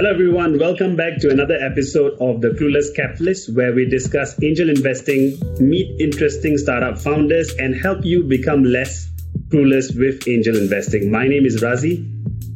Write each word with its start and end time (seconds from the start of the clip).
Hello, 0.00 0.12
everyone. 0.12 0.58
Welcome 0.58 0.96
back 0.96 1.18
to 1.18 1.28
another 1.28 1.56
episode 1.56 2.12
of 2.22 2.40
The 2.40 2.56
Clueless 2.58 2.96
Capitalist, 2.96 3.54
where 3.54 3.74
we 3.74 3.84
discuss 3.84 4.42
angel 4.42 4.70
investing, 4.70 5.38
meet 5.60 6.00
interesting 6.00 6.56
startup 6.56 6.98
founders, 6.98 7.52
and 7.58 7.74
help 7.74 8.02
you 8.02 8.22
become 8.22 8.64
less 8.64 9.10
clueless 9.48 9.94
with 9.94 10.26
angel 10.26 10.56
investing. 10.56 11.10
My 11.10 11.28
name 11.28 11.44
is 11.44 11.60
Razy. 11.60 11.98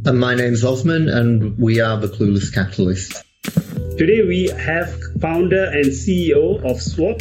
And 0.06 0.18
my 0.18 0.34
name 0.34 0.54
is 0.54 0.64
Osman, 0.64 1.10
and 1.10 1.58
we 1.58 1.80
are 1.80 2.00
The 2.00 2.08
Clueless 2.08 2.50
Capitalist. 2.50 3.22
Today, 3.98 4.22
we 4.26 4.48
have 4.48 4.98
founder 5.20 5.64
and 5.64 5.84
CEO 5.88 6.64
of 6.64 6.80
Swap 6.80 7.20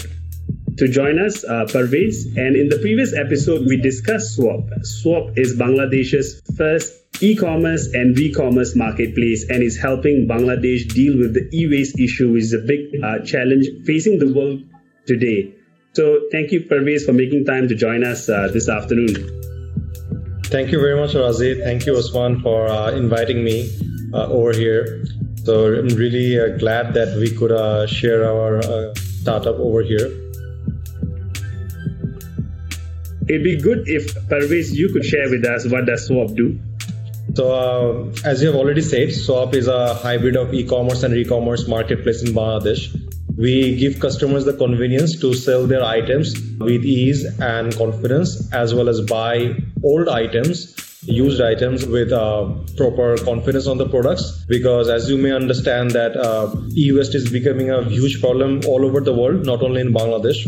to 0.77 0.87
join 0.87 1.19
us, 1.19 1.43
uh, 1.43 1.65
Parvez. 1.65 2.27
And 2.37 2.55
in 2.55 2.69
the 2.69 2.77
previous 2.77 3.13
episode, 3.13 3.67
we 3.67 3.75
discussed 3.75 4.37
Swap. 4.37 4.69
Swap 4.83 5.37
is 5.37 5.57
Bangladesh's 5.57 6.41
first 6.55 7.02
e-commerce 7.23 7.87
and 7.93 8.17
re-commerce 8.17 8.75
marketplace 8.75 9.49
and 9.49 9.63
is 9.63 9.77
helping 9.77 10.27
Bangladesh 10.27 10.93
deal 10.93 11.17
with 11.17 11.33
the 11.33 11.47
e-waste 11.53 11.97
issue, 11.97 12.33
which 12.33 12.43
is 12.43 12.53
a 12.53 12.59
big 12.59 13.01
uh, 13.01 13.19
challenge 13.19 13.65
facing 13.85 14.19
the 14.19 14.33
world 14.33 14.61
today. 15.07 15.55
So 15.93 16.21
thank 16.31 16.51
you, 16.51 16.61
Parvez, 16.61 17.05
for 17.05 17.13
making 17.13 17.45
time 17.45 17.69
to 17.69 17.75
join 17.75 18.03
us 18.03 18.27
uh, 18.27 18.49
this 18.51 18.67
afternoon. 18.67 19.15
Thank 20.45 20.71
you 20.71 20.81
very 20.81 20.99
much, 20.99 21.13
Razy. 21.13 21.63
Thank 21.63 21.85
you, 21.85 21.95
Osman, 21.95 22.41
for 22.41 22.67
uh, 22.67 22.91
inviting 22.91 23.43
me 23.43 23.71
uh, 24.13 24.27
over 24.27 24.51
here. 24.51 25.05
So 25.45 25.73
I'm 25.73 25.87
really 25.89 26.39
uh, 26.39 26.57
glad 26.57 26.93
that 26.95 27.17
we 27.17 27.31
could 27.31 27.51
uh, 27.51 27.87
share 27.87 28.25
our 28.25 28.93
startup 29.21 29.55
over 29.55 29.81
here. 29.81 30.07
It'd 33.29 33.43
be 33.43 33.57
good 33.61 33.87
if 33.87 34.13
Parvez, 34.27 34.73
you 34.73 34.91
could 34.91 35.05
share 35.05 35.29
with 35.29 35.45
us 35.45 35.65
what 35.65 35.85
does 35.85 36.07
Swap 36.07 36.35
do. 36.35 36.59
So, 37.35 37.51
uh, 37.51 38.11
as 38.23 38.43
you 38.43 38.47
have 38.49 38.55
already 38.55 38.81
said, 38.81 39.11
Swap 39.11 39.55
is 39.55 39.67
a 39.67 39.95
hybrid 39.95 40.35
of 40.35 40.53
e-commerce 40.53 41.01
and 41.01 41.15
re-commerce 41.15 41.67
marketplace 41.67 42.21
in 42.21 42.35
Bangladesh. 42.35 42.95
We 43.35 43.75
give 43.75 43.99
customers 43.99 44.45
the 44.45 44.53
convenience 44.53 45.19
to 45.21 45.33
sell 45.33 45.65
their 45.65 45.83
items 45.83 46.39
with 46.59 46.85
ease 46.85 47.25
and 47.39 47.75
confidence, 47.75 48.53
as 48.53 48.75
well 48.75 48.87
as 48.87 49.01
buy 49.01 49.55
old 49.83 50.09
items, 50.09 50.75
used 51.01 51.41
items 51.41 51.87
with 51.87 52.11
uh, 52.11 52.53
proper 52.77 53.17
confidence 53.17 53.65
on 53.65 53.79
the 53.79 53.89
products. 53.89 54.45
Because, 54.47 54.87
as 54.87 55.09
you 55.09 55.17
may 55.17 55.31
understand, 55.31 55.89
that 55.91 56.15
uh, 56.15 56.55
e-waste 56.75 57.15
is 57.15 57.31
becoming 57.31 57.71
a 57.71 57.83
huge 57.83 58.21
problem 58.21 58.61
all 58.67 58.85
over 58.85 59.01
the 59.01 59.13
world, 59.13 59.43
not 59.43 59.63
only 59.63 59.81
in 59.81 59.91
Bangladesh. 59.91 60.45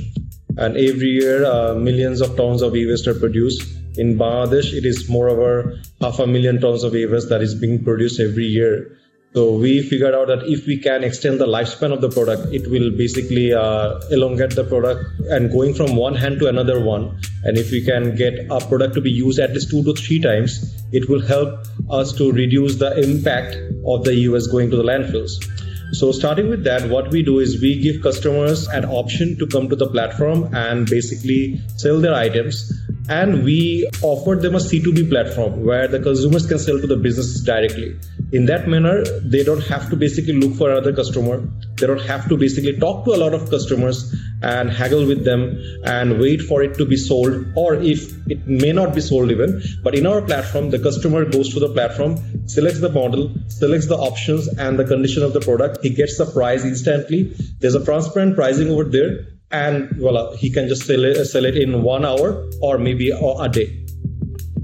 And 0.57 0.77
every 0.77 1.09
year, 1.09 1.43
uh, 1.43 1.73
millions 1.73 2.21
of 2.21 2.37
tons 2.37 2.61
of 2.61 2.75
e-waste 2.75 3.07
are 3.07 3.15
produced 3.15 3.75
in 3.97 4.17
Bangladesh, 4.17 4.73
it 4.73 4.85
is 4.85 5.09
more 5.09 5.29
over 5.29 5.79
half 6.01 6.19
a 6.19 6.27
million 6.27 6.59
tons 6.59 6.83
of 6.83 6.93
waste 6.93 7.29
that 7.29 7.41
is 7.41 7.55
being 7.55 7.83
produced 7.83 8.19
every 8.19 8.45
year. 8.45 8.97
So 9.33 9.57
we 9.57 9.81
figured 9.81 10.13
out 10.13 10.27
that 10.27 10.43
if 10.43 10.65
we 10.65 10.77
can 10.77 11.03
extend 11.03 11.41
the 11.41 11.45
lifespan 11.45 11.91
of 11.91 11.99
the 11.99 12.09
product, 12.09 12.53
it 12.53 12.69
will 12.69 12.89
basically 12.91 13.53
uh, 13.53 13.99
elongate 14.09 14.55
the 14.55 14.63
product 14.63 15.03
and 15.29 15.51
going 15.51 15.73
from 15.73 15.97
one 15.97 16.15
hand 16.15 16.39
to 16.39 16.47
another 16.47 16.79
one. 16.79 17.19
And 17.43 17.57
if 17.57 17.69
we 17.69 17.83
can 17.83 18.15
get 18.15 18.47
a 18.49 18.65
product 18.65 18.93
to 18.93 19.01
be 19.01 19.11
used 19.11 19.39
at 19.39 19.51
least 19.51 19.69
two 19.69 19.83
to 19.83 19.93
three 19.93 20.21
times, 20.21 20.73
it 20.93 21.09
will 21.09 21.21
help 21.21 21.65
us 21.89 22.13
to 22.13 22.31
reduce 22.31 22.75
the 22.75 22.97
impact 22.97 23.57
of 23.85 24.05
the 24.05 24.15
US 24.29 24.47
going 24.47 24.71
to 24.71 24.77
the 24.77 24.83
landfills. 24.83 25.43
So 25.91 26.11
starting 26.11 26.49
with 26.49 26.63
that, 26.63 26.89
what 26.89 27.11
we 27.11 27.21
do 27.21 27.39
is 27.39 27.61
we 27.61 27.81
give 27.81 28.01
customers 28.01 28.67
an 28.67 28.85
option 28.85 29.37
to 29.37 29.47
come 29.47 29.69
to 29.69 29.75
the 29.75 29.87
platform 29.87 30.53
and 30.53 30.89
basically 30.89 31.61
sell 31.75 31.99
their 31.99 32.15
items 32.15 32.71
and 33.09 33.43
we 33.43 33.87
offered 34.01 34.41
them 34.41 34.55
a 34.55 34.59
C2B 34.59 35.09
platform 35.09 35.63
where 35.63 35.87
the 35.87 35.99
consumers 35.99 36.47
can 36.47 36.57
sell 36.57 36.79
to 36.79 36.87
the 36.87 36.97
businesses 36.97 37.43
directly. 37.43 37.99
In 38.31 38.45
that 38.47 38.67
manner, 38.67 39.03
they 39.21 39.43
don't 39.43 39.63
have 39.63 39.89
to 39.91 39.95
basically 39.95 40.33
look 40.33 40.57
for 40.57 40.71
another 40.71 40.93
customer. 40.93 41.47
They 41.75 41.85
don't 41.85 42.01
have 42.01 42.27
to 42.29 42.37
basically 42.37 42.77
talk 42.77 43.05
to 43.05 43.11
a 43.11 43.17
lot 43.17 43.33
of 43.33 43.49
customers 43.49 44.15
and 44.41 44.69
haggle 44.69 45.05
with 45.05 45.23
them 45.23 45.61
and 45.83 46.19
wait 46.19 46.41
for 46.41 46.63
it 46.63 46.77
to 46.77 46.85
be 46.85 46.97
sold, 46.97 47.45
or 47.55 47.75
if 47.75 48.11
it 48.27 48.47
may 48.47 48.71
not 48.71 48.95
be 48.95 49.01
sold 49.01 49.29
even. 49.29 49.61
But 49.83 49.95
in 49.95 50.07
our 50.07 50.21
platform, 50.21 50.71
the 50.71 50.79
customer 50.79 51.25
goes 51.25 51.53
to 51.53 51.59
the 51.59 51.69
platform, 51.69 52.17
selects 52.47 52.79
the 52.79 52.89
model, 52.89 53.33
selects 53.47 53.87
the 53.87 53.97
options 53.97 54.47
and 54.47 54.79
the 54.79 54.85
condition 54.85 55.21
of 55.23 55.33
the 55.33 55.41
product. 55.41 55.83
He 55.83 55.91
gets 55.91 56.17
the 56.17 56.25
price 56.25 56.63
instantly. 56.63 57.35
There's 57.59 57.75
a 57.75 57.85
transparent 57.85 58.35
pricing 58.35 58.69
over 58.69 58.83
there 58.83 59.34
and 59.55 59.89
voila, 59.97 60.35
he 60.35 60.49
can 60.51 60.67
just 60.67 60.83
sell 60.85 61.03
it, 61.03 61.25
sell 61.25 61.45
it 61.45 61.55
in 61.55 61.81
one 61.81 62.05
hour 62.05 62.27
or 62.61 62.77
maybe 62.77 63.09
a 63.11 63.49
day. 63.49 63.67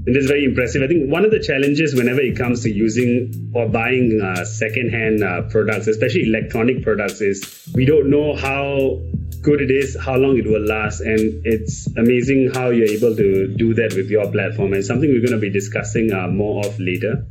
And 0.04 0.16
it's 0.16 0.26
very 0.26 0.44
impressive. 0.44 0.82
I 0.82 0.88
think 0.88 1.12
one 1.12 1.24
of 1.24 1.30
the 1.30 1.38
challenges 1.38 1.94
whenever 1.94 2.20
it 2.20 2.36
comes 2.36 2.62
to 2.64 2.70
using 2.70 3.52
or 3.54 3.68
buying 3.68 4.20
uh, 4.20 4.44
second-hand 4.44 5.22
uh, 5.22 5.42
products, 5.42 5.86
especially 5.86 6.24
electronic 6.28 6.82
products, 6.82 7.20
is 7.20 7.70
we 7.72 7.84
don't 7.84 8.10
know 8.10 8.34
how 8.34 8.98
good 9.42 9.60
it 9.60 9.70
is, 9.70 9.96
how 10.00 10.16
long 10.16 10.36
it 10.36 10.46
will 10.46 10.66
last, 10.66 11.00
and 11.00 11.20
it's 11.44 11.86
amazing 11.96 12.50
how 12.52 12.70
you're 12.70 12.88
able 12.88 13.14
to 13.14 13.46
do 13.56 13.74
that 13.74 13.94
with 13.94 14.10
your 14.10 14.30
platform. 14.30 14.72
And 14.72 14.84
something 14.84 15.08
we're 15.08 15.26
going 15.26 15.38
to 15.40 15.46
be 15.48 15.50
discussing 15.50 16.12
uh, 16.12 16.26
more 16.26 16.66
of 16.66 16.78
later. 16.80 17.24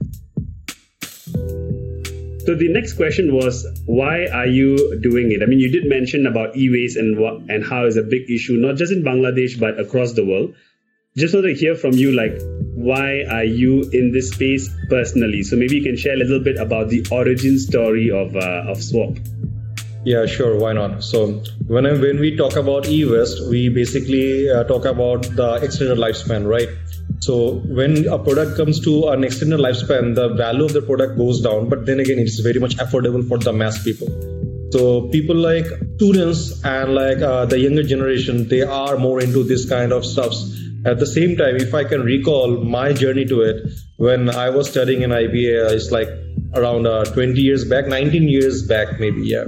So 2.45 2.55
the 2.55 2.69
next 2.69 2.93
question 2.93 3.35
was, 3.35 3.67
why 3.85 4.25
are 4.25 4.47
you 4.47 4.99
doing 4.99 5.31
it? 5.31 5.43
I 5.43 5.45
mean, 5.45 5.59
you 5.59 5.69
did 5.69 5.85
mention 5.87 6.25
about 6.25 6.57
e-waste 6.57 6.97
and 6.97 7.19
what 7.19 7.35
and 7.49 7.63
how 7.63 7.85
it's 7.85 7.97
a 7.97 8.03
big 8.03 8.29
issue, 8.29 8.57
not 8.57 8.77
just 8.77 8.91
in 8.91 9.03
Bangladesh 9.03 9.59
but 9.59 9.79
across 9.79 10.13
the 10.13 10.25
world. 10.25 10.55
Just 11.15 11.33
want 11.35 11.45
to 11.45 11.53
hear 11.53 11.75
from 11.75 11.93
you, 11.93 12.13
like, 12.13 12.39
why 12.73 13.23
are 13.29 13.43
you 13.43 13.83
in 13.91 14.11
this 14.11 14.31
space 14.31 14.69
personally? 14.89 15.43
So 15.43 15.55
maybe 15.55 15.75
you 15.75 15.83
can 15.83 15.97
share 15.97 16.13
a 16.13 16.17
little 16.17 16.39
bit 16.39 16.57
about 16.57 16.89
the 16.89 17.05
origin 17.11 17.59
story 17.59 18.09
of 18.09 18.35
uh, 18.35 18.71
of 18.71 18.81
Swap. 18.81 19.17
Yeah, 20.03 20.25
sure. 20.25 20.57
Why 20.57 20.73
not? 20.73 21.03
So 21.03 21.43
when 21.67 21.85
I, 21.85 21.93
when 21.93 22.19
we 22.19 22.35
talk 22.35 22.55
about 22.55 22.87
e-waste, 22.87 23.47
we 23.49 23.69
basically 23.69 24.49
uh, 24.49 24.63
talk 24.63 24.85
about 24.85 25.23
the 25.35 25.59
extended 25.61 25.99
lifespan, 25.99 26.47
right? 26.47 26.69
So 27.21 27.61
when 27.79 28.07
a 28.07 28.17
product 28.17 28.57
comes 28.57 28.79
to 28.81 29.09
an 29.09 29.23
extended 29.23 29.59
lifespan, 29.59 30.15
the 30.15 30.29
value 30.29 30.65
of 30.65 30.73
the 30.73 30.81
product 30.81 31.17
goes 31.17 31.39
down. 31.41 31.69
But 31.69 31.85
then 31.85 31.99
again, 31.99 32.17
it's 32.17 32.39
very 32.39 32.59
much 32.59 32.77
affordable 32.77 33.27
for 33.27 33.37
the 33.37 33.53
mass 33.53 33.83
people. 33.83 34.07
So 34.71 35.07
people 35.09 35.35
like 35.35 35.65
students 35.95 36.63
and 36.63 36.95
like 36.95 37.19
uh, 37.19 37.45
the 37.45 37.59
younger 37.59 37.83
generation, 37.83 38.47
they 38.47 38.61
are 38.61 38.97
more 38.97 39.21
into 39.21 39.43
this 39.43 39.69
kind 39.69 39.91
of 39.91 40.03
stuffs. 40.03 40.59
At 40.83 40.97
the 40.97 41.05
same 41.05 41.37
time, 41.37 41.57
if 41.57 41.75
I 41.75 41.83
can 41.83 42.01
recall 42.01 42.63
my 42.63 42.91
journey 42.91 43.25
to 43.25 43.41
it, 43.41 43.71
when 43.97 44.29
I 44.29 44.49
was 44.49 44.69
studying 44.71 45.03
in 45.03 45.11
IBA, 45.11 45.71
it's 45.73 45.91
like 45.91 46.09
around 46.55 46.87
uh, 46.87 47.03
20 47.05 47.39
years 47.39 47.65
back, 47.65 47.85
19 47.85 48.27
years 48.29 48.65
back, 48.65 48.99
maybe, 48.99 49.21
yeah. 49.21 49.43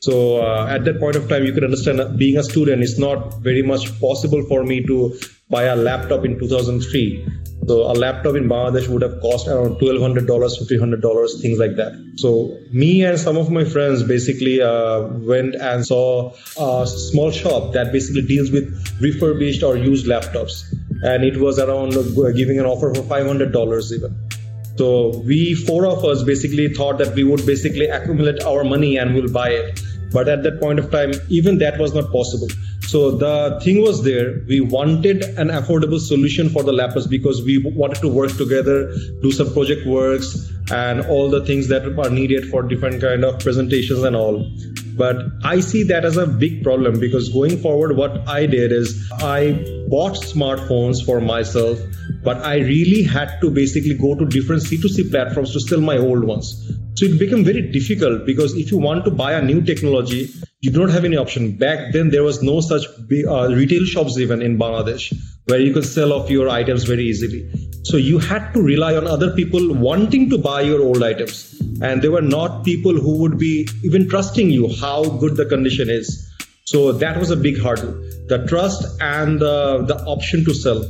So 0.00 0.40
uh, 0.40 0.66
at 0.70 0.86
that 0.86 0.98
point 0.98 1.16
of 1.16 1.28
time, 1.28 1.44
you 1.44 1.52
could 1.52 1.64
understand 1.64 2.18
being 2.18 2.38
a 2.38 2.42
student 2.42 2.82
is 2.82 2.98
not 2.98 3.42
very 3.42 3.62
much 3.62 4.00
possible 4.00 4.42
for 4.48 4.64
me 4.64 4.82
to 4.86 5.18
buy 5.50 5.64
a 5.64 5.76
laptop 5.76 6.24
in 6.24 6.38
2003. 6.38 7.26
So 7.66 7.82
a 7.82 7.94
laptop 7.94 8.36
in 8.36 8.48
Bangladesh 8.48 8.88
would 8.88 9.02
have 9.02 9.20
cost 9.20 9.46
around 9.46 9.76
$1,200, 9.76 10.26
$1,500, 10.26 11.40
things 11.40 11.58
like 11.58 11.76
that. 11.76 11.92
So 12.16 12.58
me 12.72 13.04
and 13.04 13.18
some 13.18 13.36
of 13.36 13.50
my 13.50 13.64
friends 13.64 14.02
basically 14.02 14.62
uh, 14.62 15.02
went 15.02 15.54
and 15.54 15.86
saw 15.86 16.32
a 16.58 16.86
small 16.86 17.30
shop 17.30 17.72
that 17.74 17.92
basically 17.92 18.22
deals 18.22 18.50
with 18.50 18.66
refurbished 19.00 19.62
or 19.62 19.76
used 19.76 20.06
laptops. 20.06 20.64
And 21.02 21.24
it 21.24 21.36
was 21.36 21.58
around 21.58 21.94
uh, 21.94 22.30
giving 22.32 22.58
an 22.58 22.66
offer 22.66 22.92
for 22.94 23.02
$500 23.02 23.92
even. 23.92 24.30
So 24.76 25.18
we 25.26 25.54
four 25.54 25.86
of 25.86 26.04
us 26.04 26.22
basically 26.22 26.72
thought 26.72 26.98
that 26.98 27.14
we 27.14 27.22
would 27.22 27.44
basically 27.44 27.86
accumulate 27.86 28.42
our 28.42 28.64
money 28.64 28.96
and 28.96 29.14
we'll 29.14 29.30
buy 29.30 29.50
it. 29.50 29.80
But 30.12 30.28
at 30.28 30.42
that 30.42 30.60
point 30.60 30.78
of 30.78 30.90
time, 30.90 31.12
even 31.28 31.58
that 31.58 31.78
was 31.78 31.94
not 31.94 32.10
possible. 32.10 32.48
So 32.86 33.12
the 33.12 33.60
thing 33.62 33.82
was 33.82 34.02
there. 34.02 34.42
We 34.48 34.60
wanted 34.60 35.22
an 35.22 35.48
affordable 35.48 36.00
solution 36.00 36.48
for 36.48 36.62
the 36.62 36.72
laptops 36.72 37.08
because 37.08 37.42
we 37.42 37.58
wanted 37.58 38.00
to 38.00 38.08
work 38.08 38.36
together, 38.36 38.92
do 39.22 39.30
some 39.30 39.52
project 39.52 39.86
works, 39.86 40.50
and 40.72 41.00
all 41.06 41.30
the 41.30 41.44
things 41.44 41.68
that 41.68 41.86
are 41.98 42.10
needed 42.10 42.48
for 42.48 42.62
different 42.62 43.00
kind 43.00 43.24
of 43.24 43.38
presentations 43.40 44.02
and 44.02 44.16
all. 44.16 44.50
But 44.96 45.16
I 45.44 45.60
see 45.60 45.82
that 45.84 46.04
as 46.04 46.16
a 46.16 46.26
big 46.26 46.62
problem 46.62 46.98
because 47.00 47.28
going 47.28 47.58
forward, 47.58 47.96
what 47.96 48.28
I 48.28 48.46
did 48.46 48.72
is 48.72 49.10
I 49.12 49.52
bought 49.88 50.14
smartphones 50.14 51.04
for 51.04 51.20
myself, 51.20 51.78
but 52.22 52.38
I 52.38 52.58
really 52.58 53.02
had 53.02 53.40
to 53.40 53.50
basically 53.50 53.94
go 53.94 54.14
to 54.14 54.26
different 54.26 54.62
C2C 54.62 55.10
platforms 55.10 55.52
to 55.52 55.60
sell 55.60 55.80
my 55.80 55.96
old 55.96 56.24
ones. 56.24 56.70
So 56.94 57.06
it 57.06 57.18
became 57.18 57.44
very 57.44 57.62
difficult 57.70 58.26
because 58.26 58.54
if 58.54 58.70
you 58.70 58.78
want 58.78 59.04
to 59.04 59.10
buy 59.10 59.32
a 59.32 59.42
new 59.42 59.62
technology, 59.62 60.30
you 60.60 60.70
don't 60.70 60.90
have 60.90 61.04
any 61.06 61.16
option. 61.16 61.52
Back 61.52 61.92
then, 61.92 62.10
there 62.10 62.22
was 62.22 62.42
no 62.42 62.60
such 62.60 62.84
uh, 62.86 63.48
retail 63.48 63.84
shops 63.84 64.18
even 64.18 64.42
in 64.42 64.58
Bangladesh 64.58 65.14
where 65.46 65.58
you 65.58 65.72
could 65.72 65.86
sell 65.86 66.12
off 66.12 66.28
your 66.28 66.50
items 66.50 66.84
very 66.84 67.04
easily. 67.04 67.50
So 67.84 67.96
you 67.96 68.18
had 68.18 68.52
to 68.52 68.62
rely 68.62 68.94
on 68.94 69.06
other 69.06 69.34
people 69.34 69.74
wanting 69.74 70.28
to 70.30 70.36
buy 70.38 70.60
your 70.60 70.82
old 70.82 71.02
items. 71.02 71.60
And 71.80 72.02
they 72.02 72.08
were 72.08 72.20
not 72.20 72.64
people 72.64 72.92
who 72.92 73.18
would 73.20 73.38
be 73.38 73.68
even 73.82 74.08
trusting 74.08 74.50
you 74.50 74.68
how 74.80 75.04
good 75.04 75.36
the 75.36 75.46
condition 75.46 75.88
is. 75.88 76.30
So 76.66 76.92
that 76.92 77.18
was 77.18 77.30
a 77.30 77.36
big 77.36 77.58
hurdle. 77.58 77.92
The 78.28 78.44
trust 78.46 79.00
and 79.00 79.40
the, 79.40 79.82
the 79.86 79.96
option 80.04 80.44
to 80.44 80.52
sell. 80.52 80.84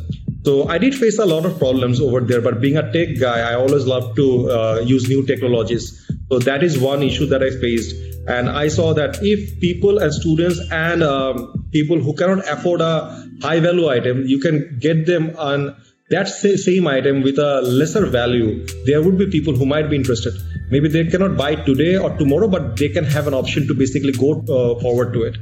So 0.45 0.69
I 0.69 0.79
did 0.79 0.95
face 0.95 1.19
a 1.19 1.27
lot 1.27 1.45
of 1.45 1.59
problems 1.59 2.01
over 2.01 2.21
there, 2.21 2.41
but 2.41 2.61
being 2.61 2.79
a 2.79 2.93
tech 2.93 3.19
guy, 3.19 3.41
I 3.41 3.55
always 3.55 3.87
love 3.87 4.17
to 4.17 4.51
uh, 4.51 4.81
use 4.85 5.09
new 5.09 5.27
technologies. 5.27 6.11
So 6.31 6.39
that 6.39 6.63
is 6.63 6.79
one 6.79 7.03
issue 7.03 7.27
that 7.27 7.43
I 7.43 7.51
faced. 7.51 7.95
And 8.27 8.49
I 8.49 8.69
saw 8.69 8.95
that 8.95 9.19
if 9.23 9.61
people 9.61 9.99
and 9.99 10.13
students 10.15 10.61
and 10.71 11.03
um, 11.03 11.69
people 11.73 11.99
who 11.99 12.15
cannot 12.15 12.49
afford 12.49 12.81
a 12.81 13.27
high 13.43 13.61
value 13.61 13.89
item, 13.89 14.25
you 14.27 14.39
can 14.39 14.79
get 14.79 15.07
them 15.07 15.35
on 15.37 15.77
that 16.11 16.29
same 16.29 16.87
item 16.87 17.23
with 17.23 17.39
a 17.39 17.61
lesser 17.63 18.07
value, 18.07 18.67
there 18.85 19.03
would 19.03 19.17
be 19.17 19.27
people 19.27 19.55
who 19.55 19.65
might 19.65 19.89
be 19.89 19.97
interested. 19.97 20.35
Maybe 20.71 20.89
they 20.89 21.05
cannot 21.05 21.37
buy 21.37 21.55
today 21.55 21.97
or 21.97 22.17
tomorrow, 22.17 22.49
but 22.49 22.77
they 22.77 22.89
can 22.89 23.05
have 23.05 23.27
an 23.27 23.35
option 23.35 23.67
to 23.69 23.75
basically 23.75 24.13
go 24.13 24.41
uh, 24.41 24.81
forward 24.81 25.13
to 25.13 25.23
it. 25.23 25.37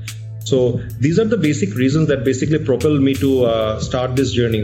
So 0.49 0.81
these 0.99 1.19
are 1.19 1.25
the 1.25 1.37
basic 1.37 1.75
reasons 1.75 2.09
that 2.09 2.25
basically 2.25 2.59
propelled 2.65 3.01
me 3.01 3.15
to 3.15 3.45
uh, 3.45 3.81
start 3.81 4.17
this 4.17 4.33
journey. 4.33 4.63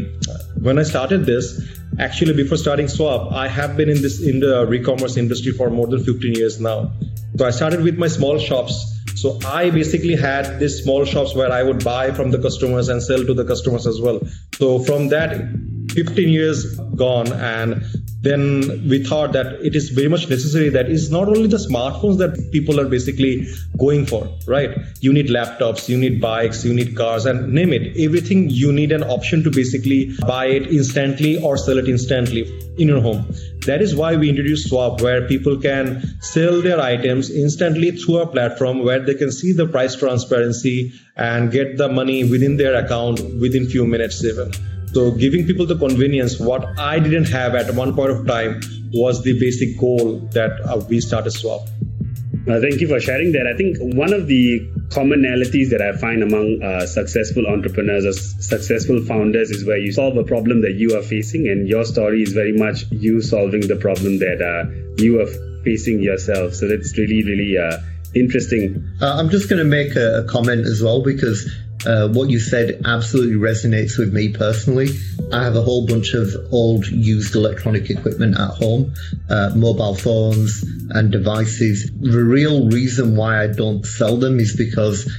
When 0.61 0.79
I 0.79 0.83
started 0.83 1.27
this, 1.27 1.61
actually 1.99 2.35
before 2.35 2.57
starting 2.57 2.89
Swap, 2.89 3.33
I 3.33 3.49
have 3.49 3.77
been 3.77 3.89
in 3.89 4.01
this 4.01 4.23
in 4.23 4.41
the 4.41 4.67
re-commerce 4.67 5.17
industry 5.17 5.53
for 5.53 5.71
more 5.71 5.87
than 5.87 6.03
15 6.03 6.35
years 6.35 6.61
now. 6.61 6.93
So 7.37 7.47
I 7.47 7.51
started 7.51 7.83
with 7.83 7.99
my 7.99 8.09
small 8.09 8.39
shops. 8.39 8.93
So 9.17 9.39
I 9.47 9.71
basically 9.71 10.17
had 10.17 10.59
these 10.59 10.83
small 10.83 11.05
shops 11.05 11.35
where 11.35 11.53
I 11.53 11.63
would 11.63 11.85
buy 11.85 12.11
from 12.13 12.31
the 12.31 12.39
customers 12.39 12.89
and 12.89 13.03
sell 13.03 13.25
to 13.25 13.35
the 13.35 13.45
customers 13.45 13.87
as 13.87 14.01
well. 14.01 14.21
So 14.55 14.79
from 14.81 15.09
that 15.09 15.37
15 15.93 16.29
years 16.29 16.77
gone 16.97 17.33
and 17.33 17.85
then 18.25 18.89
we 18.89 19.05
thought 19.05 19.33
that 19.33 19.47
it 19.63 19.77
is 19.77 19.91
very 19.91 20.09
much 20.09 20.29
necessary 20.31 20.71
that 20.71 20.91
it's 20.91 21.11
not 21.11 21.29
only 21.29 21.47
the 21.47 21.59
smartphones 21.59 22.19
that 22.19 22.51
people 22.53 22.81
are 22.81 22.89
basically 22.89 23.47
going 23.79 24.07
for, 24.07 24.29
right? 24.47 24.79
You 25.01 25.13
need 25.13 25.29
laptops, 25.29 25.89
you 25.89 25.99
need 25.99 26.21
bikes, 26.21 26.65
you 26.65 26.73
need 26.73 26.97
cars, 26.97 27.27
and 27.27 27.53
name 27.53 27.73
it. 27.73 27.97
Everything 28.01 28.49
you 28.49 28.73
need 28.73 28.93
an 28.93 29.03
option 29.03 29.45
to 29.45 29.51
basically 29.51 30.17
buy 30.27 30.47
it 30.47 30.69
instantly 30.69 31.43
or 31.43 31.59
sell 31.59 31.79
it 31.79 31.87
instantly 31.87 32.45
in 32.79 32.89
your 32.89 33.03
home. 33.03 33.27
That 33.67 33.83
is 33.83 33.95
why 33.95 34.17
we 34.17 34.31
introduced 34.31 34.69
Swap, 34.69 35.03
where 35.03 35.29
people 35.29 35.59
can 35.59 36.03
sell 36.21 36.63
their 36.63 36.81
items 36.81 37.31
instantly 37.31 37.91
through 37.91 38.19
a 38.19 38.27
platform 38.27 38.85
where 38.85 39.01
they 39.01 39.15
can 39.15 39.33
see 39.33 39.53
the 39.53 39.67
price 39.67 39.97
transparency 39.97 40.93
and 41.17 41.51
get 41.53 41.77
the 41.77 41.89
money 41.89 42.25
within 42.25 42.57
their 42.57 42.75
account 42.75 43.21
within 43.39 43.67
few 43.67 43.87
minutes 43.87 44.25
even. 44.25 44.51
So 44.95 45.11
giving 45.11 45.45
people 45.45 45.67
the 45.67 45.77
convenience, 45.77 46.39
what 46.39 46.79
I 46.79 47.01
didn't 47.01 47.25
have 47.25 47.57
at 47.57 47.75
one 47.75 47.97
point 47.97 48.11
of 48.13 48.27
time 48.29 48.61
was 48.93 49.25
the 49.25 49.39
basic 49.41 49.77
goal 49.77 50.21
that 50.33 50.53
uh, 50.65 50.85
we 50.89 51.01
started 51.01 51.33
Swap. 51.33 51.63
Uh, 52.47 52.61
thank 52.61 52.81
you 52.81 52.87
for 52.87 53.01
sharing 53.01 53.33
that. 53.33 53.47
I 53.53 53.57
think 53.57 53.79
one 53.97 54.13
of 54.13 54.29
the 54.29 54.61
commonalities 54.91 55.71
that 55.71 55.83
I 55.83 55.99
find 55.99 56.23
among 56.23 56.63
uh, 56.63 56.87
successful 56.87 57.47
entrepreneurs 57.47 58.05
or 58.05 58.13
successful 58.13 59.03
founders 59.05 59.51
is 59.51 59.65
where 59.65 59.79
you 59.79 59.91
solve 59.91 60.17
a 60.17 60.23
problem 60.23 60.61
that 60.63 60.75
you 60.75 60.97
are 60.97 61.03
facing, 61.03 61.49
and 61.49 61.67
your 61.67 61.85
story 61.85 62.23
is 62.23 62.33
very 62.33 62.53
much 62.53 62.85
you 62.93 63.21
solving 63.21 63.67
the 63.67 63.77
problem 63.77 64.19
that 64.19 64.41
uh, 64.43 64.71
you 65.03 65.21
are 65.21 65.63
facing 65.65 66.03
yourself. 66.03 66.55
So 66.55 66.69
that's 66.69 66.97
really, 66.97 67.25
really 67.25 67.59
uh, 67.59 67.79
interesting. 68.15 68.87
Uh, 69.01 69.17
I'm 69.17 69.31
just 69.31 69.49
going 69.49 69.59
to 69.59 69.65
make 69.65 69.97
a, 69.97 70.21
a 70.21 70.25
comment 70.25 70.67
as 70.67 70.83
well 70.83 71.03
because 71.03 71.51
uh, 71.87 72.09
what 72.09 72.31
you 72.31 72.39
said 72.39 72.81
absolutely 72.85 73.37
resonates 73.37 73.99
with 73.99 74.13
me 74.13 74.33
personally. 74.33 74.89
I 75.33 75.45
have 75.45 75.57
a 75.57 75.63
whole 75.63 75.87
bunch 75.87 76.15
of 76.15 76.29
old 76.53 76.87
used 76.87 77.35
electronic 77.35 77.91
equipment 77.91 78.39
at 78.39 78.51
home, 78.51 78.95
uh, 79.29 79.51
mobile 79.55 79.95
phones 79.95 80.63
and 80.91 81.11
devices. 81.11 81.91
The 82.01 82.23
real 82.23 82.69
reason 82.69 83.17
why 83.17 83.43
I 83.43 83.49
don't 83.49 83.85
sell 83.85 84.17
them 84.17 84.39
is 84.39 84.57
because 84.57 85.11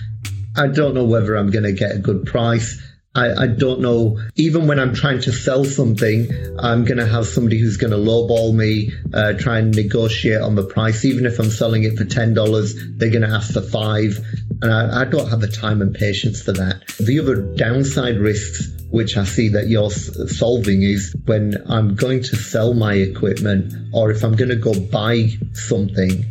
I 0.55 0.67
don't 0.67 0.93
know 0.93 1.05
whether 1.05 1.35
I'm 1.35 1.51
going 1.51 1.65
to 1.65 1.73
get 1.73 1.95
a 1.95 1.99
good 1.99 2.25
price. 2.25 2.81
I, 3.15 3.43
I, 3.43 3.47
don't 3.47 3.79
know. 3.79 4.19
Even 4.35 4.67
when 4.67 4.79
I'm 4.79 4.93
trying 4.93 5.21
to 5.21 5.31
sell 5.31 5.63
something, 5.63 6.27
I'm 6.59 6.83
going 6.83 6.97
to 6.97 7.05
have 7.05 7.25
somebody 7.25 7.57
who's 7.59 7.77
going 7.77 7.91
to 7.91 7.97
lowball 7.97 8.53
me, 8.53 8.91
uh, 9.13 9.33
try 9.33 9.59
and 9.59 9.73
negotiate 9.73 10.41
on 10.41 10.55
the 10.55 10.65
price. 10.65 11.05
Even 11.05 11.25
if 11.25 11.39
I'm 11.39 11.49
selling 11.49 11.83
it 11.83 11.97
for 11.97 12.03
$10, 12.03 12.97
they're 12.97 13.09
going 13.09 13.21
to 13.21 13.33
ask 13.33 13.53
for 13.53 13.61
five. 13.61 14.19
And 14.61 14.71
I, 14.71 15.01
I 15.01 15.05
don't 15.05 15.29
have 15.29 15.39
the 15.39 15.47
time 15.47 15.81
and 15.81 15.95
patience 15.95 16.41
for 16.41 16.51
that. 16.53 16.85
The 16.99 17.19
other 17.19 17.35
downside 17.55 18.17
risks 18.17 18.71
which 18.91 19.17
I 19.17 19.25
see 19.25 19.49
that 19.49 19.67
you're 19.67 19.91
solving 19.91 20.83
is 20.83 21.13
when 21.25 21.61
I'm 21.67 21.95
going 21.95 22.21
to 22.23 22.35
sell 22.37 22.73
my 22.73 22.93
equipment 22.93 23.73
or 23.93 24.09
if 24.09 24.23
I'm 24.23 24.37
going 24.37 24.49
to 24.49 24.55
go 24.55 24.79
buy 24.79 25.31
something, 25.51 26.23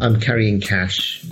I'm 0.00 0.20
carrying 0.20 0.60
cash. 0.60 1.24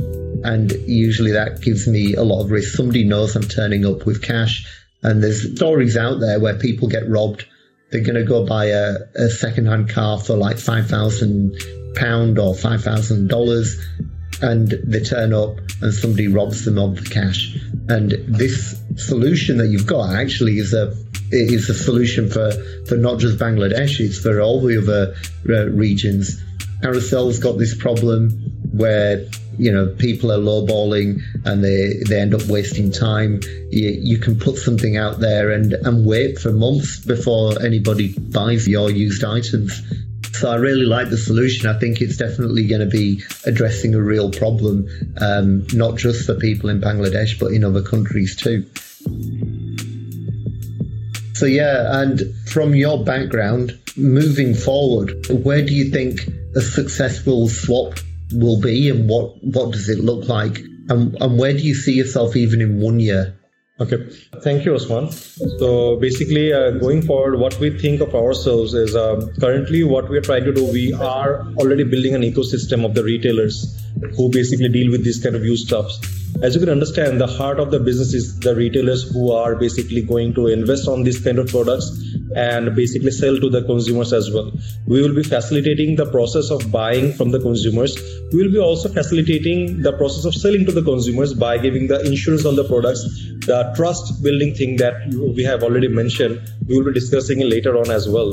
And 0.43 0.72
usually 0.87 1.32
that 1.32 1.60
gives 1.60 1.87
me 1.87 2.14
a 2.14 2.22
lot 2.22 2.43
of 2.43 2.50
risk. 2.50 2.75
Somebody 2.75 3.05
knows 3.05 3.37
I'm 3.37 3.44
turning 3.44 3.87
up 3.87 4.06
with 4.06 4.22
cash. 4.22 4.66
And 5.02 5.22
there's 5.22 5.54
stories 5.54 5.96
out 5.96 6.20
there 6.20 6.38
where 6.40 6.58
people 6.58 6.88
get 6.88 7.08
robbed. 7.08 7.44
They're 7.90 8.02
going 8.02 8.14
to 8.14 8.25
go 8.25 8.46
buy 8.46 8.66
a, 8.66 8.96
a 9.14 9.28
secondhand 9.28 9.90
car 9.90 10.19
for 10.19 10.37
like 10.37 10.56
£5,000 10.56 12.38
or 12.38 12.54
$5,000 12.54 14.02
and 14.43 14.70
they 14.84 15.00
turn 15.00 15.32
up 15.32 15.58
and 15.81 15.94
somebody 15.94 16.28
robs 16.28 16.64
them 16.64 16.78
of 16.78 16.96
the 16.96 17.08
cash. 17.08 17.56
And 17.88 18.12
this 18.26 18.81
solution 18.96 19.58
that 19.58 19.69
you've 19.69 19.87
got 19.87 20.14
actually 20.14 20.58
is 20.58 20.75
a 20.75 20.94
is 21.31 21.70
a 21.70 21.75
solution 21.75 22.28
for, 22.28 22.52
for 22.87 22.96
not 22.96 23.19
just 23.19 23.38
Bangladesh, 23.38 24.00
it's 24.00 24.19
for 24.19 24.40
all 24.40 24.60
the 24.60 24.78
other 24.78 25.14
uh, 25.48 25.70
regions. 25.70 26.43
Carousell's 26.82 27.38
got 27.38 27.56
this 27.56 27.75
problem 27.75 28.31
where 28.72 29.25
you 29.58 29.70
know 29.70 29.94
people 29.99 30.32
are 30.32 30.38
lowballing 30.38 31.20
and 31.44 31.62
they 31.62 31.94
they 32.08 32.20
end 32.20 32.34
up 32.34 32.43
wasting 32.44 32.90
time. 32.90 33.40
You, 33.70 33.90
you 33.90 34.19
can 34.19 34.38
put 34.38 34.56
something 34.56 34.96
out 34.96 35.20
there 35.20 35.50
and 35.50 35.72
and 35.72 36.06
wait 36.06 36.38
for 36.38 36.52
months 36.52 36.99
before 37.00 37.62
anybody 37.62 38.14
buys 38.19 38.69
your 38.69 38.90
used 38.90 39.25
items. 39.25 39.82
So 40.32 40.50
I 40.50 40.56
really 40.56 40.87
like 40.87 41.10
the 41.10 41.19
solution. 41.19 41.69
I 41.69 41.78
think 41.78 42.00
it's 42.00 42.16
definitely 42.16 42.66
going 42.66 42.81
to 42.81 42.87
be 42.87 43.22
addressing 43.44 43.94
a 43.94 44.00
real 44.00 44.31
problem, 44.31 44.88
um, 45.20 45.66
not 45.72 45.96
just 45.96 46.26
for 46.26 46.34
people 46.34 46.70
in 46.70 46.81
Bangladesh, 46.81 47.38
but 47.38 47.52
in 47.52 47.64
other 47.64 47.82
countries 47.82 48.34
too. 48.34 48.64
So 51.34 51.46
yeah, 51.46 52.00
and 52.00 52.22
from 52.46 52.75
your 52.75 53.05
background, 53.05 53.78
moving 53.96 54.55
forward, 54.55 55.26
where 55.28 55.62
do 55.64 55.75
you 55.75 55.90
think 55.90 56.28
a 56.56 56.60
successful 56.60 57.48
swap 57.48 57.94
will 58.34 58.61
be, 58.61 58.90
and 58.90 59.08
what 59.08 59.43
what 59.44 59.73
does 59.73 59.88
it 59.88 59.99
look 59.99 60.29
like, 60.29 60.58
and 60.88 61.17
and 61.20 61.38
where 61.38 61.52
do 61.52 61.58
you 61.58 61.75
see 61.75 61.94
yourself 61.94 62.37
even 62.37 62.61
in 62.61 62.81
one 62.81 63.00
year? 63.00 63.38
Okay, 63.81 63.96
thank 64.44 64.64
you, 64.64 64.75
Osman. 64.75 65.11
So 65.11 65.96
basically, 65.96 66.52
uh, 66.52 66.73
going 66.73 67.02
forward, 67.02 67.38
what 67.38 67.58
we 67.58 67.76
think 67.76 68.00
of 68.00 68.14
ourselves 68.14 68.75
is 68.75 68.94
uh, 68.94 69.26
currently 69.40 69.82
what 69.82 70.08
we 70.08 70.19
are 70.19 70.20
trying 70.20 70.44
to 70.44 70.53
do. 70.53 70.65
We 70.70 70.93
are 70.93 71.41
already 71.56 71.82
building 71.82 72.15
an 72.15 72.22
ecosystem 72.22 72.84
of 72.84 72.94
the 72.94 73.03
retailers 73.03 73.82
who 74.17 74.31
basically 74.31 74.69
deal 74.69 74.91
with 74.91 75.05
these 75.05 75.22
kind 75.22 75.34
of 75.34 75.44
used 75.44 75.67
stuffs. 75.67 75.98
As 76.43 76.55
you 76.55 76.60
can 76.60 76.69
understand, 76.69 77.20
the 77.20 77.27
heart 77.27 77.58
of 77.58 77.70
the 77.70 77.81
business 77.81 78.15
is 78.15 78.39
the 78.41 78.55
retailers 78.55 79.10
who 79.10 79.32
are 79.32 79.56
basically 79.56 80.03
going 80.03 80.34
to 80.34 80.46
invest 80.46 80.86
on 80.86 81.03
these 81.03 81.20
kind 81.20 81.39
of 81.39 81.48
products 81.48 81.91
and 82.36 82.74
basically 82.74 83.10
sell 83.10 83.39
to 83.39 83.51
the 83.51 83.62
consumers 83.62 84.12
as 84.12 84.31
well. 84.32 84.51
We 84.86 85.03
will 85.03 85.15
be 85.15 85.22
facilitating 85.22 85.96
the 85.96 86.10
process 86.10 86.51
of 86.51 86.70
buying 86.70 87.12
from 87.12 87.31
the 87.31 87.41
consumers. 87.41 87.96
We 88.32 88.43
will 88.43 88.53
be 88.53 88.58
also 88.58 88.89
facilitating 88.89 89.82
the 89.82 89.93
process 89.93 90.24
of 90.24 90.34
selling 90.34 90.65
to 90.67 90.72
the 90.72 90.82
consumers 90.82 91.34
by 91.34 91.58
giving 91.58 91.89
the 91.89 92.01
insurance 92.05 92.44
on 92.44 92.56
the 92.56 92.65
products, 92.65 93.03
the 93.46 93.72
trust 93.77 94.22
building 94.22 94.55
thing 94.55 94.77
that 94.77 95.08
we 95.36 95.43
have 95.44 95.62
already 95.62 95.89
mentioned. 95.89 96.41
We 96.67 96.79
will 96.79 96.86
be 96.86 96.94
discussing 96.94 97.41
it 97.41 97.46
later 97.46 97.79
on 97.79 97.91
as 97.91 98.08
well. 98.08 98.32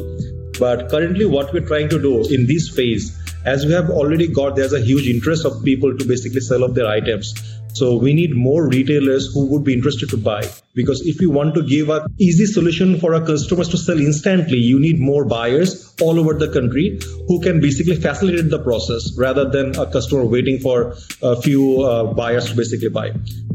But 0.60 0.90
currently, 0.90 1.26
what 1.26 1.54
we're 1.54 1.66
trying 1.66 1.90
to 1.90 2.02
do 2.02 2.28
in 2.28 2.46
this 2.46 2.68
phase, 2.68 3.18
as 3.46 3.66
we 3.66 3.72
have 3.72 3.90
already 3.90 4.28
got, 4.28 4.58
there's 4.58 4.74
a 4.74 4.82
huge 4.82 5.08
interest 5.08 5.46
of 5.46 5.64
people 5.64 5.98
to 5.98 6.06
basically 6.06 6.42
sell 6.42 6.66
off 6.66 6.74
their 6.74 6.88
items. 6.88 7.34
So 7.74 7.98
we 7.98 8.14
need 8.14 8.36
more 8.36 8.68
retailers 8.68 9.32
who 9.34 9.46
would 9.48 9.64
be 9.64 9.74
interested 9.74 10.10
to 10.10 10.18
buy 10.18 10.44
because 10.74 11.02
if 11.06 11.22
you 11.22 11.30
want 11.30 11.56
to 11.56 11.64
give 11.64 11.90
a 11.90 12.06
easy 12.18 12.46
solution 12.46 13.00
for 13.00 13.14
our 13.14 13.26
customers 13.26 13.70
to 13.70 13.78
sell 13.78 14.00
instantly, 14.00 14.58
you 14.58 14.80
need 14.80 15.00
more 15.00 15.26
buyers 15.26 15.94
all 16.02 16.20
over 16.20 16.34
the 16.34 16.52
country 16.52 17.00
who 17.28 17.40
can 17.42 17.60
basically 17.62 17.96
facilitate 17.96 18.50
the 18.50 18.60
process 18.60 19.16
rather 19.18 19.50
than 19.50 19.76
a 19.78 19.86
customer 19.86 20.26
waiting 20.26 20.60
for 20.60 20.96
a 21.22 21.40
few 21.42 21.82
uh, 21.84 22.14
buyers 22.14 22.50
to 22.50 22.56
basically 22.56 22.90
buy. 22.90 23.12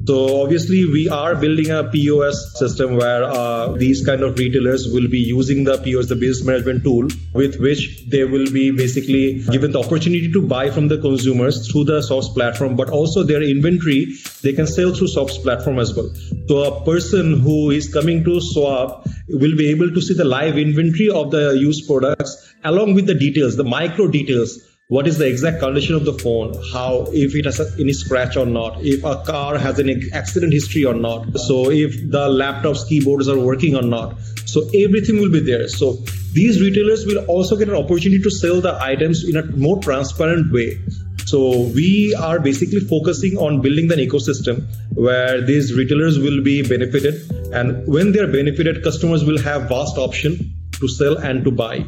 So 0.06 0.42
obviously 0.42 0.84
we 0.84 1.08
are 1.08 1.34
building 1.34 1.70
a 1.70 1.84
POS 1.84 2.58
system 2.58 2.96
where 2.96 3.24
uh, 3.24 3.68
these 3.68 4.04
kind 4.04 4.22
of 4.22 4.38
retailers 4.38 4.86
will 4.92 5.08
be 5.08 5.18
using 5.18 5.64
the 5.64 5.78
POS, 5.78 6.08
the 6.08 6.16
business 6.16 6.46
management 6.46 6.84
tool, 6.84 7.08
with 7.32 7.58
which 7.58 8.04
they 8.08 8.24
will 8.24 8.50
be 8.50 8.70
basically 8.70 9.42
given 9.44 9.72
the 9.72 9.80
opportunity 9.80 10.30
to 10.30 10.42
buy 10.42 10.70
from 10.70 10.88
the 10.88 10.98
consumers 10.98 11.70
through 11.70 11.84
the 11.84 12.02
Swaps 12.02 12.28
platform, 12.28 12.76
but 12.76 12.90
also 12.90 13.22
their 13.22 13.42
inventory 13.42 14.08
they 14.42 14.52
can 14.52 14.66
sell 14.66 14.92
through 14.94 15.08
Swaps 15.08 15.38
platform 15.38 15.78
as 15.78 15.94
well. 15.94 16.12
So 16.48 16.64
a 16.64 16.84
person 16.84 17.40
who 17.40 17.70
is 17.70 17.90
coming 17.90 18.24
to 18.24 18.42
Swap 18.42 19.06
will 19.28 19.56
be 19.56 19.70
able 19.70 19.90
to 19.90 20.02
see 20.02 20.12
the 20.12 20.24
live 20.24 20.58
inventory 20.58 21.08
of 21.08 21.30
the 21.30 21.56
used 21.58 21.86
products 21.86 22.54
along 22.62 22.94
with 22.94 23.06
the 23.06 23.14
details, 23.14 23.56
the 23.56 23.64
micro 23.64 24.08
details 24.08 24.58
what 24.94 25.08
is 25.08 25.18
the 25.18 25.26
exact 25.26 25.58
condition 25.60 25.96
of 25.96 26.04
the 26.04 26.12
phone? 26.12 26.54
How 26.72 27.06
if 27.12 27.34
it 27.34 27.46
has 27.46 27.60
any 27.80 27.92
scratch 27.92 28.36
or 28.36 28.46
not? 28.46 28.76
If 28.80 29.02
a 29.04 29.16
car 29.24 29.58
has 29.58 29.80
an 29.80 29.88
accident 30.12 30.52
history 30.52 30.84
or 30.84 30.94
not? 30.94 31.36
So 31.46 31.70
if 31.70 31.96
the 32.10 32.28
laptop's 32.28 32.84
keyboards 32.84 33.28
are 33.28 33.38
working 33.38 33.74
or 33.74 33.82
not? 33.82 34.14
So 34.44 34.62
everything 34.82 35.18
will 35.20 35.32
be 35.32 35.40
there. 35.40 35.66
So 35.68 35.94
these 36.32 36.60
retailers 36.60 37.06
will 37.06 37.24
also 37.26 37.56
get 37.56 37.68
an 37.68 37.74
opportunity 37.74 38.22
to 38.22 38.30
sell 38.30 38.60
the 38.60 38.74
items 38.80 39.24
in 39.28 39.36
a 39.36 39.42
more 39.56 39.80
transparent 39.80 40.52
way. 40.52 40.78
So 41.26 41.62
we 41.80 42.14
are 42.14 42.38
basically 42.38 42.80
focusing 42.80 43.36
on 43.38 43.60
building 43.62 43.90
an 43.90 43.98
ecosystem 43.98 44.62
where 44.94 45.40
these 45.40 45.74
retailers 45.74 46.18
will 46.20 46.40
be 46.42 46.62
benefited, 46.62 47.20
and 47.52 47.84
when 47.88 48.12
they 48.12 48.20
are 48.20 48.30
benefited, 48.30 48.84
customers 48.84 49.24
will 49.24 49.38
have 49.38 49.68
vast 49.68 49.98
option 49.98 50.52
to 50.80 50.86
sell 50.86 51.16
and 51.16 51.42
to 51.44 51.50
buy. 51.50 51.84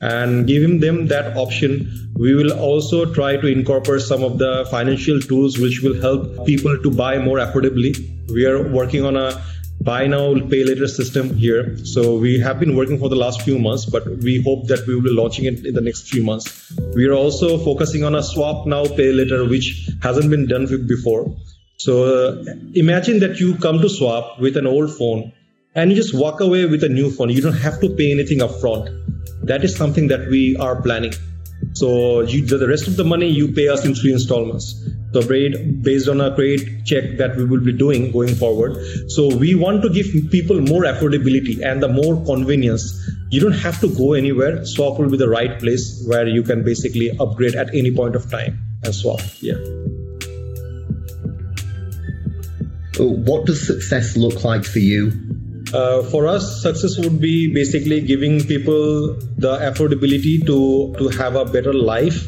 And 0.00 0.46
giving 0.46 0.80
them 0.80 1.08
that 1.08 1.36
option, 1.36 2.10
we 2.14 2.34
will 2.34 2.52
also 2.52 3.12
try 3.12 3.36
to 3.36 3.46
incorporate 3.46 4.00
some 4.02 4.22
of 4.22 4.38
the 4.38 4.66
financial 4.70 5.20
tools 5.20 5.58
which 5.58 5.82
will 5.82 6.00
help 6.00 6.46
people 6.46 6.78
to 6.82 6.90
buy 6.90 7.18
more 7.18 7.38
affordably. 7.38 7.92
We 8.32 8.46
are 8.46 8.66
working 8.72 9.04
on 9.04 9.16
a 9.16 9.42
buy 9.82 10.06
now 10.06 10.34
pay 10.48 10.64
later 10.64 10.88
system 10.88 11.34
here. 11.36 11.76
So 11.84 12.16
we 12.16 12.38
have 12.40 12.58
been 12.60 12.76
working 12.76 12.98
for 12.98 13.08
the 13.10 13.16
last 13.16 13.42
few 13.42 13.58
months 13.58 13.86
but 13.86 14.06
we 14.06 14.42
hope 14.42 14.68
that 14.68 14.86
we 14.86 14.94
will 14.94 15.02
be 15.02 15.10
launching 15.10 15.44
it 15.44 15.66
in 15.66 15.74
the 15.74 15.80
next 15.82 16.08
few 16.08 16.22
months. 16.22 16.72
We 16.94 17.06
are 17.06 17.14
also 17.14 17.58
focusing 17.58 18.04
on 18.04 18.14
a 18.14 18.22
swap 18.22 18.66
now 18.66 18.84
pay 18.86 19.12
later 19.12 19.44
which 19.46 19.88
hasn't 20.02 20.30
been 20.30 20.46
done 20.46 20.66
before. 20.86 21.34
So 21.76 22.04
uh, 22.04 22.44
imagine 22.74 23.20
that 23.20 23.40
you 23.40 23.56
come 23.56 23.80
to 23.80 23.88
swap 23.88 24.38
with 24.38 24.56
an 24.56 24.66
old 24.66 24.94
phone 24.96 25.32
and 25.74 25.90
you 25.90 25.96
just 25.96 26.14
walk 26.14 26.40
away 26.40 26.66
with 26.66 26.84
a 26.84 26.88
new 26.88 27.10
phone. 27.10 27.30
You 27.30 27.40
don't 27.42 27.62
have 27.68 27.80
to 27.80 27.88
pay 27.96 28.12
anything 28.12 28.38
upfront 28.38 29.09
that 29.44 29.64
is 29.64 29.74
something 29.76 30.08
that 30.08 30.28
we 30.28 30.56
are 30.56 30.80
planning 30.82 31.12
so 31.74 32.20
you, 32.22 32.44
the 32.44 32.66
rest 32.66 32.88
of 32.88 32.96
the 32.96 33.04
money 33.04 33.28
you 33.28 33.52
pay 33.52 33.68
us 33.68 33.84
in 33.84 33.94
three 33.94 34.12
installments 34.12 34.74
rate 35.12 35.82
based 35.82 36.08
on 36.08 36.20
a 36.20 36.34
credit 36.34 36.84
check 36.84 37.18
that 37.18 37.36
we 37.36 37.44
will 37.44 37.60
be 37.60 37.72
doing 37.72 38.12
going 38.12 38.34
forward. 38.34 38.76
So 39.10 39.34
we 39.34 39.54
want 39.54 39.82
to 39.82 39.90
give 39.90 40.06
people 40.30 40.60
more 40.60 40.82
affordability 40.82 41.64
and 41.64 41.82
the 41.82 41.88
more 41.88 42.24
convenience. 42.24 43.10
You 43.30 43.40
don't 43.40 43.52
have 43.52 43.80
to 43.80 43.88
go 43.94 44.12
anywhere. 44.12 44.64
Swap 44.64 44.98
will 44.98 45.10
be 45.10 45.16
the 45.16 45.28
right 45.28 45.58
place 45.58 46.04
where 46.06 46.28
you 46.28 46.42
can 46.42 46.62
basically 46.64 47.10
upgrade 47.18 47.54
at 47.54 47.74
any 47.74 47.90
point 47.90 48.14
of 48.14 48.30
time 48.30 48.58
and 48.84 48.94
swap. 48.94 49.20
Yeah. 49.40 49.54
Uh, 52.98 53.04
what 53.04 53.46
does 53.46 53.66
success 53.66 54.16
look 54.16 54.44
like 54.44 54.64
for 54.64 54.78
you? 54.78 55.29
Uh, 55.72 56.02
for 56.02 56.26
us, 56.26 56.62
success 56.62 56.98
would 56.98 57.20
be 57.20 57.52
basically 57.52 58.00
giving 58.00 58.44
people 58.44 59.14
the 59.38 59.56
affordability 59.58 60.44
to 60.44 60.92
to 60.98 61.08
have 61.16 61.36
a 61.36 61.44
better 61.44 61.72
life 61.72 62.26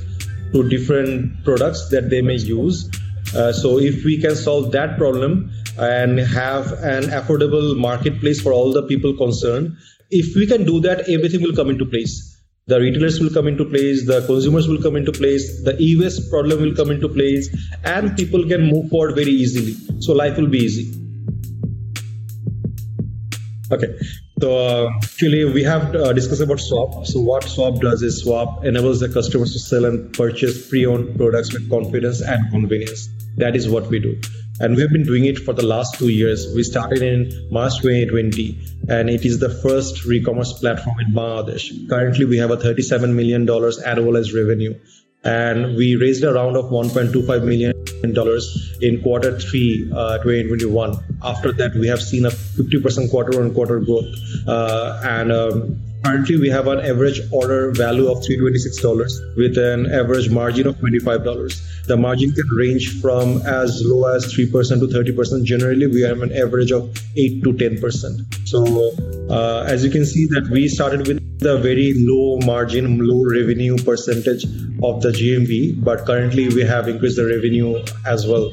to 0.52 0.68
different 0.68 1.44
products 1.44 1.88
that 1.88 2.08
they 2.08 2.22
may 2.22 2.36
use. 2.36 2.88
Uh, 3.34 3.52
so 3.52 3.78
if 3.78 4.04
we 4.04 4.18
can 4.18 4.36
solve 4.36 4.70
that 4.72 4.96
problem 4.96 5.50
and 5.78 6.20
have 6.20 6.72
an 6.84 7.04
affordable 7.04 7.76
marketplace 7.76 8.40
for 8.40 8.52
all 8.52 8.72
the 8.72 8.82
people 8.82 9.16
concerned, 9.16 9.76
if 10.10 10.36
we 10.36 10.46
can 10.46 10.64
do 10.64 10.78
that, 10.80 11.08
everything 11.08 11.42
will 11.42 11.54
come 11.54 11.70
into 11.70 11.86
place. 11.86 12.28
The 12.66 12.78
retailers 12.78 13.18
will 13.18 13.30
come 13.30 13.48
into 13.48 13.64
place, 13.64 14.06
the 14.06 14.24
consumers 14.24 14.68
will 14.68 14.80
come 14.80 14.94
into 14.94 15.10
place, 15.10 15.64
the 15.64 15.76
e-waste 15.80 16.30
problem 16.30 16.60
will 16.62 16.76
come 16.76 16.92
into 16.92 17.08
place, 17.08 17.48
and 17.84 18.16
people 18.16 18.46
can 18.46 18.66
move 18.66 18.88
forward 18.90 19.16
very 19.16 19.32
easily. 19.32 19.74
So 20.00 20.12
life 20.12 20.36
will 20.36 20.46
be 20.46 20.58
easy. 20.58 21.01
Okay. 23.72 23.98
So 24.38 24.58
uh, 24.58 24.90
actually, 25.02 25.44
we 25.44 25.62
have 25.62 25.94
uh, 25.94 26.12
discussed 26.12 26.42
about 26.42 26.60
Swap. 26.60 27.06
So 27.06 27.20
what 27.20 27.44
Swap 27.44 27.80
does 27.80 28.02
is 28.02 28.20
Swap 28.22 28.64
enables 28.64 29.00
the 29.00 29.08
customers 29.08 29.52
to 29.54 29.58
sell 29.58 29.86
and 29.86 30.12
purchase 30.12 30.68
pre-owned 30.68 31.16
products 31.16 31.52
with 31.54 31.70
confidence 31.70 32.20
and 32.20 32.50
convenience. 32.50 33.08
That 33.36 33.56
is 33.56 33.68
what 33.68 33.86
we 33.86 33.98
do. 33.98 34.20
And 34.60 34.76
we 34.76 34.82
have 34.82 34.92
been 34.92 35.04
doing 35.04 35.24
it 35.24 35.38
for 35.38 35.54
the 35.54 35.64
last 35.64 35.94
two 35.94 36.08
years. 36.08 36.52
We 36.54 36.62
started 36.62 37.00
in 37.00 37.48
March 37.50 37.80
2020, 37.80 38.58
and 38.90 39.08
it 39.08 39.24
is 39.24 39.38
the 39.38 39.48
first 39.48 40.04
e-commerce 40.06 40.52
platform 40.52 41.00
in 41.00 41.14
Bangladesh. 41.14 41.88
Currently, 41.88 42.26
we 42.26 42.36
have 42.36 42.50
a 42.50 42.58
$37 42.58 43.14
million 43.14 43.46
annualized 43.46 44.34
revenue, 44.34 44.78
and 45.24 45.76
we 45.76 45.94
raised 45.96 46.24
a 46.24 46.32
round 46.32 46.56
of 46.56 46.66
1.25 46.66 47.44
million 47.44 47.72
dollars 48.12 48.76
in 48.80 49.00
quarter 49.00 49.38
three 49.38 49.88
uh, 49.94 50.18
2021 50.18 50.96
after 51.22 51.52
that 51.52 51.72
we 51.74 51.86
have 51.86 52.02
seen 52.02 52.26
a 52.26 52.30
50% 52.30 53.10
quarter 53.10 53.40
on 53.40 53.54
quarter 53.54 53.78
growth 53.78 54.06
uh, 54.48 55.00
and 55.04 55.30
um, 55.30 55.80
currently 56.04 56.36
we 56.36 56.48
have 56.48 56.66
an 56.66 56.80
average 56.80 57.20
order 57.30 57.70
value 57.70 58.10
of 58.10 58.18
$326 58.18 59.36
with 59.36 59.56
an 59.56 59.86
average 59.92 60.30
margin 60.30 60.66
of 60.66 60.74
$25 60.78 61.86
the 61.86 61.96
margin 61.96 62.32
can 62.32 62.48
range 62.56 63.00
from 63.00 63.40
as 63.42 63.80
low 63.84 64.12
as 64.12 64.34
3% 64.34 64.50
to 64.80 64.88
30% 64.88 65.44
generally 65.44 65.86
we 65.86 66.00
have 66.00 66.22
an 66.22 66.32
average 66.32 66.72
of 66.72 66.90
8 67.16 67.44
to 67.44 67.52
10% 67.52 68.48
so 68.48 68.92
uh, 69.30 69.64
as 69.68 69.84
you 69.84 69.90
can 69.90 70.04
see 70.04 70.26
that 70.26 70.48
we 70.50 70.66
started 70.66 71.06
with 71.06 71.31
a 71.46 71.58
very 71.58 71.92
low 71.96 72.38
margin 72.46 72.98
low 72.98 73.22
revenue 73.24 73.76
percentage 73.76 74.44
of 74.82 75.00
the 75.02 75.12
gmv 75.20 75.82
but 75.84 76.04
currently 76.06 76.48
we 76.48 76.62
have 76.62 76.88
increased 76.88 77.16
the 77.16 77.26
revenue 77.26 77.82
as 78.06 78.26
well 78.26 78.52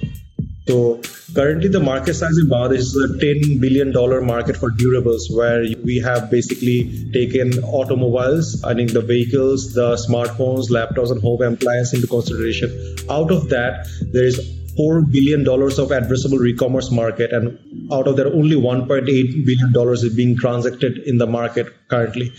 so 0.70 1.02
currently 1.34 1.68
the 1.68 1.80
market 1.80 2.14
size 2.14 2.38
in 2.38 2.48
Bangladesh 2.48 2.78
is 2.78 2.96
a 2.96 3.08
$10 3.18 3.60
billion 3.60 3.92
market 4.24 4.56
for 4.56 4.70
durables 4.70 5.24
where 5.36 5.64
we 5.84 5.98
have 5.98 6.30
basically 6.30 7.10
taken 7.12 7.58
automobiles, 7.64 8.64
I 8.64 8.76
think 8.76 8.92
the 8.92 9.02
vehicles, 9.02 9.74
the 9.74 9.96
smartphones, 9.96 10.70
laptops 10.70 11.10
and 11.10 11.20
home 11.24 11.42
appliances 11.42 11.96
into 11.96 12.06
consideration. 12.06 12.70
Out 13.10 13.32
of 13.32 13.50
that, 13.50 13.88
there 14.14 14.26
is 14.26 14.38
$4 14.78 15.12
billion 15.12 15.42
of 15.42 15.90
addressable 16.00 16.48
e-commerce 16.48 16.92
market 16.92 17.34
and 17.34 17.58
out 17.92 18.08
of 18.08 18.16
that 18.18 18.28
only 18.28 18.56
$1.8 18.56 19.08
billion 19.46 19.94
is 19.94 20.14
being 20.14 20.38
transacted 20.38 21.00
in 21.00 21.18
the 21.18 21.26
market 21.26 21.74
currently 21.88 22.32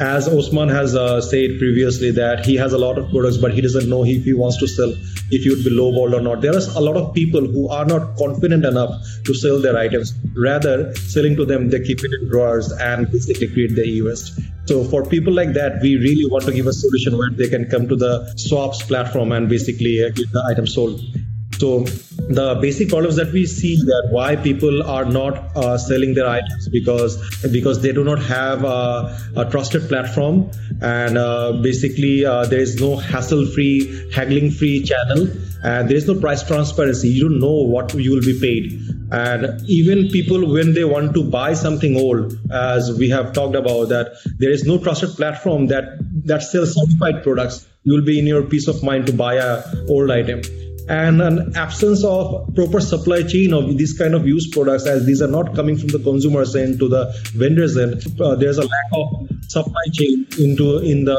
as 0.00 0.28
Osman 0.28 0.68
has 0.68 0.94
uh, 0.94 1.20
said 1.20 1.58
previously 1.58 2.12
that 2.12 2.46
he 2.46 2.54
has 2.54 2.72
a 2.72 2.78
lot 2.78 2.98
of 2.98 3.10
products, 3.10 3.36
but 3.36 3.52
he 3.52 3.60
doesn't 3.60 3.88
know 3.88 4.04
if 4.04 4.22
he 4.22 4.32
wants 4.32 4.56
to 4.58 4.68
sell, 4.68 4.90
if 5.30 5.42
he 5.42 5.50
would 5.50 5.64
be 5.64 5.70
lowballed 5.70 6.14
or 6.14 6.20
not. 6.20 6.40
There 6.40 6.54
are 6.54 6.62
a 6.76 6.80
lot 6.80 6.96
of 6.96 7.12
people 7.14 7.44
who 7.44 7.68
are 7.68 7.84
not 7.84 8.16
confident 8.16 8.64
enough 8.64 8.94
to 9.24 9.34
sell 9.34 9.60
their 9.60 9.76
items. 9.76 10.14
Rather, 10.36 10.94
selling 10.94 11.34
to 11.34 11.44
them, 11.44 11.70
they 11.70 11.80
keep 11.80 11.98
it 11.98 12.12
in 12.20 12.28
drawers 12.28 12.70
and 12.70 13.10
basically 13.10 13.48
create 13.48 13.74
the 13.74 13.82
e-waste. 13.82 14.38
So 14.66 14.84
for 14.84 15.04
people 15.04 15.32
like 15.32 15.54
that, 15.54 15.82
we 15.82 15.96
really 15.96 16.30
want 16.30 16.44
to 16.44 16.52
give 16.52 16.68
a 16.68 16.72
solution 16.72 17.18
where 17.18 17.30
they 17.30 17.48
can 17.48 17.68
come 17.68 17.88
to 17.88 17.96
the 17.96 18.32
swaps 18.36 18.82
platform 18.84 19.32
and 19.32 19.48
basically 19.48 20.04
uh, 20.04 20.10
get 20.10 20.30
the 20.30 20.44
item 20.48 20.68
sold. 20.68 21.00
So 21.58 21.80
the 21.80 22.56
basic 22.60 22.88
problems 22.88 23.16
that 23.16 23.32
we 23.32 23.44
see 23.44 23.76
that 23.76 24.08
why 24.10 24.36
people 24.36 24.82
are 24.82 25.04
not 25.04 25.56
uh, 25.56 25.76
selling 25.76 26.14
their 26.14 26.28
items 26.28 26.68
because 26.68 27.16
because 27.50 27.82
they 27.82 27.92
do 27.92 28.04
not 28.04 28.20
have 28.22 28.64
a, 28.64 29.18
a 29.36 29.50
trusted 29.50 29.88
platform 29.88 30.50
and 30.80 31.18
uh, 31.18 31.52
basically 31.62 32.24
uh, 32.24 32.46
there 32.46 32.60
is 32.60 32.80
no 32.80 32.96
hassle-free, 32.96 34.12
haggling-free 34.12 34.84
channel 34.84 35.26
and 35.64 35.88
there 35.88 35.96
is 35.96 36.06
no 36.06 36.20
price 36.20 36.46
transparency. 36.46 37.08
You 37.08 37.28
don't 37.28 37.40
know 37.40 37.62
what 37.62 37.92
you 37.94 38.12
will 38.12 38.20
be 38.20 38.38
paid. 38.38 38.80
And 39.10 39.68
even 39.68 40.10
people 40.10 40.52
when 40.52 40.74
they 40.74 40.84
want 40.84 41.14
to 41.14 41.24
buy 41.24 41.54
something 41.54 41.96
old, 41.96 42.38
as 42.52 42.96
we 42.96 43.08
have 43.10 43.32
talked 43.32 43.56
about, 43.56 43.88
that 43.88 44.12
there 44.38 44.50
is 44.50 44.64
no 44.64 44.78
trusted 44.78 45.16
platform 45.16 45.66
that 45.68 45.98
that 46.26 46.42
sells 46.42 46.74
certified 46.74 47.24
products. 47.24 47.66
You 47.82 47.94
will 47.94 48.04
be 48.04 48.18
in 48.20 48.26
your 48.26 48.42
peace 48.42 48.68
of 48.68 48.82
mind 48.84 49.06
to 49.06 49.12
buy 49.12 49.36
a 49.36 49.64
old 49.88 50.10
item 50.10 50.42
and 50.88 51.20
an 51.20 51.56
absence 51.56 52.02
of 52.04 52.54
proper 52.54 52.80
supply 52.80 53.22
chain 53.22 53.52
of 53.52 53.76
these 53.76 53.96
kind 53.96 54.14
of 54.14 54.26
used 54.26 54.52
products 54.52 54.86
as 54.86 55.04
these 55.04 55.20
are 55.20 55.28
not 55.28 55.54
coming 55.54 55.76
from 55.76 55.88
the 55.88 55.98
consumers 55.98 56.56
end 56.56 56.78
to 56.78 56.88
the 56.88 57.12
vendors 57.34 57.76
end 57.76 58.02
uh, 58.20 58.34
there's 58.34 58.58
a 58.58 58.62
lack 58.62 58.90
of 58.92 59.28
supply 59.48 59.82
chain 59.92 60.26
into 60.38 60.78
in 60.78 61.04
the 61.04 61.16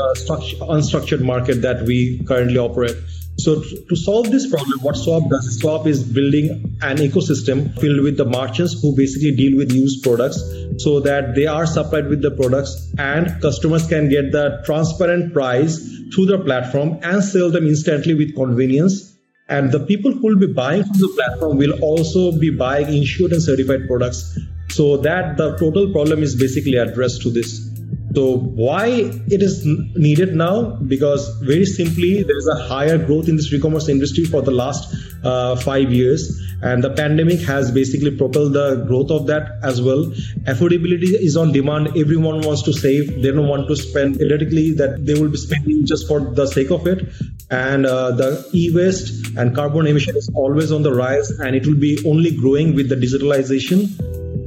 unstructured 0.61 1.21
market 1.21 1.61
that 1.61 1.83
we 1.85 2.23
currently 2.27 2.57
operate. 2.57 2.95
So 3.37 3.61
to 3.61 3.95
solve 3.95 4.31
this 4.31 4.47
problem, 4.47 4.79
what 4.81 4.97
Swap 4.97 5.29
does 5.29 5.59
Swap 5.59 5.87
is 5.87 6.03
building 6.03 6.77
an 6.81 6.97
ecosystem 6.97 7.73
filled 7.79 8.01
with 8.01 8.17
the 8.17 8.25
merchants 8.25 8.81
who 8.81 8.95
basically 8.95 9.35
deal 9.35 9.57
with 9.57 9.71
used 9.71 10.03
products 10.03 10.43
so 10.77 10.99
that 10.99 11.35
they 11.35 11.47
are 11.47 11.65
supplied 11.65 12.07
with 12.07 12.21
the 12.21 12.31
products 12.31 12.93
and 12.97 13.41
customers 13.41 13.87
can 13.87 14.09
get 14.09 14.31
the 14.33 14.61
transparent 14.65 15.33
price 15.33 15.77
through 16.13 16.25
the 16.25 16.39
platform 16.39 16.99
and 17.01 17.23
sell 17.23 17.49
them 17.49 17.65
instantly 17.65 18.13
with 18.13 18.35
convenience 18.35 19.08
and 19.49 19.71
the 19.71 19.79
people 19.79 20.11
who 20.11 20.27
will 20.27 20.39
be 20.39 20.51
buying 20.53 20.83
from 20.83 20.97
the 20.97 21.11
platform 21.15 21.57
will 21.57 21.77
also 21.81 22.31
be 22.31 22.51
buying 22.51 22.93
insured 22.93 23.33
and 23.33 23.41
certified 23.41 23.87
products. 23.87 24.37
So 24.69 24.97
that 24.97 25.37
the 25.37 25.57
total 25.57 25.91
problem 25.91 26.21
is 26.21 26.35
basically 26.35 26.75
addressed 26.75 27.23
to 27.23 27.31
this. 27.31 27.67
So 28.13 28.37
why 28.37 28.87
it 28.87 29.41
is 29.43 29.65
needed 29.65 30.35
now? 30.35 30.77
Because 30.93 31.27
very 31.41 31.65
simply, 31.65 32.23
there 32.23 32.37
is 32.37 32.47
a 32.47 32.55
higher 32.67 32.97
growth 32.97 33.27
in 33.27 33.35
this 33.35 33.51
e-commerce 33.53 33.87
industry 33.87 34.25
for 34.25 34.41
the 34.41 34.51
last 34.51 34.95
uh, 35.23 35.55
five 35.55 35.91
years, 35.91 36.41
and 36.63 36.83
the 36.83 36.89
pandemic 36.89 37.39
has 37.41 37.71
basically 37.71 38.15
propelled 38.15 38.53
the 38.53 38.83
growth 38.87 39.11
of 39.11 39.27
that 39.27 39.59
as 39.63 39.81
well. 39.81 40.05
Affordability 40.53 41.13
is 41.29 41.37
on 41.37 41.51
demand. 41.51 41.89
Everyone 41.97 42.41
wants 42.41 42.63
to 42.63 42.73
save. 42.73 43.21
They 43.21 43.31
don't 43.31 43.47
want 43.47 43.67
to 43.67 43.75
spend 43.75 44.17
theoretically 44.17 44.71
that 44.73 45.05
they 45.05 45.19
will 45.19 45.29
be 45.29 45.37
spending 45.37 45.85
just 45.85 46.07
for 46.07 46.19
the 46.19 46.47
sake 46.47 46.71
of 46.71 46.87
it. 46.87 47.07
And 47.51 47.85
uh, 47.85 48.11
the 48.11 48.47
e-waste 48.53 49.35
and 49.35 49.55
carbon 49.55 49.87
emission 49.87 50.15
is 50.15 50.29
always 50.35 50.71
on 50.71 50.83
the 50.83 50.93
rise, 50.93 51.31
and 51.31 51.55
it 51.55 51.65
will 51.65 51.79
be 51.79 51.97
only 52.05 52.35
growing 52.35 52.75
with 52.75 52.89
the 52.89 52.95
digitalization 52.95 53.89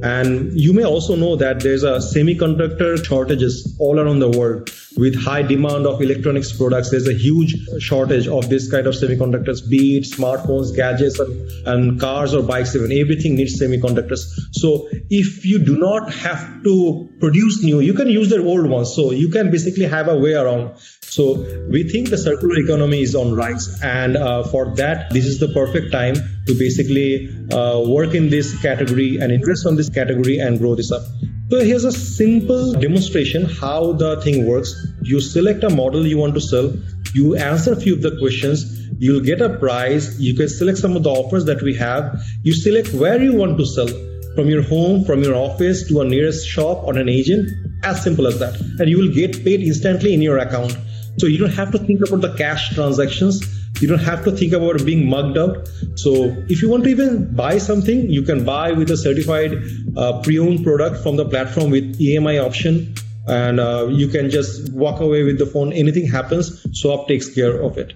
And 0.03 0.51
you 0.59 0.73
may 0.73 0.83
also 0.83 1.15
know 1.15 1.37
that 1.37 1.61
there's 1.61 1.83
a 1.83 1.99
semiconductor 1.99 3.03
shortages 3.05 3.73
all 3.79 4.01
around 4.01 4.19
the 4.19 4.29
world 4.29 4.69
with 4.97 5.15
high 5.15 5.43
demand 5.43 5.87
of 5.87 6.01
electronics 6.01 6.51
products. 6.51 6.91
There's 6.91 7.07
a 7.07 7.13
huge 7.13 7.55
shortage 7.79 8.27
of 8.27 8.49
this 8.49 8.69
kind 8.69 8.85
of 8.85 8.95
semiconductors, 8.95 9.67
be 9.67 9.99
it 9.99 10.03
smartphones, 10.03 10.75
gadgets, 10.75 11.19
and, 11.19 11.49
and 11.65 11.99
cars 12.01 12.33
or 12.33 12.43
bikes, 12.43 12.75
even 12.75 12.91
everything 12.91 13.35
needs 13.35 13.57
semiconductors. 13.57 14.27
So 14.51 14.89
if 15.09 15.45
you 15.45 15.57
do 15.57 15.77
not 15.77 16.13
have 16.13 16.63
to 16.65 17.09
produce 17.21 17.63
new, 17.63 17.79
you 17.79 17.93
can 17.93 18.09
use 18.09 18.29
the 18.29 18.43
old 18.43 18.69
ones. 18.69 18.93
So 18.93 19.11
you 19.11 19.29
can 19.29 19.51
basically 19.51 19.85
have 19.85 20.09
a 20.09 20.17
way 20.17 20.33
around. 20.33 20.75
So 21.13 21.45
we 21.69 21.83
think 21.87 22.09
the 22.09 22.17
circular 22.17 22.55
economy 22.57 23.03
is 23.03 23.13
on 23.13 23.35
rise, 23.35 23.65
and 23.83 24.17
uh, 24.17 24.41
for 24.45 24.73
that, 24.77 25.11
this 25.11 25.27
is 25.27 25.39
the 25.39 25.49
perfect 25.49 25.91
time 25.91 26.15
to 26.47 26.55
basically 26.57 27.29
uh, 27.51 27.81
work 27.87 28.15
in 28.15 28.31
this 28.31 28.59
category 28.63 29.17
and 29.17 29.31
invest 29.31 29.67
on 29.67 29.75
this 29.75 29.89
category 29.89 30.39
and 30.39 30.57
grow 30.57 30.73
this 30.73 30.91
up. 30.91 31.03
So 31.51 31.59
here's 31.59 31.83
a 31.83 31.91
simple 31.91 32.73
demonstration 32.73 33.45
how 33.45 33.93
the 33.93 34.21
thing 34.21 34.47
works. 34.47 34.73
You 35.03 35.21
select 35.21 35.63
a 35.63 35.69
model 35.69 36.07
you 36.07 36.17
want 36.17 36.33
to 36.33 36.41
sell, 36.41 36.73
you 37.13 37.35
answer 37.35 37.73
a 37.73 37.75
few 37.75 37.93
of 37.93 38.01
the 38.01 38.17
questions, 38.17 38.65
you'll 38.97 39.21
get 39.21 39.39
a 39.39 39.49
price, 39.49 40.19
you 40.19 40.33
can 40.33 40.49
select 40.49 40.79
some 40.79 40.95
of 40.95 41.03
the 41.03 41.11
offers 41.11 41.45
that 41.45 41.61
we 41.61 41.75
have, 41.75 42.19
you 42.41 42.53
select 42.53 42.91
where 42.91 43.21
you 43.21 43.35
want 43.35 43.59
to 43.59 43.67
sell 43.67 43.89
from 44.33 44.49
your 44.49 44.63
home, 44.63 45.05
from 45.05 45.21
your 45.21 45.35
office 45.35 45.87
to 45.89 46.01
a 46.01 46.05
nearest 46.05 46.47
shop 46.47 46.83
or 46.87 46.97
an 46.97 47.07
agent, 47.07 47.51
as 47.83 48.01
simple 48.01 48.25
as 48.25 48.39
that. 48.39 48.59
And 48.79 48.89
you 48.89 48.97
will 48.97 49.13
get 49.13 49.43
paid 49.43 49.61
instantly 49.61 50.15
in 50.15 50.23
your 50.23 50.39
account. 50.39 50.75
So 51.17 51.27
you 51.27 51.37
don't 51.37 51.53
have 51.53 51.71
to 51.71 51.77
think 51.77 52.01
about 52.07 52.21
the 52.21 52.33
cash 52.35 52.73
transactions 52.73 53.41
you 53.81 53.87
don't 53.87 53.99
have 53.99 54.23
to 54.23 54.31
think 54.31 54.53
about 54.53 54.85
being 54.85 55.09
mugged 55.09 55.37
out. 55.37 55.67
So 55.95 56.35
if 56.47 56.61
you 56.61 56.69
want 56.69 56.83
to 56.83 56.89
even 56.89 57.35
buy 57.35 57.57
something, 57.57 58.09
you 58.09 58.21
can 58.21 58.45
buy 58.45 58.71
with 58.71 58.89
a 58.91 58.97
certified 58.97 59.55
uh, 59.97 60.21
pre-owned 60.21 60.63
product 60.63 61.03
from 61.03 61.15
the 61.15 61.25
platform 61.25 61.71
with 61.71 61.99
EMI 61.99 62.43
option, 62.43 62.93
and 63.27 63.59
uh, 63.59 63.87
you 63.89 64.07
can 64.07 64.29
just 64.29 64.71
walk 64.71 65.01
away 65.01 65.23
with 65.23 65.39
the 65.39 65.45
phone. 65.45 65.73
Anything 65.73 66.07
happens, 66.07 66.65
Swap 66.79 67.07
takes 67.07 67.33
care 67.33 67.61
of 67.61 67.77
it. 67.77 67.93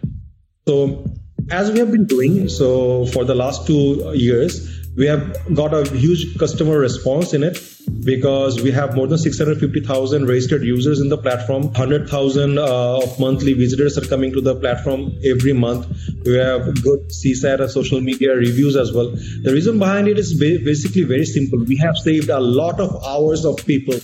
So 0.67 1.05
as 1.49 1.71
we 1.71 1.79
have 1.79 1.91
been 1.91 2.05
doing 2.05 2.49
so 2.49 3.05
for 3.05 3.23
the 3.23 3.35
last 3.35 3.65
two 3.65 4.11
years 4.13 4.76
we 4.97 5.05
have 5.05 5.55
got 5.55 5.73
a 5.75 5.87
huge 5.95 6.37
customer 6.39 6.79
response 6.79 7.33
in 7.33 7.43
it 7.43 7.59
because 8.03 8.61
we 8.63 8.71
have 8.71 8.95
more 8.95 9.05
than 9.05 9.19
650,000 9.19 10.25
registered 10.25 10.63
users 10.63 10.99
in 10.99 11.09
the 11.09 11.17
platform. 11.17 11.65
100,000 11.65 12.57
uh, 12.57 12.63
of 13.03 13.19
monthly 13.19 13.53
visitors 13.53 13.95
are 13.99 14.07
coming 14.07 14.33
to 14.33 14.41
the 14.41 14.55
platform 14.55 15.13
every 15.23 15.53
month. 15.53 15.85
We 16.25 16.33
have 16.37 16.81
good 16.81 17.09
CSAT 17.09 17.61
and 17.61 17.69
social 17.69 18.01
media 18.01 18.35
reviews 18.35 18.75
as 18.75 18.91
well. 18.91 19.11
The 19.11 19.51
reason 19.53 19.77
behind 19.77 20.07
it 20.07 20.17
is 20.17 20.33
basically 20.33 21.03
very 21.03 21.25
simple. 21.25 21.63
We 21.63 21.77
have 21.77 21.95
saved 21.97 22.29
a 22.29 22.39
lot 22.39 22.79
of 22.79 23.03
hours 23.05 23.45
of 23.45 23.63
people. 23.67 23.99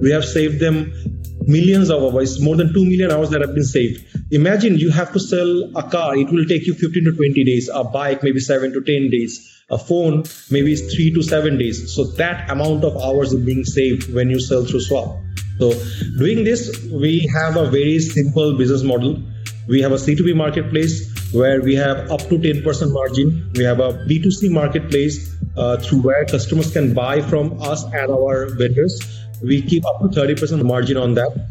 We 0.00 0.10
have 0.10 0.24
saved 0.24 0.58
them 0.58 0.94
millions 1.42 1.90
of 1.90 2.02
hours, 2.02 2.40
more 2.40 2.56
than 2.56 2.72
2 2.72 2.86
million 2.86 3.10
hours 3.10 3.28
that 3.30 3.42
have 3.42 3.54
been 3.54 3.64
saved. 3.64 4.06
Imagine 4.30 4.78
you 4.78 4.90
have 4.90 5.12
to 5.12 5.20
sell 5.20 5.70
a 5.76 5.82
car, 5.82 6.16
it 6.16 6.30
will 6.30 6.46
take 6.46 6.66
you 6.66 6.72
15 6.72 7.04
to 7.04 7.12
20 7.12 7.44
days, 7.44 7.68
a 7.72 7.84
bike 7.84 8.22
maybe 8.22 8.40
7 8.40 8.72
to 8.72 8.80
10 8.80 9.10
days 9.10 9.59
a 9.70 9.78
phone 9.78 10.24
maybe 10.50 10.72
it's 10.72 10.94
three 10.94 11.12
to 11.14 11.22
seven 11.22 11.58
days. 11.58 11.94
So 11.94 12.04
that 12.22 12.50
amount 12.50 12.84
of 12.84 12.96
hours 12.96 13.32
is 13.32 13.44
being 13.44 13.64
saved 13.64 14.12
when 14.12 14.30
you 14.30 14.40
sell 14.40 14.64
through 14.64 14.80
Swap. 14.80 15.18
So 15.58 15.72
doing 16.18 16.44
this, 16.44 16.88
we 16.90 17.28
have 17.34 17.56
a 17.56 17.70
very 17.70 18.00
simple 18.00 18.56
business 18.56 18.82
model. 18.82 19.22
We 19.68 19.82
have 19.82 19.92
a 19.92 19.96
C2B 19.96 20.34
marketplace 20.34 21.10
where 21.32 21.60
we 21.62 21.74
have 21.76 22.10
up 22.10 22.20
to 22.28 22.38
10% 22.38 22.92
margin. 22.92 23.52
We 23.54 23.64
have 23.64 23.78
a 23.78 23.92
B2C 23.92 24.50
marketplace 24.50 25.36
uh, 25.56 25.76
through 25.76 26.00
where 26.00 26.24
customers 26.24 26.72
can 26.72 26.94
buy 26.94 27.20
from 27.20 27.60
us 27.62 27.84
and 27.84 28.10
our 28.10 28.46
vendors. 28.54 29.00
We 29.42 29.62
keep 29.62 29.84
up 29.86 30.00
to 30.00 30.08
30% 30.08 30.64
margin 30.64 30.96
on 30.96 31.14
that. 31.14 31.48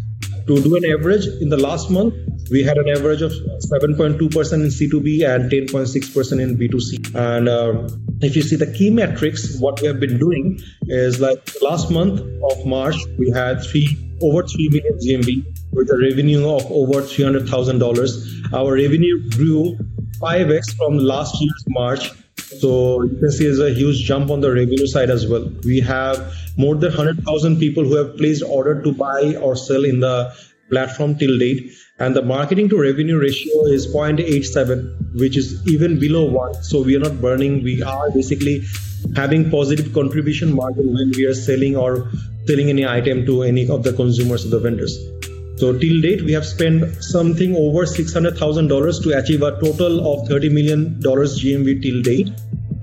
To 0.48 0.62
do 0.62 0.76
an 0.76 0.86
average 0.86 1.28
in 1.28 1.50
the 1.50 1.58
last 1.58 1.92
month, 1.92 2.16
we 2.50 2.64
had 2.64 2.78
an 2.78 2.90
average 2.90 3.22
of 3.22 3.32
7.2% 3.32 4.20
in 4.20 4.70
C2B 4.70 5.28
and 5.28 5.52
10.6% 5.52 6.42
in 6.42 6.58
B2C. 6.58 7.16
And 7.16 7.48
uh, 7.48 7.88
if 8.22 8.36
you 8.36 8.42
see 8.42 8.56
the 8.56 8.72
key 8.72 8.90
metrics, 8.90 9.60
what 9.60 9.82
we 9.82 9.88
have 9.88 10.00
been 10.00 10.18
doing 10.18 10.60
is 10.84 11.20
like 11.20 11.50
last 11.62 11.90
month 11.90 12.20
of 12.20 12.66
March, 12.66 12.96
we 13.18 13.32
had 13.32 13.64
three 13.64 13.98
over 14.22 14.44
3 14.44 14.70
million 14.70 14.98
GMV 15.00 15.46
with 15.72 15.90
a 15.90 15.98
revenue 15.98 16.50
of 16.50 16.70
over 16.72 17.02
$300,000. 17.02 18.54
Our 18.54 18.74
revenue 18.74 19.30
grew 19.30 19.78
5x 20.20 20.76
from 20.76 20.98
last 20.98 21.40
year's 21.40 21.64
March. 21.68 22.12
So 22.38 23.04
you 23.04 23.18
can 23.18 23.32
see 23.32 23.46
there's 23.46 23.60
a 23.60 23.74
huge 23.74 24.04
jump 24.04 24.32
on 24.32 24.42
the 24.42 24.52
revenue 24.52 24.88
side 24.88 25.10
as 25.10 25.28
well. 25.28 25.50
We 25.64 25.80
have 25.82 26.34
more 26.58 26.76
than 26.76 26.90
100,000 26.90 27.60
people 27.60 27.84
who 27.84 27.96
have 27.96 28.18
placed 28.18 28.44
order 28.44 28.82
to 28.82 28.92
buy 28.92 29.36
or 29.36 29.56
sell 29.56 29.86
in 29.86 30.00
the 30.00 30.36
platform 30.70 31.18
till 31.18 31.38
date 31.38 31.72
and 32.00 32.16
the 32.16 32.22
marketing 32.22 32.70
to 32.70 32.80
revenue 32.80 33.20
ratio 33.20 33.66
is 33.66 33.88
0.87 33.94 35.20
which 35.20 35.38
is 35.38 35.68
even 35.68 36.00
below 36.00 36.26
1 36.26 36.64
so 36.64 36.82
we 36.82 36.96
are 36.96 37.00
not 37.00 37.20
burning. 37.22 37.64
We 37.64 37.82
are 37.84 38.10
basically 38.12 38.64
having 39.16 39.50
positive 39.50 39.94
contribution 39.94 40.56
margin 40.56 40.94
when 40.94 41.12
we 41.16 41.26
are 41.26 41.34
selling 41.34 41.76
or 41.76 42.12
selling 42.48 42.70
any 42.70 42.86
item 42.88 43.26
to 43.26 43.44
any 43.44 43.70
of 43.70 43.84
the 43.84 43.94
consumers 43.94 44.46
or 44.46 44.50
the 44.50 44.60
vendors. 44.60 44.98
So 45.58 45.78
till 45.78 46.02
date 46.02 46.22
we 46.22 46.32
have 46.34 46.46
spent 46.46 47.04
something 47.04 47.56
over 47.56 47.86
$600000 47.86 49.04
to 49.04 49.18
achieve 49.18 49.42
a 49.44 49.52
total 49.60 50.14
of 50.14 50.30
$30 50.30 50.52
million 50.54 51.00
gmv 51.02 51.82
till 51.82 52.02
date. 52.02 52.32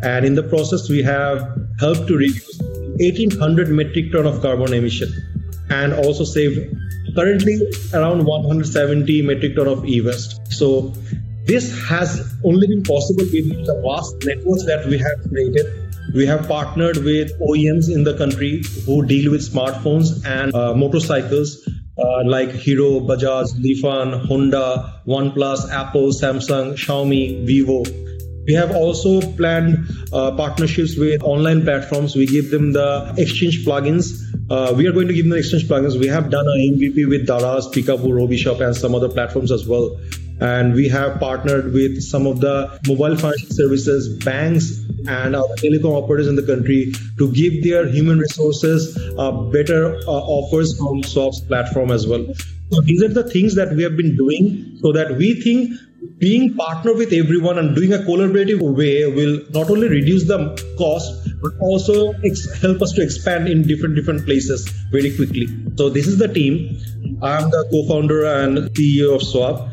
And 0.02 0.26
in 0.26 0.34
the 0.34 0.42
process 0.42 0.90
we 0.90 1.02
have 1.02 1.40
helped 1.80 2.06
to 2.08 2.16
reduce 2.16 2.58
1800 2.98 3.68
metric 3.68 4.12
ton 4.12 4.26
of 4.26 4.42
carbon 4.42 4.74
emission 4.74 5.10
and 5.70 5.92
also 5.94 6.24
saved 6.24 6.76
currently 7.16 7.58
around 7.92 8.24
170 8.24 9.22
metric 9.22 9.56
ton 9.56 9.66
of 9.66 9.84
e-waste. 9.86 10.40
So 10.52 10.92
this 11.46 11.72
has 11.88 12.20
only 12.44 12.66
been 12.66 12.82
possible 12.82 13.24
with 13.24 13.66
the 13.66 13.80
vast 13.84 14.14
networks 14.24 14.64
that 14.66 14.86
we 14.86 14.98
have 14.98 15.18
created. 15.28 15.66
We 16.14 16.26
have 16.26 16.46
partnered 16.46 16.98
with 16.98 17.32
OEMs 17.40 17.92
in 17.92 18.04
the 18.04 18.16
country 18.16 18.62
who 18.84 19.04
deal 19.04 19.32
with 19.32 19.42
smartphones 19.42 20.24
and 20.24 20.54
uh, 20.54 20.74
motorcycles 20.74 21.68
uh, 21.98 22.24
like 22.24 22.50
Hero, 22.50 23.00
Bajaj, 23.00 23.54
Lifan, 23.64 24.26
Honda, 24.26 25.02
OnePlus, 25.06 25.70
Apple, 25.70 26.10
Samsung, 26.10 26.74
Xiaomi, 26.74 27.46
Vivo. 27.46 28.05
We 28.46 28.54
have 28.54 28.74
also 28.74 29.20
planned 29.20 29.88
uh, 30.12 30.36
partnerships 30.36 30.96
with 30.96 31.22
online 31.22 31.62
platforms. 31.62 32.14
We 32.14 32.26
give 32.26 32.50
them 32.50 32.72
the 32.72 33.14
exchange 33.18 33.64
plugins 33.64 34.26
uh, 34.48 34.72
we 34.76 34.86
are 34.86 34.92
going 34.92 35.08
to 35.08 35.14
give 35.14 35.24
them 35.24 35.30
the 35.30 35.38
exchange 35.38 35.64
plugins. 35.64 35.98
We 35.98 36.06
have 36.06 36.30
done 36.30 36.46
an 36.46 36.78
MVP 36.78 37.08
with 37.08 37.26
Daraz, 37.26 37.72
Pickaboo, 37.72 38.14
Robishop, 38.14 38.60
and 38.60 38.76
some 38.76 38.94
other 38.94 39.08
platforms 39.08 39.50
as 39.50 39.66
well. 39.66 39.98
And 40.40 40.74
we 40.74 40.88
have 40.88 41.18
partnered 41.18 41.72
with 41.72 42.00
some 42.02 42.26
of 42.26 42.40
the 42.40 42.78
mobile 42.86 43.16
financial 43.16 43.48
services, 43.50 44.22
banks, 44.24 44.84
and 45.08 45.34
other 45.34 45.54
telecom 45.56 46.00
operators 46.00 46.28
in 46.28 46.36
the 46.36 46.42
country 46.42 46.92
to 47.18 47.32
give 47.32 47.64
their 47.64 47.88
human 47.88 48.18
resources 48.18 48.96
uh, 49.18 49.32
better 49.32 49.96
uh, 49.96 50.10
offers 50.10 50.78
from 50.78 51.02
Swap's 51.02 51.40
platform 51.40 51.90
as 51.90 52.06
well. 52.06 52.24
So 52.70 52.80
these 52.82 53.02
are 53.02 53.08
the 53.08 53.28
things 53.28 53.54
that 53.54 53.72
we 53.74 53.82
have 53.82 53.96
been 53.96 54.16
doing 54.16 54.78
so 54.80 54.92
that 54.92 55.16
we 55.16 55.40
think 55.40 55.72
being 56.18 56.54
partner 56.54 56.92
with 56.94 57.12
everyone 57.12 57.58
and 57.58 57.74
doing 57.74 57.92
a 57.92 57.98
collaborative 57.98 58.60
way 58.76 59.06
will 59.06 59.40
not 59.50 59.70
only 59.70 59.88
reduce 59.88 60.24
the 60.26 60.38
cost 60.78 61.12
but 61.42 61.52
also 61.60 62.12
ex- 62.24 62.60
help 62.60 62.82
us 62.82 62.92
to 62.92 63.02
expand 63.02 63.48
in 63.48 63.62
different 63.62 63.94
different 63.94 64.24
places 64.24 64.68
very 64.90 65.14
quickly. 65.14 65.46
So 65.76 65.88
this 65.90 66.06
is 66.06 66.18
the 66.18 66.28
team. 66.28 66.78
I 67.22 67.40
am 67.40 67.50
the 67.50 67.66
co-founder 67.70 68.24
and 68.24 68.58
ceo 68.74 69.14
of 69.16 69.22
swap. 69.22 69.68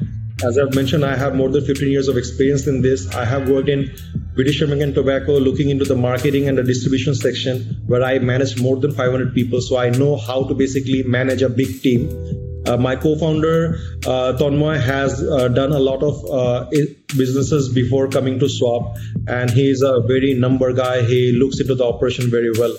As 0.46 0.58
i've 0.58 0.74
mentioned 0.76 1.06
i 1.06 1.16
have 1.16 1.36
more 1.36 1.50
than 1.50 1.64
15 1.64 1.90
years 1.90 2.08
of 2.08 2.18
experience 2.18 2.68
in 2.68 2.82
this. 2.82 3.08
I 3.16 3.26
have 3.26 3.50
worked 3.50 3.70
in 3.70 3.96
british 4.36 4.62
american 4.62 4.94
tobacco 4.94 5.38
looking 5.38 5.70
into 5.70 5.86
the 5.86 5.96
marketing 5.96 6.48
and 6.50 6.58
the 6.58 6.64
distribution 6.64 7.14
section 7.14 7.60
where 7.86 8.04
i 8.04 8.18
managed 8.18 8.62
more 8.62 8.78
than 8.78 8.92
500 8.92 9.34
people. 9.34 9.62
So 9.62 9.78
i 9.78 9.90
know 9.90 10.18
how 10.18 10.44
to 10.46 10.54
basically 10.54 11.04
manage 11.04 11.42
a 11.42 11.50
big 11.50 11.82
team 11.82 12.10
uh, 12.66 12.78
my 12.78 12.96
co-founder 12.96 13.78
uh, 14.06 14.34
Tonmoy 14.38 14.80
has 14.80 15.22
uh, 15.22 15.48
done 15.50 15.72
a 15.72 15.80
lot 15.80 16.02
of 16.04 16.24
uh, 16.30 16.66
businesses 17.18 17.74
before 17.74 18.08
coming 18.08 18.40
to 18.40 18.50
Swap, 18.50 18.98
and 19.28 19.50
he's 19.50 19.82
a 19.82 20.02
very 20.02 20.34
number 20.34 20.74
guy. 20.74 21.04
He 21.04 21.32
looks 21.32 21.60
into 21.60 21.76
the 21.76 21.86
operation 21.86 22.30
very 22.30 22.52
well. 22.52 22.76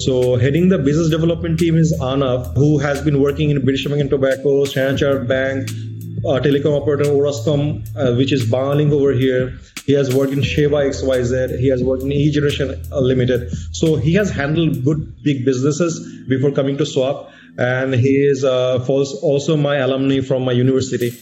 So 0.00 0.36
heading 0.36 0.68
the 0.68 0.78
business 0.78 1.10
development 1.10 1.58
team 1.58 1.76
is 1.76 1.92
Anav, 2.00 2.54
who 2.54 2.78
has 2.78 3.02
been 3.02 3.20
working 3.20 3.50
in 3.50 3.62
British 3.64 3.84
American 3.84 4.08
Tobacco, 4.08 4.64
Standard 4.64 5.26
Bank, 5.26 5.68
uh, 6.24 6.40
telecom 6.40 6.80
operator 6.80 7.10
Orascom, 7.10 7.86
uh, 7.96 8.14
which 8.16 8.32
is 8.32 8.50
Banglalink 8.50 8.92
over 8.92 9.12
here. 9.12 9.58
He 9.86 9.94
has 9.94 10.14
worked 10.14 10.32
in 10.32 10.42
Sheba 10.42 10.76
XYZ. 10.76 11.58
He 11.58 11.68
has 11.68 11.82
worked 11.82 12.02
in 12.02 12.12
E 12.12 12.30
Generation 12.30 12.80
Limited. 12.92 13.50
So 13.72 13.96
he 13.96 14.14
has 14.14 14.30
handled 14.30 14.84
good 14.84 15.22
big 15.22 15.44
businesses 15.44 15.98
before 16.28 16.52
coming 16.52 16.76
to 16.78 16.86
Swap 16.86 17.30
and 17.58 17.94
he 17.94 18.16
is 18.32 18.44
uh, 18.44 18.84
also 18.88 19.56
my 19.56 19.76
alumni 19.76 20.20
from 20.20 20.44
my 20.44 20.52
university. 20.52 21.12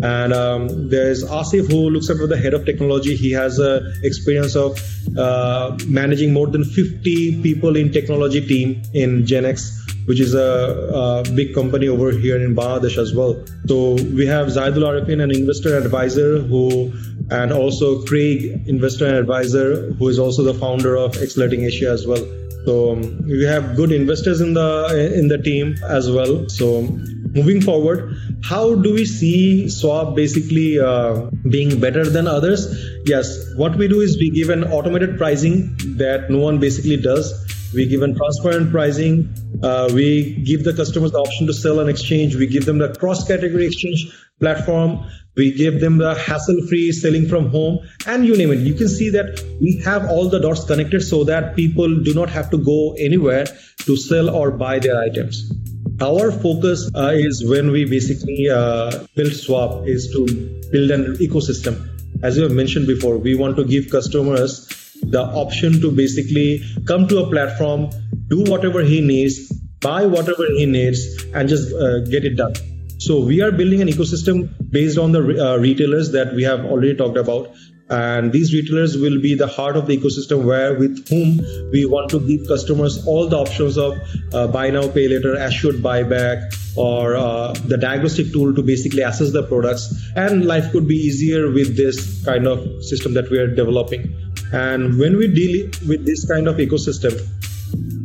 And 0.00 0.32
um, 0.32 0.90
there's 0.90 1.24
Asif 1.24 1.68
who 1.68 1.90
looks 1.90 2.08
after 2.08 2.26
the 2.26 2.36
head 2.36 2.54
of 2.54 2.64
technology. 2.64 3.16
He 3.16 3.32
has 3.32 3.58
a 3.58 3.80
experience 4.04 4.54
of 4.54 4.78
uh, 5.18 5.76
managing 5.86 6.32
more 6.32 6.46
than 6.46 6.62
50 6.62 7.42
people 7.42 7.76
in 7.76 7.90
technology 7.90 8.46
team 8.46 8.82
in 8.94 9.24
Genex 9.24 9.74
which 10.08 10.20
is 10.20 10.32
a, 10.32 11.22
a, 11.28 11.32
big 11.34 11.54
company 11.54 11.86
over 11.86 12.10
here 12.12 12.42
in 12.42 12.56
Bangladesh 12.56 12.96
as 12.96 13.14
well. 13.14 13.44
So 13.66 13.92
we 13.92 14.26
have 14.26 14.46
Zaidul 14.46 14.84
Arifin, 14.88 15.22
an 15.22 15.30
investor 15.30 15.76
advisor 15.76 16.38
who, 16.40 16.90
and 17.30 17.52
also 17.52 18.02
Craig, 18.06 18.66
investor 18.66 19.04
and 19.04 19.16
advisor, 19.16 19.92
who 19.92 20.08
is 20.08 20.18
also 20.18 20.42
the 20.44 20.54
founder 20.54 20.96
of 20.96 21.14
Accelerating 21.18 21.64
Asia 21.64 21.90
as 21.90 22.06
well. 22.06 22.24
So 22.66 22.94
we 23.24 23.44
have 23.44 23.76
good 23.76 23.92
investors 23.92 24.40
in 24.40 24.54
the 24.54 25.12
in 25.14 25.28
the 25.28 25.38
team 25.38 25.76
as 25.88 26.10
well. 26.10 26.48
So 26.48 26.82
moving 26.82 27.60
forward, 27.60 28.16
how 28.42 28.74
do 28.74 28.92
we 28.92 29.04
see 29.04 29.68
Swap 29.68 30.14
basically 30.14 30.78
uh, 30.78 31.30
being 31.48 31.80
better 31.80 32.08
than 32.08 32.26
others? 32.26 32.66
Yes, 33.04 33.54
what 33.56 33.76
we 33.76 33.88
do 33.88 34.00
is 34.00 34.18
we 34.18 34.30
give 34.30 34.50
an 34.50 34.64
automated 34.64 35.16
pricing 35.18 35.76
that 35.96 36.30
no 36.30 36.38
one 36.38 36.58
basically 36.58 36.96
does 36.96 37.32
we 37.74 37.86
give 37.86 38.00
them 38.00 38.14
transparent 38.14 38.70
pricing. 38.70 39.28
Uh, 39.62 39.90
we 39.92 40.34
give 40.44 40.64
the 40.64 40.72
customers 40.72 41.12
the 41.12 41.18
option 41.18 41.46
to 41.46 41.52
sell 41.52 41.80
and 41.80 41.90
exchange. 41.90 42.36
We 42.36 42.46
give 42.46 42.64
them 42.64 42.78
the 42.78 42.94
cross-category 42.94 43.66
exchange 43.66 44.12
platform. 44.38 45.04
We 45.36 45.52
give 45.52 45.80
them 45.80 45.98
the 45.98 46.14
hassle-free 46.14 46.92
selling 46.92 47.28
from 47.28 47.50
home, 47.50 47.80
and 48.06 48.26
you 48.26 48.36
name 48.36 48.52
it. 48.52 48.58
You 48.58 48.74
can 48.74 48.88
see 48.88 49.10
that 49.10 49.42
we 49.60 49.80
have 49.84 50.10
all 50.10 50.28
the 50.28 50.40
dots 50.40 50.64
connected 50.64 51.00
so 51.00 51.24
that 51.24 51.56
people 51.56 52.02
do 52.02 52.14
not 52.14 52.28
have 52.30 52.50
to 52.50 52.58
go 52.58 52.94
anywhere 52.98 53.46
to 53.86 53.96
sell 53.96 54.30
or 54.30 54.50
buy 54.50 54.78
their 54.78 55.00
items. 55.00 55.52
Our 56.00 56.30
focus 56.30 56.90
uh, 56.94 57.12
is 57.14 57.44
when 57.44 57.72
we 57.72 57.84
basically 57.84 58.48
uh, 58.48 59.06
build 59.16 59.32
Swap 59.32 59.86
is 59.86 60.10
to 60.12 60.26
build 60.70 60.90
an 60.92 61.16
ecosystem. 61.16 61.88
As 62.22 62.36
you 62.36 62.44
have 62.44 62.52
mentioned 62.52 62.86
before, 62.86 63.16
we 63.16 63.34
want 63.34 63.56
to 63.56 63.64
give 63.64 63.90
customers 63.90 64.66
the 65.02 65.20
option 65.20 65.80
to 65.80 65.90
basically 65.90 66.62
come 66.84 67.06
to 67.08 67.18
a 67.18 67.30
platform, 67.30 67.90
do 68.28 68.44
whatever 68.44 68.82
he 68.82 69.00
needs, 69.00 69.52
buy 69.80 70.06
whatever 70.06 70.46
he 70.56 70.66
needs, 70.66 71.24
and 71.34 71.48
just 71.48 71.72
uh, 71.74 72.00
get 72.00 72.24
it 72.24 72.36
done. 72.36 72.54
So 72.98 73.20
we 73.20 73.40
are 73.42 73.52
building 73.52 73.80
an 73.80 73.88
ecosystem 73.88 74.48
based 74.70 74.98
on 74.98 75.12
the 75.12 75.20
uh, 75.20 75.56
retailers 75.56 76.10
that 76.12 76.34
we 76.34 76.42
have 76.42 76.64
already 76.64 76.94
talked 76.94 77.16
about. 77.16 77.50
And 77.90 78.32
these 78.32 78.52
retailers 78.52 78.98
will 78.98 79.18
be 79.22 79.34
the 79.34 79.46
heart 79.46 79.76
of 79.76 79.86
the 79.86 79.96
ecosystem 79.96 80.44
where 80.44 80.74
with 80.74 81.08
whom 81.08 81.38
we 81.72 81.86
want 81.86 82.10
to 82.10 82.20
give 82.20 82.46
customers 82.46 83.06
all 83.06 83.28
the 83.28 83.38
options 83.38 83.78
of 83.78 83.96
uh, 84.34 84.46
buy 84.48 84.68
now, 84.68 84.88
pay 84.88 85.08
later, 85.08 85.34
assured 85.34 85.76
buyback, 85.76 86.54
or 86.76 87.16
uh, 87.16 87.52
the 87.64 87.78
diagnostic 87.78 88.30
tool 88.30 88.54
to 88.54 88.62
basically 88.62 89.02
assess 89.02 89.32
the 89.32 89.42
products. 89.42 89.94
And 90.16 90.44
life 90.44 90.70
could 90.70 90.86
be 90.86 90.96
easier 90.96 91.50
with 91.50 91.76
this 91.78 92.22
kind 92.26 92.46
of 92.46 92.84
system 92.84 93.14
that 93.14 93.30
we 93.30 93.38
are 93.38 93.46
developing. 93.46 94.14
And 94.52 94.98
when 94.98 95.16
we 95.16 95.28
deal 95.28 95.70
with 95.86 96.04
this 96.04 96.28
kind 96.28 96.46
of 96.46 96.56
ecosystem, 96.56 97.26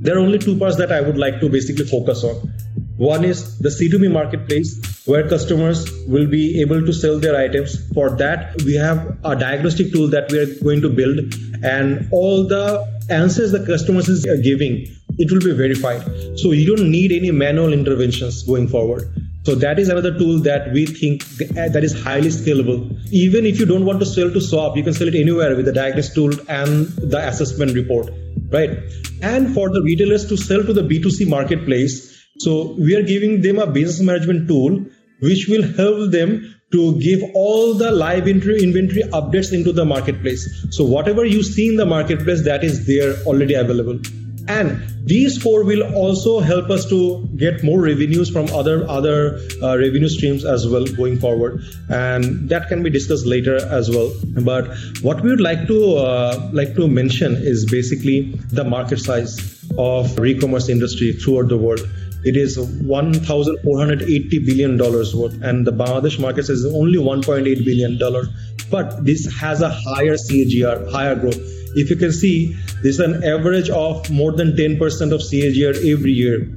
there 0.04 0.18
are 0.18 0.20
only 0.20 0.38
two 0.38 0.58
parts 0.60 0.76
that 0.78 0.92
I 0.92 1.00
would 1.00 1.18
like 1.18 1.40
to 1.40 1.50
basically 1.50 1.86
focus 1.86 2.24
on. 2.26 2.36
One 2.98 3.24
is 3.24 3.58
the 3.60 3.70
C2B 3.70 4.12
marketplace, 4.12 5.02
where 5.06 5.28
customers 5.28 5.90
will 6.08 6.28
be 6.28 6.62
able 6.62 6.86
to 6.86 6.94
sell 6.94 7.20
their 7.20 7.36
items. 7.36 7.78
For 7.94 8.10
that, 8.18 8.62
we 8.64 8.76
have 8.76 9.18
a 9.24 9.36
diagnostic 9.36 9.94
tool 9.94 10.10
that 10.10 10.30
we 10.32 10.40
are 10.40 10.54
going 10.62 10.82
to 10.82 10.90
build, 10.90 11.34
and 11.64 12.10
all 12.12 12.46
the 12.46 12.86
answers 13.10 13.54
the 13.54 13.66
customers 13.66 14.10
is 14.10 14.26
giving, 14.44 14.88
it 15.18 15.32
will 15.32 15.40
be 15.40 15.54
verified. 15.54 16.04
So 16.38 16.52
you 16.52 16.76
don't 16.76 16.92
need 16.92 17.14
any 17.14 17.32
manual 17.32 17.72
interventions 17.72 18.44
going 18.44 18.68
forward. 18.68 19.10
So 19.46 19.56
that 19.56 19.80
is 19.80 19.90
another 19.90 20.18
tool 20.18 20.40
that 20.40 20.72
we 20.74 20.86
think 20.86 21.24
that 21.56 21.84
is 21.84 22.02
highly 22.02 22.30
scalable. 22.30 22.98
Even 23.12 23.46
if 23.46 23.60
you 23.60 23.66
don't 23.66 23.86
want 23.86 24.00
to 24.00 24.06
sell 24.06 24.32
to 24.32 24.42
Swap, 24.42 24.78
you 24.78 24.84
can 24.84 24.94
sell 24.94 25.08
it 25.08 25.16
anywhere 25.16 25.56
with 25.56 25.66
the 25.66 25.74
diagnostic 25.74 26.16
tool 26.16 26.32
and 26.48 26.88
the 26.88 27.26
assessment 27.28 27.74
report, 27.74 28.10
right? 28.54 28.72
And 29.22 29.54
for 29.54 29.70
the 29.70 29.82
retailers 29.82 30.26
to 30.28 30.38
sell 30.38 30.64
to 30.64 30.74
the 30.74 30.82
B2C 30.82 31.28
marketplace, 31.28 32.26
so 32.40 32.76
we 32.80 32.96
are 32.96 33.04
giving 33.04 33.42
them 33.42 33.60
a 33.60 33.68
business 33.68 34.02
management 34.02 34.48
tool 34.48 34.86
which 35.22 35.48
will 35.48 35.64
help 35.64 36.12
them 36.12 36.56
to 36.72 37.00
give 37.00 37.22
all 37.36 37.74
the 37.76 37.92
live 37.92 38.28
inventory 38.28 39.04
updates 39.20 39.54
into 39.54 39.72
the 39.72 39.86
marketplace. 39.86 40.44
So 40.72 40.84
whatever 40.84 41.24
you 41.24 41.44
see 41.44 41.70
in 41.70 41.76
the 41.76 41.86
marketplace, 41.86 42.44
that 42.46 42.64
is 42.64 42.88
there 42.88 43.16
already 43.26 43.54
available 43.54 44.00
and 44.48 44.84
these 45.06 45.42
four 45.42 45.64
will 45.64 45.84
also 45.96 46.40
help 46.40 46.70
us 46.70 46.86
to 46.90 47.28
get 47.38 47.64
more 47.64 47.82
revenues 47.82 48.30
from 48.30 48.50
other 48.52 48.88
other 48.90 49.40
uh, 49.62 49.78
revenue 49.78 50.10
streams 50.10 50.44
as 50.46 50.68
well 50.68 50.86
going 50.86 51.20
forward. 51.20 51.62
And 51.90 52.50
that 52.50 52.68
can 52.68 52.84
be 52.84 52.90
discussed 52.90 53.26
later 53.26 53.56
as 53.56 53.90
well. 53.90 54.12
But 54.42 54.68
what 55.02 55.22
we 55.22 55.30
would 55.30 55.42
like 55.42 55.68
to 55.68 55.96
uh, 55.96 56.50
like 56.52 56.76
to 56.76 56.88
mention 56.88 57.36
is 57.36 57.66
basically 57.70 58.32
the 58.52 58.64
market 58.64 59.00
size 59.00 59.38
of 59.78 60.18
re-commerce 60.20 60.70
industry 60.70 61.14
throughout 61.14 61.50
the 61.50 61.58
world. 61.58 61.88
It 62.26 62.38
is 62.38 62.58
1480 62.58 64.40
billion 64.40 64.78
dollars 64.78 65.14
worth 65.14 65.42
and 65.42 65.68
the 65.68 65.72
bangladesh 65.72 66.20
market 66.20 66.48
is 66.50 66.66
only 66.66 66.98
1.8 66.98 67.44
billion 67.66 67.98
dollar 67.98 68.28
but 68.72 69.04
this 69.04 69.26
has 69.36 69.62
a 69.62 69.70
higher 69.70 70.16
CAGR 70.16 70.90
higher 70.90 71.16
growth 71.16 71.42
if 71.76 71.90
you 71.90 71.96
can 71.96 72.12
see, 72.12 72.54
this 72.82 72.96
is 72.96 73.00
an 73.00 73.24
average 73.24 73.70
of 73.70 74.10
more 74.10 74.32
than 74.32 74.54
10% 74.54 74.80
of 75.12 75.22
CAGR 75.22 75.76
every 75.92 76.12
year. 76.12 76.50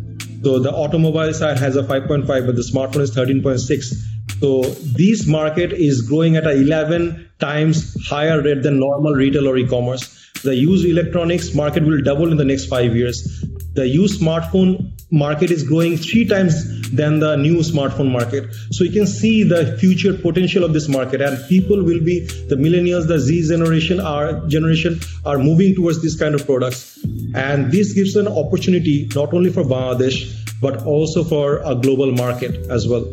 So 0.42 0.58
the 0.58 0.70
automobile 0.70 1.32
side 1.34 1.58
has 1.58 1.76
a 1.76 1.82
5.5, 1.82 2.26
but 2.26 2.56
the 2.56 2.62
smartphone 2.62 3.00
is 3.00 3.14
13.6. 3.16 3.94
So 4.40 4.62
this 4.96 5.26
market 5.26 5.72
is 5.72 6.02
growing 6.02 6.36
at 6.36 6.46
a 6.46 6.52
11 6.52 7.30
times 7.38 7.96
higher 8.06 8.42
rate 8.42 8.62
than 8.62 8.78
normal 8.78 9.14
retail 9.14 9.48
or 9.48 9.56
e-commerce. 9.56 10.12
The 10.42 10.54
used 10.54 10.84
electronics 10.84 11.54
market 11.54 11.82
will 11.84 12.02
double 12.02 12.30
in 12.30 12.36
the 12.36 12.44
next 12.44 12.66
five 12.66 12.94
years. 12.94 13.44
The 13.74 13.88
used 13.88 14.20
smartphone 14.20 14.92
market 15.10 15.50
is 15.50 15.62
growing 15.62 15.96
three 15.96 16.26
times 16.26 16.90
than 16.90 17.20
the 17.20 17.36
new 17.36 17.58
smartphone 17.58 18.10
market. 18.10 18.52
So 18.70 18.84
you 18.84 18.90
can 18.90 19.06
see 19.06 19.42
the 19.42 19.76
future 19.78 20.14
potential 20.14 20.64
of 20.64 20.72
this 20.72 20.88
market, 20.88 21.20
and 21.20 21.38
people 21.48 21.82
will 21.82 22.00
be 22.00 22.26
the 22.48 22.56
millennials, 22.56 23.06
the 23.06 23.18
Z 23.18 23.48
generation, 23.48 24.00
our 24.00 24.46
generation 24.46 25.00
are 25.24 25.38
moving 25.38 25.74
towards 25.74 26.02
these 26.02 26.16
kind 26.16 26.34
of 26.34 26.44
products, 26.44 26.98
and 27.34 27.70
this 27.70 27.92
gives 27.92 28.16
an 28.16 28.28
opportunity 28.28 29.08
not 29.14 29.32
only 29.32 29.50
for 29.50 29.62
Bangladesh 29.62 30.42
but 30.60 30.84
also 30.84 31.22
for 31.22 31.58
a 31.64 31.74
global 31.74 32.12
market 32.12 32.54
as 32.70 32.88
well. 32.88 33.04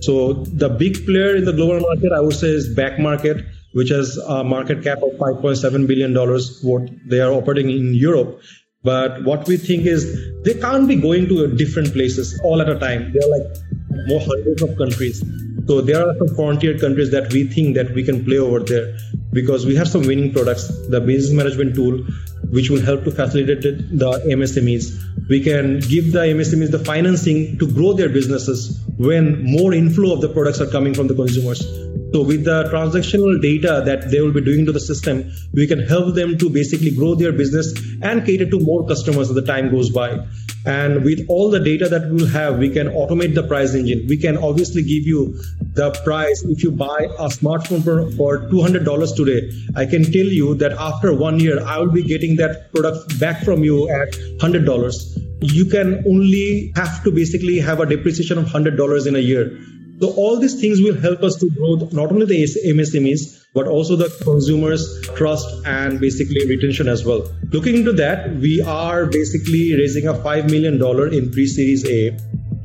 So 0.00 0.34
the 0.34 0.68
big 0.68 1.04
player 1.06 1.34
in 1.34 1.44
the 1.44 1.52
global 1.52 1.80
market, 1.80 2.12
I 2.12 2.20
would 2.20 2.34
say, 2.36 2.48
is 2.48 2.72
Back 2.74 2.98
Market, 2.98 3.44
which 3.72 3.88
has 3.88 4.16
a 4.18 4.44
market 4.44 4.82
cap 4.84 4.98
of 4.98 5.10
5.7 5.18 5.86
billion 5.86 6.12
dollars. 6.12 6.60
What 6.62 6.88
they 7.08 7.20
are 7.20 7.32
operating 7.32 7.70
in 7.70 7.94
Europe, 7.94 8.40
but 8.84 9.24
what 9.24 9.46
we 9.48 9.56
think 9.56 9.86
is 9.86 10.04
they 10.44 10.54
can't 10.54 10.86
be 10.86 10.96
going 10.96 11.26
to 11.28 11.48
different 11.56 11.92
places 11.92 12.38
all 12.44 12.60
at 12.60 12.68
a 12.68 12.78
time. 12.78 13.12
There 13.12 13.22
are 13.26 13.38
like 13.38 14.08
more 14.08 14.20
hundreds 14.20 14.62
of 14.62 14.76
countries. 14.76 15.24
So 15.66 15.80
there 15.80 16.06
are 16.06 16.14
some 16.18 16.34
frontier 16.36 16.78
countries 16.78 17.10
that 17.12 17.32
we 17.32 17.44
think 17.44 17.74
that 17.76 17.94
we 17.94 18.04
can 18.04 18.24
play 18.24 18.38
over 18.38 18.60
there 18.60 18.98
because 19.32 19.64
we 19.64 19.74
have 19.76 19.88
some 19.88 20.02
winning 20.02 20.32
products, 20.32 20.68
the 20.88 21.00
business 21.00 21.32
management 21.32 21.74
tool, 21.74 22.04
which 22.54 22.70
will 22.70 22.80
help 22.80 23.04
to 23.04 23.10
facilitate 23.10 23.62
the 23.62 24.10
MSMEs. 24.40 25.28
We 25.28 25.42
can 25.42 25.80
give 25.80 26.12
the 26.12 26.20
MSMEs 26.20 26.70
the 26.70 26.78
financing 26.78 27.58
to 27.58 27.70
grow 27.70 27.94
their 27.94 28.08
businesses 28.08 28.80
when 28.96 29.42
more 29.42 29.74
inflow 29.74 30.12
of 30.14 30.20
the 30.20 30.28
products 30.28 30.60
are 30.60 30.68
coming 30.68 30.94
from 30.94 31.08
the 31.08 31.14
consumers. 31.14 31.66
So 32.12 32.22
with 32.22 32.44
the 32.44 32.58
transactional 32.72 33.42
data 33.42 33.82
that 33.86 34.08
they 34.12 34.20
will 34.20 34.32
be 34.32 34.40
doing 34.40 34.66
to 34.66 34.72
the 34.72 34.78
system, 34.78 35.32
we 35.52 35.66
can 35.66 35.80
help 35.80 36.14
them 36.14 36.38
to 36.38 36.48
basically 36.48 36.92
grow 36.92 37.16
their 37.16 37.32
business 37.32 37.74
and 38.02 38.24
cater 38.24 38.48
to 38.48 38.60
more 38.60 38.86
customers 38.86 39.30
as 39.30 39.34
the 39.34 39.42
time 39.42 39.72
goes 39.72 39.90
by. 39.90 40.24
And 40.66 41.04
with 41.04 41.26
all 41.28 41.50
the 41.50 41.60
data 41.60 41.88
that 41.90 42.08
we 42.08 42.22
will 42.22 42.28
have, 42.28 42.58
we 42.58 42.70
can 42.70 42.88
automate 42.88 43.34
the 43.34 43.42
price 43.42 43.74
engine. 43.74 44.06
We 44.08 44.16
can 44.16 44.38
obviously 44.38 44.82
give 44.82 45.06
you 45.06 45.38
the 45.74 45.90
price. 46.04 46.42
If 46.42 46.62
you 46.62 46.70
buy 46.70 47.08
a 47.18 47.28
smartphone 47.28 47.84
for, 47.84 48.10
for 48.12 48.48
$200 48.48 49.16
today, 49.16 49.52
I 49.76 49.84
can 49.84 50.04
tell 50.04 50.26
you 50.26 50.54
that 50.56 50.72
after 50.72 51.14
one 51.14 51.38
year, 51.38 51.62
I 51.62 51.78
will 51.78 51.92
be 51.92 52.02
getting 52.02 52.36
that 52.36 52.72
product 52.72 53.20
back 53.20 53.44
from 53.44 53.62
you 53.62 53.90
at 53.90 54.12
$100. 54.12 55.20
You 55.42 55.66
can 55.66 56.02
only 56.06 56.72
have 56.76 57.04
to 57.04 57.10
basically 57.10 57.58
have 57.58 57.80
a 57.80 57.86
depreciation 57.86 58.38
of 58.38 58.46
$100 58.46 59.06
in 59.06 59.16
a 59.16 59.18
year. 59.18 59.58
So 60.00 60.12
all 60.12 60.40
these 60.40 60.58
things 60.58 60.80
will 60.80 60.98
help 60.98 61.22
us 61.22 61.36
to 61.36 61.50
grow 61.50 61.88
not 61.92 62.10
only 62.10 62.24
the 62.24 62.42
MSMEs, 62.42 63.43
but 63.54 63.68
also 63.68 63.94
the 63.94 64.10
consumers 64.22 65.00
trust 65.16 65.48
and 65.64 66.00
basically 66.00 66.46
retention 66.46 66.88
as 66.88 67.04
well. 67.04 67.26
Looking 67.50 67.76
into 67.76 67.92
that, 67.92 68.34
we 68.34 68.60
are 68.60 69.06
basically 69.06 69.74
raising 69.74 70.08
a 70.08 70.12
$5 70.12 70.50
million 70.50 70.74
in 71.14 71.30
pre-series 71.30 71.86
A 71.86 72.18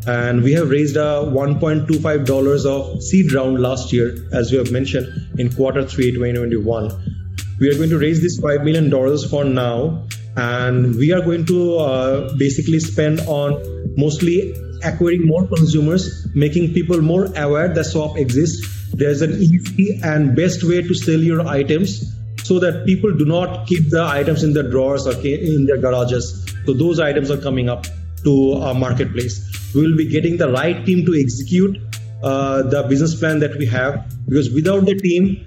and 0.08 0.44
we 0.44 0.54
have 0.54 0.70
raised 0.70 0.96
a 0.96 1.30
$1.25 1.32 2.66
of 2.66 3.04
seed 3.04 3.32
round 3.34 3.62
last 3.62 3.94
year, 3.94 4.16
as 4.34 4.52
we 4.52 4.58
have 4.58 4.72
mentioned 4.72 5.08
in 5.40 5.54
quarter 5.54 5.86
three 5.86 6.12
2021. 6.12 7.18
We 7.60 7.70
are 7.70 7.76
going 7.76 7.90
to 7.92 8.00
raise 8.00 8.22
this 8.22 8.40
$5 8.40 8.64
million 8.64 8.90
for 9.30 9.44
now 9.44 10.08
and 10.36 10.96
we 10.96 11.12
are 11.12 11.22
going 11.22 11.46
to 11.48 11.78
uh, 11.78 12.36
basically 12.38 12.80
spend 12.80 13.20
on 13.22 13.94
mostly 13.96 14.56
acquiring 14.84 15.28
more 15.28 15.46
consumers, 15.48 16.28
making 16.34 16.74
people 16.74 17.02
more 17.02 17.26
aware 17.36 17.72
that 17.74 17.84
swap 17.84 18.18
exists, 18.18 18.79
there's 18.94 19.22
an 19.22 19.34
easy 19.34 20.00
and 20.04 20.36
best 20.36 20.64
way 20.64 20.82
to 20.82 20.94
sell 20.94 21.20
your 21.20 21.48
items 21.48 22.14
so 22.44 22.60
that 22.60 22.86
people 22.86 23.12
do 23.16 23.26
not 23.26 23.68
keep 23.68 23.90
the 23.90 24.04
items 24.04 24.44
in 24.44 24.54
their 24.54 24.70
drawers 24.70 25.06
or 25.06 25.14
in 25.26 25.66
their 25.66 25.78
garages. 25.78 26.46
So 26.66 26.74
those 26.74 27.00
items 27.00 27.30
are 27.32 27.38
coming 27.38 27.70
up 27.70 27.86
to 28.24 28.54
our 28.54 28.74
marketplace. 28.74 29.72
We 29.74 29.82
will 29.82 29.98
be 29.98 30.08
getting 30.08 30.38
the 30.38 30.52
right 30.52 30.86
team 30.86 31.06
to 31.06 31.20
execute 31.20 31.78
uh, 32.24 32.64
the 32.64 32.84
business 32.84 33.16
plan 33.16 33.40
that 33.40 33.58
we 33.58 33.66
have 33.68 34.06
because 34.28 34.52
without 34.52 34.86
the 34.86 34.96
team, 34.96 35.46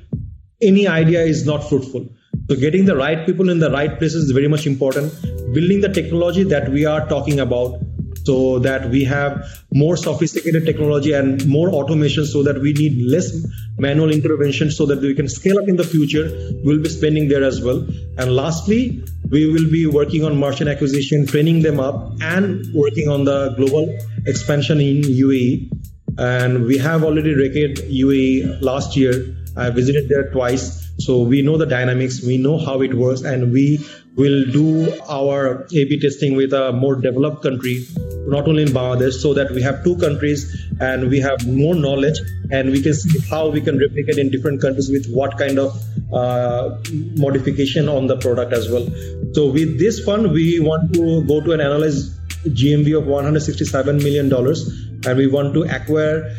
any 0.60 0.86
idea 0.86 1.22
is 1.22 1.44
not 1.44 1.68
fruitful. 1.68 2.08
So 2.48 2.56
getting 2.56 2.84
the 2.84 2.96
right 2.96 3.26
people 3.26 3.50
in 3.50 3.58
the 3.58 3.70
right 3.70 3.98
places 3.98 4.24
is 4.24 4.30
very 4.30 4.48
much 4.48 4.66
important. 4.66 5.12
Building 5.52 5.80
the 5.80 5.88
technology 5.88 6.44
that 6.44 6.68
we 6.68 6.84
are 6.84 7.06
talking 7.08 7.40
about 7.40 7.80
so 8.24 8.58
that 8.60 8.88
we 8.90 9.04
have 9.04 9.44
more 9.72 9.96
sophisticated 9.96 10.64
technology 10.64 11.12
and 11.12 11.46
more 11.46 11.70
automation 11.70 12.24
so 12.24 12.42
that 12.42 12.60
we 12.60 12.72
need 12.72 13.10
less 13.10 13.30
manual 13.78 14.10
intervention 14.10 14.70
so 14.70 14.86
that 14.86 15.00
we 15.00 15.14
can 15.14 15.28
scale 15.28 15.58
up 15.58 15.68
in 15.68 15.76
the 15.76 15.84
future. 15.84 16.30
We'll 16.64 16.82
be 16.82 16.88
spending 16.88 17.28
there 17.28 17.42
as 17.42 17.60
well. 17.62 17.86
And 18.18 18.36
lastly 18.36 19.02
we 19.30 19.50
will 19.50 19.70
be 19.70 19.86
working 19.86 20.24
on 20.24 20.38
merchant 20.38 20.68
acquisition 20.68 21.26
training 21.26 21.62
them 21.62 21.80
up 21.80 22.12
and 22.20 22.64
working 22.74 23.08
on 23.08 23.24
the 23.24 23.54
global 23.56 23.88
expansion 24.26 24.80
in 24.80 25.02
uae 25.02 25.70
and 26.18 26.64
we 26.66 26.78
have 26.78 27.02
already 27.02 27.34
rated 27.34 27.78
uae 27.88 28.60
last 28.60 28.96
year. 28.96 29.34
I 29.56 29.70
visited 29.70 30.08
there 30.08 30.30
twice. 30.30 30.80
So 30.98 31.22
we 31.22 31.42
know 31.42 31.56
the 31.56 31.66
dynamics, 31.66 32.22
we 32.22 32.36
know 32.36 32.58
how 32.58 32.80
it 32.82 32.94
works, 32.94 33.22
and 33.22 33.52
we 33.52 33.84
will 34.14 34.44
do 34.52 34.92
our 35.08 35.66
A/B 35.74 36.00
testing 36.00 36.36
with 36.36 36.52
a 36.52 36.72
more 36.72 36.96
developed 36.96 37.42
country, 37.42 37.86
not 38.26 38.48
only 38.48 38.62
in 38.62 38.68
Bangladesh, 38.68 39.14
so 39.14 39.34
that 39.34 39.50
we 39.50 39.62
have 39.62 39.82
two 39.84 39.96
countries 39.96 40.70
and 40.80 41.08
we 41.08 41.20
have 41.20 41.46
more 41.46 41.74
knowledge, 41.74 42.18
and 42.50 42.70
we 42.70 42.82
can 42.82 42.94
see 42.94 43.18
how 43.30 43.48
we 43.48 43.60
can 43.60 43.78
replicate 43.78 44.18
in 44.18 44.30
different 44.30 44.60
countries 44.60 44.90
with 44.90 45.10
what 45.10 45.38
kind 45.38 45.58
of 45.58 45.80
uh, 46.12 46.78
modification 47.16 47.88
on 47.88 48.06
the 48.06 48.16
product 48.16 48.52
as 48.52 48.68
well. 48.70 48.86
So 49.32 49.50
with 49.50 49.78
this 49.78 50.04
fund, 50.04 50.32
we 50.32 50.60
want 50.60 50.92
to 50.94 51.24
go 51.24 51.40
to 51.40 51.52
an 51.52 51.60
analyze 51.60 52.18
GMV 52.44 52.98
of 52.98 53.06
167 53.06 53.98
million 53.98 54.28
dollars 54.28 54.68
and 55.06 55.16
we 55.16 55.26
want 55.26 55.54
to 55.54 55.62
acquire 55.64 56.36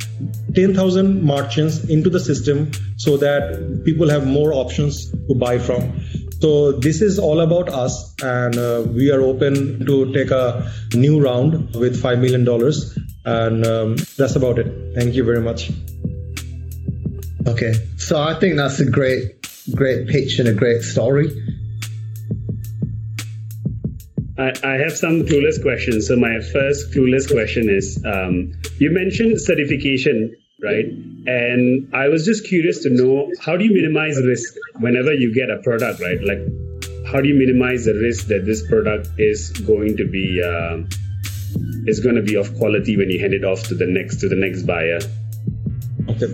10,000 0.55 1.23
merchants 1.23 1.83
into 1.85 2.09
the 2.09 2.19
system 2.19 2.71
so 2.97 3.17
that 3.17 3.83
people 3.85 4.09
have 4.09 4.25
more 4.25 4.53
options 4.53 5.11
to 5.11 5.35
buy 5.35 5.57
from. 5.57 5.99
So 6.43 6.73
this 6.73 7.01
is 7.01 7.19
all 7.19 7.39
about 7.39 7.69
us, 7.69 8.13
and 8.21 8.57
uh, 8.57 8.83
we 8.85 9.09
are 9.11 9.21
open 9.21 9.85
to 9.85 10.11
take 10.11 10.29
a 10.29 10.69
new 10.93 11.21
round 11.23 11.73
with 11.73 12.01
five 12.01 12.19
million 12.19 12.43
dollars, 12.43 12.99
and 13.23 13.65
um, 13.65 13.95
that's 14.17 14.35
about 14.35 14.59
it. 14.59 14.67
Thank 14.93 15.15
you 15.15 15.23
very 15.23 15.39
much. 15.39 15.71
Okay, 17.47 17.71
so 17.95 18.21
I 18.21 18.37
think 18.41 18.57
that's 18.57 18.77
a 18.81 18.91
great, 18.91 19.47
great 19.73 20.09
pitch 20.09 20.37
and 20.39 20.49
a 20.49 20.53
great 20.53 20.81
story. 20.81 21.31
I, 24.37 24.51
I 24.65 24.73
have 24.83 24.97
some 24.97 25.23
clueless 25.23 25.61
questions. 25.61 26.09
So 26.09 26.17
my 26.17 26.41
first 26.41 26.91
clueless 26.91 27.31
question 27.31 27.69
is: 27.69 28.03
um, 28.03 28.51
You 28.79 28.91
mentioned 28.91 29.39
certification, 29.39 30.35
right? 30.63 30.85
And 31.25 31.93
I 31.93 32.07
was 32.07 32.25
just 32.25 32.47
curious 32.47 32.83
to 32.83 32.89
know 32.89 33.31
how 33.39 33.57
do 33.57 33.65
you 33.65 33.73
minimize 33.73 34.17
risk 34.23 34.55
whenever 34.79 35.13
you 35.13 35.33
get 35.33 35.49
a 35.49 35.57
product, 35.59 36.01
right? 36.01 36.21
Like, 36.21 36.41
how 37.11 37.21
do 37.21 37.27
you 37.27 37.35
minimize 37.35 37.85
the 37.85 37.93
risk 37.93 38.27
that 38.27 38.45
this 38.45 38.65
product 38.67 39.09
is 39.17 39.51
going 39.51 39.97
to 39.97 40.05
be 40.07 40.41
uh, 40.41 40.83
is 41.85 41.99
going 41.99 42.15
to 42.15 42.21
be 42.21 42.35
of 42.35 42.55
quality 42.57 42.97
when 42.97 43.09
you 43.09 43.19
hand 43.19 43.33
it 43.33 43.43
off 43.43 43.63
to 43.67 43.75
the 43.75 43.85
next 43.85 44.19
to 44.21 44.29
the 44.29 44.35
next 44.35 44.63
buyer? 44.63 44.99
Okay. 46.09 46.33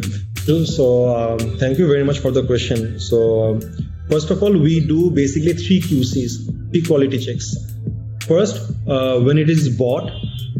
So 0.65 1.15
um, 1.15 1.57
thank 1.57 1.77
you 1.77 1.87
very 1.87 2.03
much 2.03 2.19
for 2.19 2.31
the 2.31 2.45
question. 2.45 2.99
So 2.99 3.55
um, 3.55 3.61
first 4.09 4.31
of 4.31 4.41
all, 4.41 4.51
we 4.51 4.79
do 4.79 5.11
basically 5.11 5.53
three 5.53 5.81
QCs, 5.81 6.71
three 6.71 6.81
quality 6.81 7.19
checks. 7.19 7.55
First, 8.25 8.71
uh, 8.87 9.19
when 9.19 9.37
it 9.37 9.49
is 9.49 9.69
bought 9.77 10.09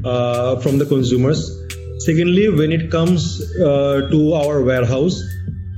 uh, 0.03 0.59
from 0.59 0.77
the 0.77 0.85
consumers. 0.85 1.58
Secondly, 1.99 2.49
when 2.49 2.71
it 2.71 2.89
comes 2.89 3.41
uh, 3.59 4.07
to 4.09 4.33
our 4.33 4.61
warehouse. 4.61 5.21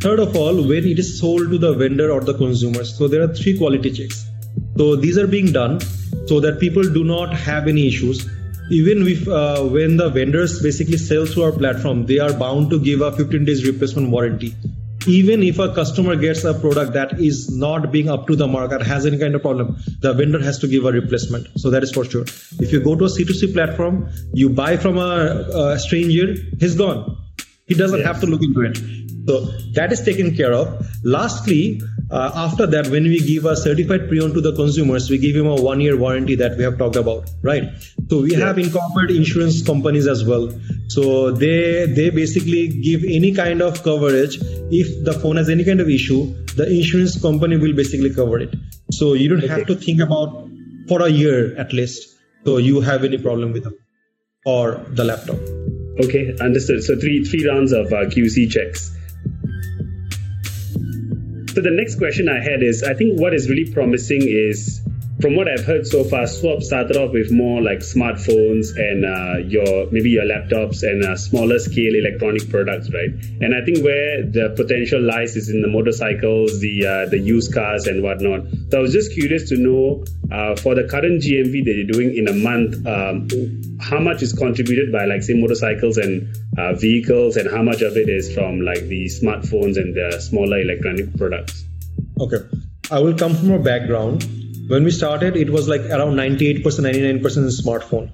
Third 0.01 0.19
of 0.19 0.35
all, 0.35 0.55
when 0.55 0.85
it 0.85 0.97
is 0.97 1.19
sold 1.19 1.51
to 1.51 1.57
the 1.57 1.73
vendor 1.73 2.11
or 2.11 2.21
the 2.21 2.33
consumers. 2.33 2.95
So 2.97 3.07
there 3.07 3.21
are 3.21 3.33
three 3.33 3.57
quality 3.57 3.91
checks. 3.91 4.25
So 4.77 4.95
these 4.95 5.17
are 5.17 5.27
being 5.27 5.51
done 5.51 5.79
so 6.27 6.39
that 6.39 6.59
people 6.59 6.83
do 6.83 7.03
not 7.03 7.33
have 7.33 7.67
any 7.67 7.87
issues. 7.87 8.27
Even 8.71 9.07
if 9.07 9.27
uh, 9.27 9.63
when 9.63 9.97
the 9.97 10.09
vendors 10.09 10.61
basically 10.61 10.97
sell 10.97 11.25
through 11.25 11.43
our 11.43 11.51
platform, 11.51 12.05
they 12.05 12.19
are 12.19 12.33
bound 12.33 12.69
to 12.71 12.79
give 12.79 13.01
a 13.01 13.11
15 13.11 13.45
days 13.45 13.65
replacement 13.67 14.09
warranty 14.09 14.55
even 15.07 15.43
if 15.43 15.59
a 15.59 15.73
customer 15.73 16.15
gets 16.15 16.43
a 16.43 16.53
product 16.53 16.93
that 16.93 17.19
is 17.19 17.49
not 17.49 17.91
being 17.91 18.09
up 18.09 18.27
to 18.27 18.35
the 18.35 18.47
mark 18.47 18.71
or 18.71 18.83
has 18.83 19.05
any 19.05 19.17
kind 19.17 19.35
of 19.35 19.41
problem, 19.41 19.77
the 19.99 20.13
vendor 20.13 20.41
has 20.43 20.59
to 20.59 20.67
give 20.67 20.85
a 20.85 20.91
replacement. 20.91 21.47
So 21.59 21.69
that 21.69 21.83
is 21.83 21.91
for 21.91 22.05
sure. 22.05 22.23
If 22.23 22.71
you 22.71 22.81
go 22.81 22.95
to 22.95 23.05
a 23.05 23.07
C2C 23.07 23.53
platform, 23.53 24.09
you 24.33 24.49
buy 24.49 24.77
from 24.77 24.97
a, 24.97 25.73
a 25.73 25.79
stranger, 25.79 26.35
he's 26.59 26.75
gone. 26.75 27.17
He 27.65 27.75
doesn't 27.75 27.99
yes. 27.99 28.07
have 28.07 28.21
to 28.21 28.27
look 28.27 28.41
into 28.43 28.61
it. 28.61 28.77
So 29.27 29.45
that 29.73 29.91
is 29.91 30.01
taken 30.01 30.35
care 30.35 30.53
of. 30.53 30.85
Lastly, 31.03 31.81
uh, 32.11 32.31
after 32.35 32.67
that, 32.67 32.87
when 32.87 33.03
we 33.03 33.19
give 33.19 33.45
a 33.45 33.55
certified 33.55 34.09
pre-owned 34.09 34.33
to 34.33 34.41
the 34.41 34.53
consumers, 34.53 35.09
we 35.09 35.17
give 35.17 35.35
him 35.35 35.47
a 35.47 35.55
one-year 35.55 35.97
warranty 35.97 36.35
that 36.35 36.57
we 36.57 36.63
have 36.63 36.77
talked 36.77 36.97
about, 36.97 37.29
right? 37.41 37.63
So 38.09 38.21
we 38.21 38.31
yeah. 38.31 38.47
have 38.47 38.59
incorporated 38.59 39.15
insurance 39.15 39.61
companies 39.63 40.07
as 40.07 40.25
well. 40.25 40.51
So 40.89 41.31
they 41.31 41.85
they 41.85 42.09
basically 42.09 42.67
give 42.67 43.05
any 43.05 43.33
kind 43.33 43.61
of 43.61 43.81
coverage 43.83 44.37
if 44.81 45.05
the 45.05 45.13
phone 45.13 45.37
has 45.37 45.49
any 45.49 45.63
kind 45.63 45.79
of 45.79 45.89
issue, 45.89 46.25
the 46.55 46.69
insurance 46.69 47.21
company 47.21 47.57
will 47.57 47.73
basically 47.73 48.13
cover 48.13 48.39
it. 48.39 48.53
So 48.91 49.13
you 49.13 49.29
don't 49.29 49.43
okay. 49.45 49.47
have 49.47 49.67
to 49.67 49.75
think 49.75 50.01
about 50.01 50.49
for 50.89 51.01
a 51.01 51.09
year 51.09 51.57
at 51.57 51.71
least. 51.71 52.17
So 52.43 52.57
you 52.57 52.81
have 52.81 53.05
any 53.05 53.19
problem 53.19 53.53
with 53.53 53.63
them 53.63 53.77
or 54.45 54.83
the 54.89 55.05
laptop. 55.05 55.37
Okay, 56.03 56.35
understood. 56.41 56.83
So 56.83 56.99
three 56.99 57.23
three 57.23 57.47
rounds 57.47 57.71
of 57.71 57.87
uh, 57.87 58.05
QC 58.15 58.49
checks. 58.51 58.91
So 61.53 61.59
the 61.59 61.69
next 61.69 61.97
question 61.97 62.29
I 62.29 62.41
had 62.41 62.63
is 62.63 62.81
I 62.81 62.93
think 62.93 63.19
what 63.19 63.33
is 63.33 63.49
really 63.49 63.69
promising 63.73 64.21
is 64.23 64.79
from 65.21 65.35
what 65.35 65.47
I've 65.47 65.63
heard 65.63 65.85
so 65.85 66.03
far, 66.03 66.25
Swap 66.25 66.63
started 66.63 66.97
off 66.97 67.13
with 67.13 67.31
more 67.31 67.61
like 67.61 67.79
smartphones 67.79 68.75
and 68.75 69.05
uh, 69.05 69.37
your 69.47 69.89
maybe 69.91 70.09
your 70.09 70.23
laptops 70.23 70.81
and 70.81 71.03
uh, 71.03 71.15
smaller 71.15 71.59
scale 71.59 71.93
electronic 71.95 72.49
products, 72.49 72.89
right? 72.91 73.09
And 73.39 73.53
I 73.53 73.63
think 73.63 73.83
where 73.83 74.23
the 74.23 74.53
potential 74.55 74.99
lies 74.99 75.35
is 75.35 75.49
in 75.49 75.61
the 75.61 75.67
motorcycles, 75.67 76.59
the 76.59 76.87
uh, 76.87 77.09
the 77.09 77.19
used 77.19 77.53
cars 77.53 77.85
and 77.85 78.01
whatnot. 78.01 78.45
So 78.71 78.79
I 78.79 78.81
was 78.81 78.93
just 78.93 79.13
curious 79.13 79.47
to 79.49 79.57
know 79.57 80.03
uh, 80.31 80.55
for 80.55 80.73
the 80.73 80.87
current 80.87 81.21
GMV 81.21 81.65
that 81.65 81.73
you're 81.75 81.91
doing 81.91 82.17
in 82.17 82.27
a 82.27 82.33
month, 82.33 82.85
um, 82.87 83.27
how 83.79 83.99
much 83.99 84.23
is 84.23 84.33
contributed 84.33 84.91
by 84.91 85.05
like 85.05 85.21
say 85.21 85.33
motorcycles 85.33 85.97
and 85.97 86.35
uh, 86.57 86.73
vehicles, 86.73 87.37
and 87.37 87.49
how 87.49 87.61
much 87.61 87.81
of 87.81 87.95
it 87.95 88.09
is 88.09 88.33
from 88.33 88.61
like 88.61 88.87
the 88.87 89.05
smartphones 89.05 89.77
and 89.77 89.95
the 89.95 90.19
smaller 90.19 90.59
electronic 90.59 91.15
products. 91.15 91.63
Okay, 92.19 92.37
I 92.89 92.99
will 92.99 93.15
come 93.15 93.35
from 93.35 93.51
a 93.51 93.59
background 93.59 94.40
when 94.71 94.83
we 94.85 94.91
started, 94.91 95.35
it 95.35 95.49
was 95.49 95.67
like 95.67 95.81
around 95.81 96.15
98%, 96.15 96.63
99% 96.63 97.37
in 97.37 97.47
smartphone. 97.61 98.11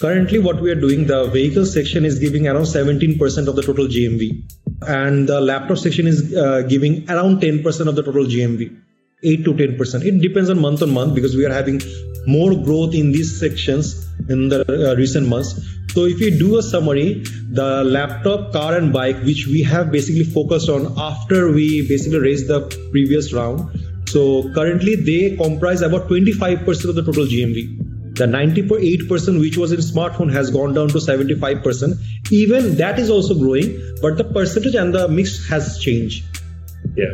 Currently, 0.00 0.40
what 0.40 0.60
we 0.60 0.70
are 0.70 0.80
doing, 0.80 1.06
the 1.06 1.26
vehicle 1.28 1.64
section 1.64 2.04
is 2.04 2.18
giving 2.18 2.48
around 2.48 2.64
17% 2.64 3.48
of 3.48 3.54
the 3.54 3.62
total 3.62 3.86
GMV, 3.86 4.42
and 4.88 5.28
the 5.28 5.40
laptop 5.40 5.78
section 5.78 6.08
is 6.08 6.34
uh, 6.34 6.62
giving 6.62 7.08
around 7.08 7.40
10% 7.40 7.88
of 7.88 7.94
the 7.94 8.02
total 8.02 8.24
GMV. 8.24 8.80
8 9.22 9.44
to 9.44 9.54
10%. 9.54 10.04
It 10.04 10.20
depends 10.20 10.50
on 10.50 10.60
month 10.60 10.82
on 10.82 10.92
month 10.92 11.14
because 11.14 11.36
we 11.36 11.46
are 11.46 11.52
having 11.52 11.80
more 12.26 12.54
growth 12.54 12.94
in 12.94 13.12
these 13.12 13.38
sections 13.38 14.06
in 14.28 14.48
the 14.48 14.60
uh, 14.68 14.96
recent 14.96 15.28
months. 15.28 15.54
So 15.94 16.06
if 16.06 16.18
we 16.18 16.36
do 16.36 16.58
a 16.58 16.62
summary, 16.62 17.22
the 17.50 17.84
laptop, 17.84 18.52
car 18.52 18.76
and 18.76 18.92
bike, 18.92 19.22
which 19.22 19.46
we 19.46 19.62
have 19.62 19.92
basically 19.92 20.24
focused 20.24 20.68
on 20.68 20.92
after 20.98 21.52
we 21.52 21.86
basically 21.88 22.18
raised 22.18 22.48
the 22.48 22.60
previous 22.90 23.32
round, 23.32 23.70
so 24.14 24.48
currently 24.54 24.94
they 24.94 25.36
comprise 25.36 25.82
about 25.82 26.08
25% 26.08 26.88
of 26.88 26.94
the 26.94 27.02
total 27.02 27.24
GMV. 27.26 28.14
The 28.14 28.26
98% 28.26 29.40
which 29.40 29.56
was 29.56 29.72
in 29.72 29.80
smartphone 29.80 30.32
has 30.32 30.50
gone 30.50 30.72
down 30.72 30.86
to 30.88 30.98
75%. 30.98 32.30
Even 32.30 32.76
that 32.76 33.00
is 33.00 33.10
also 33.10 33.34
growing, 33.34 33.76
but 34.00 34.16
the 34.16 34.22
percentage 34.22 34.76
and 34.76 34.94
the 34.94 35.08
mix 35.08 35.48
has 35.48 35.80
changed. 35.80 36.24
Yeah 36.94 37.10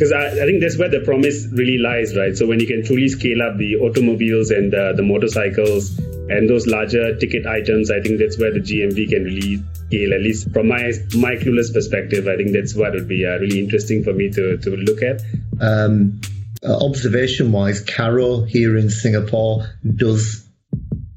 because 0.00 0.12
I, 0.12 0.28
I, 0.28 0.46
think 0.46 0.62
that's 0.62 0.78
where 0.78 0.88
the 0.88 1.00
promise 1.00 1.46
really 1.52 1.76
lies, 1.76 2.16
right? 2.16 2.34
So 2.34 2.46
when 2.46 2.58
you 2.58 2.66
can 2.66 2.82
truly 2.82 3.10
scale 3.10 3.42
up 3.42 3.58
the 3.58 3.76
automobiles 3.76 4.50
and 4.50 4.74
uh, 4.74 4.94
the 4.94 5.02
motorcycles 5.02 5.98
and 5.98 6.48
those 6.48 6.66
larger 6.66 7.18
ticket 7.18 7.44
items, 7.44 7.90
I 7.90 8.00
think 8.00 8.18
that's 8.18 8.38
where 8.38 8.50
the 8.50 8.60
GMV 8.60 9.10
can 9.10 9.24
really 9.24 9.62
scale. 9.74 10.14
At 10.14 10.22
least 10.22 10.52
from 10.52 10.68
my 10.68 10.92
my 11.14 11.36
clueless 11.36 11.70
perspective, 11.70 12.28
I 12.28 12.36
think 12.36 12.52
that's 12.52 12.74
what 12.74 12.94
would 12.94 13.08
be 13.08 13.26
uh, 13.26 13.36
really 13.40 13.58
interesting 13.58 14.02
for 14.02 14.14
me 14.14 14.30
to 14.30 14.56
to 14.56 14.70
look 14.70 15.02
at. 15.02 15.20
Um, 15.60 16.20
uh, 16.62 16.84
observation 16.84 17.52
wise, 17.52 17.80
Carro 17.80 18.42
here 18.42 18.76
in 18.76 18.90
Singapore 18.90 19.66
does 19.96 20.46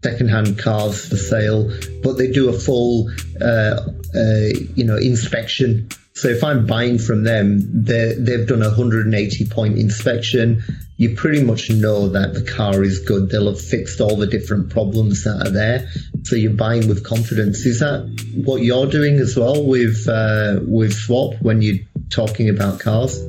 second-hand 0.04 0.60
cars 0.60 1.08
for 1.08 1.18
sale, 1.18 1.72
but 2.04 2.14
they 2.14 2.32
do 2.32 2.50
a 2.50 2.54
full, 2.54 3.10
uh, 3.42 3.82
uh, 4.16 4.50
you 4.76 4.84
know, 4.84 4.98
inspection 4.98 5.90
So 6.16 6.28
if 6.28 6.44
I'm 6.44 6.68
buying 6.68 7.00
from 7.00 7.24
them, 7.24 7.60
they've 7.84 8.48
done 8.48 8.62
a 8.62 8.68
180 8.68 9.48
point 9.50 9.80
inspection. 9.80 10.64
You 10.96 11.16
pretty 11.16 11.44
much 11.44 11.72
know 11.72 12.10
that 12.10 12.36
the 12.36 12.44
car 12.44 12.84
is 12.84 13.00
good. 13.00 13.32
They'll 13.32 13.48
have 13.48 13.60
fixed 13.60 14.00
all 14.00 14.16
the 14.16 14.28
different 14.28 14.70
problems 14.70 15.24
that 15.24 15.48
are 15.48 15.50
there. 15.50 15.90
So 16.22 16.36
you're 16.36 16.54
buying 16.54 16.88
with 16.88 17.04
confidence. 17.04 17.66
Is 17.66 17.80
that 17.80 18.06
what 18.46 18.62
you're 18.62 18.86
doing 18.86 19.18
as 19.18 19.36
well 19.36 19.66
with 19.66 20.08
uh, 20.08 20.60
with 20.62 20.94
Swap 20.94 21.34
when 21.42 21.64
you're 21.64 21.84
talking 22.12 22.48
about 22.48 22.80
cars? 22.80 23.20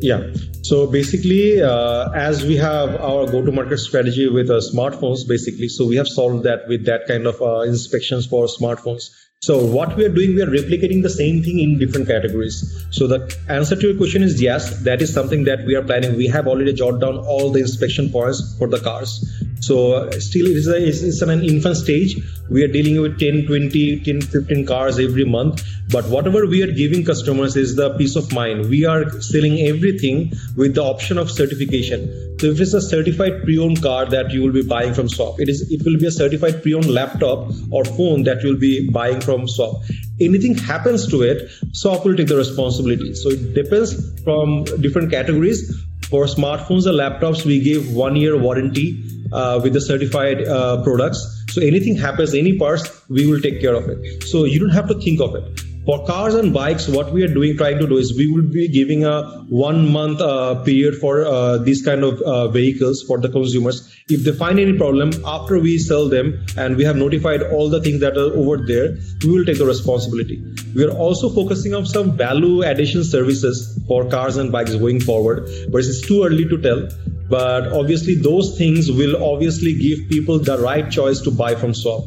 Yeah. 0.00 0.32
So 0.62 0.86
basically, 0.86 1.62
uh, 1.62 2.10
as 2.10 2.44
we 2.44 2.56
have 2.56 2.96
our 2.96 3.26
go-to-market 3.26 3.78
strategy 3.78 4.28
with 4.28 4.50
uh, 4.50 4.60
smartphones, 4.60 5.26
basically, 5.26 5.68
so 5.68 5.86
we 5.86 5.96
have 5.96 6.08
solved 6.08 6.44
that 6.44 6.68
with 6.68 6.84
that 6.86 7.06
kind 7.06 7.26
of 7.26 7.40
uh, 7.40 7.60
inspections 7.60 8.26
for 8.26 8.46
smartphones. 8.46 9.10
So 9.42 9.64
what 9.64 9.96
we 9.96 10.04
are 10.04 10.08
doing, 10.08 10.34
we 10.34 10.42
are 10.42 10.46
replicating 10.46 11.02
the 11.02 11.10
same 11.10 11.42
thing 11.42 11.60
in 11.60 11.78
different 11.78 12.08
categories. 12.08 12.86
So 12.90 13.06
the 13.06 13.36
answer 13.48 13.76
to 13.76 13.88
your 13.88 13.96
question 13.96 14.22
is 14.22 14.40
yes, 14.40 14.82
that 14.82 15.02
is 15.02 15.12
something 15.12 15.44
that 15.44 15.64
we 15.66 15.76
are 15.76 15.84
planning. 15.84 16.16
We 16.16 16.26
have 16.28 16.48
already 16.48 16.72
jotted 16.72 17.02
down 17.02 17.18
all 17.18 17.50
the 17.52 17.60
inspection 17.60 18.10
points 18.10 18.56
for 18.58 18.66
the 18.66 18.80
cars. 18.80 19.24
So 19.66 20.10
still 20.20 20.46
it 20.46 20.56
is 20.56 20.68
a, 20.68 20.76
it's, 20.76 21.02
it's 21.02 21.22
an 21.22 21.42
infant 21.42 21.76
stage. 21.76 22.16
We 22.48 22.62
are 22.62 22.68
dealing 22.68 23.00
with 23.00 23.18
10, 23.18 23.46
20, 23.46 24.00
10, 24.00 24.20
15 24.20 24.66
cars 24.66 24.98
every 25.00 25.24
month. 25.24 25.64
But 25.90 26.06
whatever 26.06 26.46
we 26.46 26.62
are 26.62 26.70
giving 26.70 27.04
customers 27.04 27.56
is 27.56 27.74
the 27.74 27.90
peace 27.96 28.14
of 28.16 28.32
mind. 28.32 28.68
We 28.68 28.84
are 28.84 29.20
selling 29.20 29.58
everything 29.60 30.32
with 30.56 30.74
the 30.76 30.84
option 30.84 31.18
of 31.18 31.30
certification. 31.30 32.38
So 32.38 32.48
if 32.48 32.60
it's 32.60 32.74
a 32.74 32.80
certified 32.80 33.42
pre-owned 33.42 33.82
car 33.82 34.04
that 34.06 34.30
you 34.30 34.42
will 34.42 34.52
be 34.52 34.62
buying 34.62 34.94
from 34.94 35.08
Swap, 35.08 35.40
it 35.40 35.48
is 35.48 35.62
it 35.70 35.84
will 35.84 35.98
be 35.98 36.06
a 36.06 36.10
certified 36.10 36.62
pre-owned 36.62 36.90
laptop 36.90 37.50
or 37.70 37.84
phone 37.84 38.24
that 38.24 38.42
you 38.42 38.50
will 38.50 38.60
be 38.60 38.90
buying 38.90 39.20
from 39.20 39.48
Swap. 39.48 39.82
Anything 40.20 40.54
happens 40.54 41.08
to 41.08 41.22
it, 41.22 41.50
Swap 41.72 42.04
will 42.04 42.16
take 42.16 42.28
the 42.28 42.36
responsibility. 42.36 43.14
So 43.14 43.30
it 43.30 43.54
depends 43.54 44.22
from 44.22 44.64
different 44.86 45.10
categories. 45.10 45.82
For 46.10 46.26
smartphones 46.26 46.86
or 46.86 46.92
laptops, 46.92 47.44
we 47.44 47.60
give 47.60 47.92
one 47.92 48.14
year 48.14 48.38
warranty 48.38 49.02
uh, 49.32 49.60
with 49.62 49.72
the 49.72 49.80
certified 49.80 50.46
uh, 50.46 50.82
products. 50.82 51.44
So 51.50 51.62
anything 51.62 51.96
happens, 51.96 52.34
any 52.34 52.58
parts, 52.58 52.90
we 53.08 53.26
will 53.26 53.40
take 53.40 53.60
care 53.60 53.74
of 53.74 53.88
it. 53.88 54.22
So 54.24 54.44
you 54.44 54.60
don't 54.60 54.70
have 54.70 54.88
to 54.88 54.94
think 54.94 55.20
of 55.20 55.34
it. 55.34 55.60
For 55.86 56.04
cars 56.04 56.34
and 56.34 56.52
bikes, 56.52 56.88
what 56.88 57.12
we 57.12 57.22
are 57.22 57.32
doing, 57.32 57.56
trying 57.56 57.78
to 57.78 57.86
do 57.86 57.96
is 57.96 58.12
we 58.16 58.26
will 58.26 58.42
be 58.42 58.66
giving 58.66 59.04
a 59.04 59.22
one 59.48 59.88
month 59.92 60.20
uh, 60.20 60.56
period 60.64 60.96
for 60.96 61.24
uh, 61.24 61.58
these 61.58 61.84
kind 61.84 62.02
of 62.02 62.20
uh, 62.22 62.48
vehicles 62.48 63.04
for 63.04 63.18
the 63.18 63.28
consumers. 63.28 63.94
If 64.08 64.24
they 64.24 64.32
find 64.32 64.58
any 64.58 64.76
problem 64.76 65.12
after 65.24 65.60
we 65.60 65.78
sell 65.78 66.08
them 66.08 66.44
and 66.56 66.76
we 66.76 66.82
have 66.82 66.96
notified 66.96 67.40
all 67.40 67.70
the 67.70 67.80
things 67.80 68.00
that 68.00 68.16
are 68.16 68.34
over 68.34 68.56
there, 68.66 68.96
we 69.22 69.30
will 69.30 69.44
take 69.44 69.58
the 69.58 69.66
responsibility. 69.66 70.42
We 70.74 70.84
are 70.84 70.90
also 70.90 71.28
focusing 71.28 71.72
on 71.72 71.86
some 71.86 72.16
value 72.16 72.62
addition 72.62 73.04
services 73.04 73.78
for 73.86 74.10
cars 74.10 74.38
and 74.38 74.50
bikes 74.50 74.74
going 74.74 74.98
forward, 74.98 75.48
but 75.70 75.78
it's 75.78 76.00
too 76.00 76.24
early 76.24 76.48
to 76.48 76.60
tell 76.60 76.88
but 77.28 77.72
obviously 77.72 78.14
those 78.14 78.56
things 78.56 78.90
will 78.90 79.22
obviously 79.22 79.74
give 79.74 80.08
people 80.08 80.38
the 80.38 80.58
right 80.58 80.90
choice 80.90 81.20
to 81.20 81.30
buy 81.30 81.54
from 81.54 81.74
swap. 81.74 82.04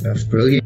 That's 0.00 0.24
brilliant. 0.24 0.64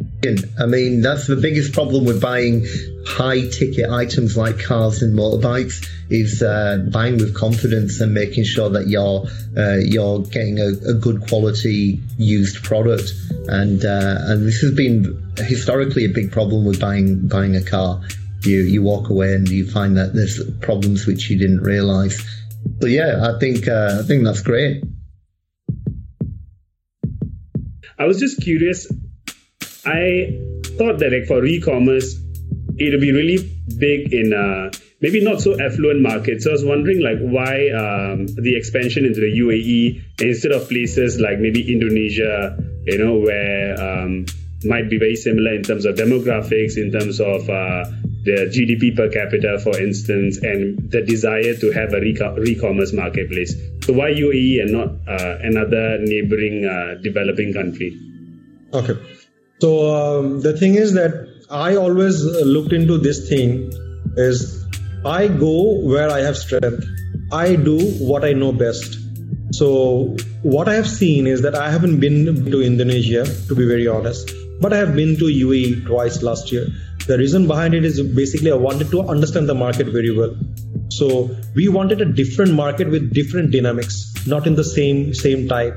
I 0.60 0.66
mean 0.66 1.00
that's 1.00 1.26
the 1.26 1.36
biggest 1.36 1.72
problem 1.72 2.04
with 2.04 2.20
buying 2.20 2.64
high 3.06 3.48
ticket 3.48 3.90
items 3.90 4.36
like 4.36 4.58
cars 4.58 5.02
and 5.02 5.18
motorbikes 5.18 5.88
is 6.10 6.42
uh, 6.42 6.86
buying 6.92 7.16
with 7.16 7.34
confidence 7.34 8.00
and 8.00 8.14
making 8.14 8.44
sure 8.44 8.70
that 8.70 8.86
you're 8.86 9.26
uh, 9.56 9.78
you're 9.78 10.20
getting 10.20 10.60
a, 10.60 10.68
a, 10.90 10.94
good 10.94 11.26
quality 11.28 12.00
used 12.18 12.62
product. 12.62 13.12
And 13.48 13.84
uh, 13.84 14.18
and 14.20 14.46
this 14.46 14.60
has 14.60 14.72
been 14.72 15.32
historically 15.36 16.04
a 16.04 16.08
big 16.08 16.30
problem 16.30 16.64
with 16.64 16.80
buying 16.80 17.26
buying 17.26 17.56
a 17.56 17.62
car. 17.62 18.00
You 18.42 18.60
you 18.60 18.82
walk 18.82 19.10
away 19.10 19.34
and 19.34 19.48
you 19.48 19.68
find 19.68 19.96
that 19.96 20.14
there's 20.14 20.42
problems 20.60 21.06
which 21.06 21.30
you 21.30 21.38
didn't 21.38 21.62
realize 21.62 22.20
so 22.80 22.86
yeah, 22.88 23.30
I 23.34 23.38
think 23.38 23.68
uh, 23.68 24.00
I 24.00 24.06
think 24.06 24.24
that's 24.24 24.42
great. 24.42 24.84
I 27.98 28.06
was 28.06 28.18
just 28.18 28.40
curious. 28.42 28.90
I 29.84 30.38
thought 30.78 30.98
that 30.98 31.12
like 31.12 31.26
for 31.26 31.44
e-commerce, 31.44 32.16
it'll 32.78 33.00
be 33.00 33.12
really 33.12 33.38
big 33.78 34.12
in 34.12 34.32
uh, 34.32 34.70
maybe 35.00 35.22
not 35.22 35.40
so 35.40 35.60
affluent 35.60 36.00
markets. 36.00 36.44
So 36.44 36.50
I 36.50 36.52
was 36.54 36.64
wondering 36.64 37.00
like 37.00 37.18
why 37.20 37.70
um, 37.70 38.26
the 38.26 38.56
expansion 38.56 39.04
into 39.04 39.20
the 39.20 39.32
UAE 39.38 40.02
instead 40.20 40.52
of 40.52 40.68
places 40.68 41.20
like 41.20 41.38
maybe 41.38 41.72
Indonesia, 41.72 42.56
you 42.84 42.98
know, 42.98 43.18
where 43.18 43.80
um, 43.80 44.26
might 44.64 44.88
be 44.88 44.98
very 44.98 45.16
similar 45.16 45.54
in 45.54 45.62
terms 45.62 45.84
of 45.84 45.96
demographics, 45.96 46.76
in 46.76 46.92
terms 46.92 47.20
of 47.20 47.48
uh, 47.50 47.84
the 48.24 48.46
GDP 48.54 48.96
per 48.96 49.08
capita, 49.08 49.58
for 49.58 49.78
instance, 49.80 50.38
and 50.38 50.90
the 50.90 51.02
desire 51.02 51.54
to 51.54 51.72
have 51.72 51.92
a 51.92 52.00
re-commerce 52.00 52.92
marketplace. 52.92 53.54
So 53.84 53.92
why 53.94 54.12
UAE 54.12 54.62
and 54.62 54.72
not 54.72 54.88
uh, 55.08 55.38
another 55.42 55.98
neighboring 55.98 56.64
uh, 56.64 57.00
developing 57.02 57.52
country? 57.52 57.98
Okay. 58.72 58.96
So 59.60 59.94
um, 59.94 60.40
the 60.40 60.56
thing 60.56 60.76
is 60.76 60.94
that 60.94 61.28
I 61.50 61.76
always 61.76 62.24
looked 62.24 62.72
into 62.72 62.98
this 62.98 63.28
thing 63.28 63.72
is 64.16 64.64
I 65.04 65.28
go 65.28 65.80
where 65.80 66.10
I 66.10 66.20
have 66.20 66.36
strength. 66.36 66.84
I 67.32 67.56
do 67.56 67.78
what 67.98 68.24
I 68.24 68.32
know 68.32 68.52
best. 68.52 68.98
So 69.52 70.16
what 70.42 70.68
I 70.68 70.74
have 70.74 70.88
seen 70.88 71.26
is 71.26 71.42
that 71.42 71.54
I 71.54 71.70
haven't 71.70 72.00
been 72.00 72.50
to 72.50 72.62
Indonesia, 72.62 73.24
to 73.48 73.54
be 73.54 73.66
very 73.66 73.86
honest, 73.86 74.30
but 74.60 74.72
I 74.72 74.76
have 74.76 74.94
been 74.94 75.16
to 75.16 75.24
UAE 75.24 75.86
twice 75.86 76.22
last 76.22 76.52
year. 76.52 76.66
The 77.06 77.18
reason 77.18 77.46
behind 77.46 77.74
it 77.74 77.84
is 77.84 78.00
basically 78.00 78.52
I 78.52 78.54
wanted 78.54 78.90
to 78.90 79.02
understand 79.02 79.48
the 79.48 79.54
market 79.54 79.88
very 79.88 80.16
well. 80.16 80.36
So 80.88 81.30
we 81.54 81.68
wanted 81.68 82.00
a 82.00 82.04
different 82.04 82.52
market 82.52 82.88
with 82.88 83.12
different 83.12 83.50
dynamics, 83.50 84.12
not 84.26 84.46
in 84.46 84.54
the 84.54 84.64
same 84.64 85.12
same 85.14 85.48
type. 85.48 85.74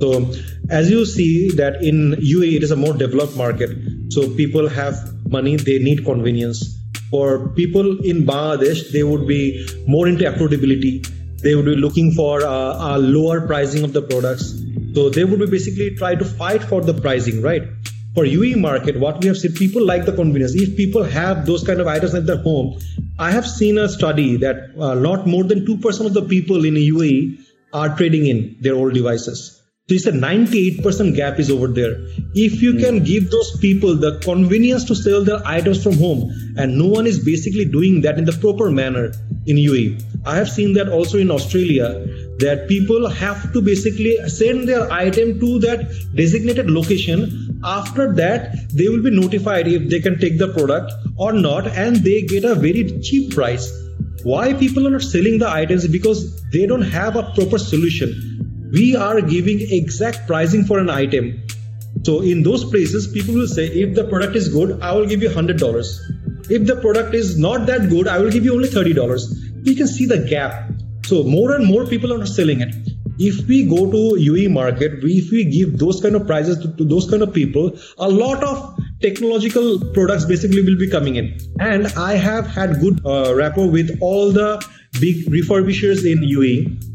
So 0.00 0.32
as 0.70 0.90
you 0.90 1.06
see 1.06 1.50
that 1.52 1.82
in 1.82 2.12
UAE 2.12 2.56
it 2.56 2.62
is 2.62 2.70
a 2.70 2.76
more 2.76 2.92
developed 2.92 3.36
market. 3.36 3.70
So 4.10 4.28
people 4.34 4.68
have 4.68 4.94
money, 5.30 5.56
they 5.56 5.78
need 5.78 6.04
convenience. 6.04 6.76
For 7.10 7.48
people 7.50 7.98
in 8.04 8.24
Bangladesh, 8.26 8.92
they 8.92 9.02
would 9.02 9.26
be 9.26 9.66
more 9.86 10.08
into 10.08 10.24
affordability. 10.24 10.94
They 11.42 11.54
would 11.54 11.64
be 11.64 11.76
looking 11.76 12.12
for 12.12 12.42
a, 12.42 12.76
a 12.94 12.98
lower 12.98 13.46
pricing 13.46 13.82
of 13.82 13.92
the 13.92 14.02
products. 14.02 14.54
So 14.94 15.08
they 15.08 15.24
would 15.24 15.40
be 15.40 15.46
basically 15.46 15.94
try 15.96 16.14
to 16.14 16.24
fight 16.24 16.62
for 16.62 16.80
the 16.82 16.94
pricing, 16.94 17.40
right? 17.40 17.62
For 18.20 18.26
UAE 18.26 18.56
market, 18.60 19.00
what 19.00 19.22
we 19.22 19.28
have 19.28 19.38
seen, 19.38 19.52
people 19.52 19.82
like 19.82 20.04
the 20.04 20.12
convenience. 20.12 20.54
If 20.54 20.76
people 20.76 21.02
have 21.02 21.46
those 21.46 21.64
kind 21.66 21.80
of 21.80 21.86
items 21.86 22.14
at 22.14 22.26
their 22.26 22.36
home, 22.36 22.78
I 23.18 23.30
have 23.30 23.46
seen 23.46 23.78
a 23.78 23.88
study 23.88 24.36
that 24.38 24.56
a 24.76 24.90
uh, 24.90 24.94
lot 24.94 25.26
more 25.26 25.44
than 25.44 25.64
2% 25.64 26.06
of 26.06 26.12
the 26.12 26.22
people 26.22 26.66
in 26.66 26.74
UAE 26.74 27.40
are 27.72 27.96
trading 27.96 28.26
in 28.26 28.56
their 28.60 28.74
old 28.74 28.92
devices. 28.92 29.59
So 29.90 29.94
it's 29.96 30.06
a 30.06 30.12
98% 30.12 31.16
gap 31.16 31.40
is 31.40 31.50
over 31.50 31.66
there. 31.66 31.96
If 32.32 32.62
you 32.62 32.74
can 32.74 32.98
hmm. 32.98 33.04
give 33.04 33.28
those 33.28 33.58
people 33.58 33.96
the 33.96 34.20
convenience 34.20 34.84
to 34.84 34.94
sell 34.94 35.24
their 35.24 35.44
items 35.44 35.82
from 35.82 35.94
home, 35.94 36.30
and 36.56 36.78
no 36.78 36.86
one 36.86 37.08
is 37.08 37.18
basically 37.18 37.64
doing 37.64 38.02
that 38.02 38.16
in 38.16 38.24
the 38.24 38.32
proper 38.32 38.70
manner 38.70 39.06
in 39.46 39.56
UAE. 39.56 40.00
I 40.24 40.36
have 40.36 40.48
seen 40.48 40.74
that 40.74 40.90
also 40.90 41.18
in 41.18 41.28
Australia 41.32 41.88
that 42.38 42.68
people 42.68 43.08
have 43.08 43.52
to 43.52 43.60
basically 43.60 44.16
send 44.28 44.68
their 44.68 44.88
item 44.92 45.40
to 45.40 45.58
that 45.58 45.90
designated 46.14 46.70
location 46.70 47.60
after 47.64 48.14
that 48.14 48.54
they 48.72 48.88
will 48.88 49.02
be 49.02 49.10
notified 49.10 49.66
if 49.66 49.90
they 49.90 49.98
can 49.98 50.20
take 50.20 50.38
the 50.38 50.52
product 50.52 50.92
or 51.16 51.32
not 51.32 51.66
and 51.66 51.96
they 51.96 52.22
get 52.22 52.44
a 52.44 52.54
very 52.54 52.84
cheap 53.00 53.34
price 53.34 53.68
why 54.22 54.54
people 54.54 54.86
are 54.86 54.90
not 54.90 55.02
selling 55.02 55.38
the 55.38 55.50
items 55.50 55.86
because 55.88 56.40
they 56.50 56.64
don't 56.64 56.90
have 56.98 57.16
a 57.16 57.22
proper 57.34 57.58
solution 57.58 58.29
we 58.72 58.96
are 58.96 59.20
giving 59.20 59.60
exact 59.70 60.26
pricing 60.26 60.64
for 60.64 60.78
an 60.78 60.90
item. 60.90 61.42
So 62.04 62.20
in 62.20 62.42
those 62.42 62.64
places 62.64 63.06
people 63.06 63.34
will 63.34 63.48
say 63.48 63.66
if 63.66 63.94
the 63.94 64.04
product 64.04 64.36
is 64.36 64.48
good 64.48 64.80
i 64.80 64.92
will 64.92 65.06
give 65.06 65.22
you 65.22 65.28
$100 65.28 66.50
if 66.50 66.66
the 66.66 66.76
product 66.76 67.14
is 67.14 67.38
not 67.38 67.66
that 67.66 67.88
good 67.90 68.08
i 68.08 68.18
will 68.18 68.30
give 68.30 68.44
you 68.44 68.54
only 68.54 68.68
$30 68.68 68.96
you 69.62 69.76
can 69.76 69.86
see 69.86 70.06
the 70.06 70.18
gap. 70.18 70.70
So 71.04 71.22
more 71.22 71.54
and 71.54 71.66
more 71.66 71.86
people 71.86 72.12
are 72.12 72.26
selling 72.26 72.60
it. 72.60 72.74
If 73.18 73.46
we 73.46 73.66
go 73.66 73.90
to 73.90 74.18
UE 74.18 74.48
market, 74.48 75.00
if 75.02 75.30
we 75.30 75.44
give 75.44 75.78
those 75.78 76.00
kind 76.00 76.14
of 76.14 76.26
prices 76.26 76.58
to, 76.58 76.74
to 76.76 76.84
those 76.84 77.08
kind 77.10 77.22
of 77.22 77.34
people, 77.34 77.78
a 77.98 78.08
lot 78.08 78.42
of 78.42 78.78
technological 79.02 79.78
products 79.92 80.24
basically 80.24 80.62
will 80.62 80.78
be 80.78 80.88
coming 80.88 81.16
in. 81.16 81.38
And 81.58 81.88
I 81.88 82.14
have 82.14 82.46
had 82.46 82.80
good 82.80 83.04
uh, 83.04 83.34
rapport 83.34 83.68
with 83.68 83.98
all 84.00 84.32
the 84.32 84.64
big 85.00 85.26
refurbishers 85.26 86.10
in 86.10 86.20
UAE, 86.20 86.89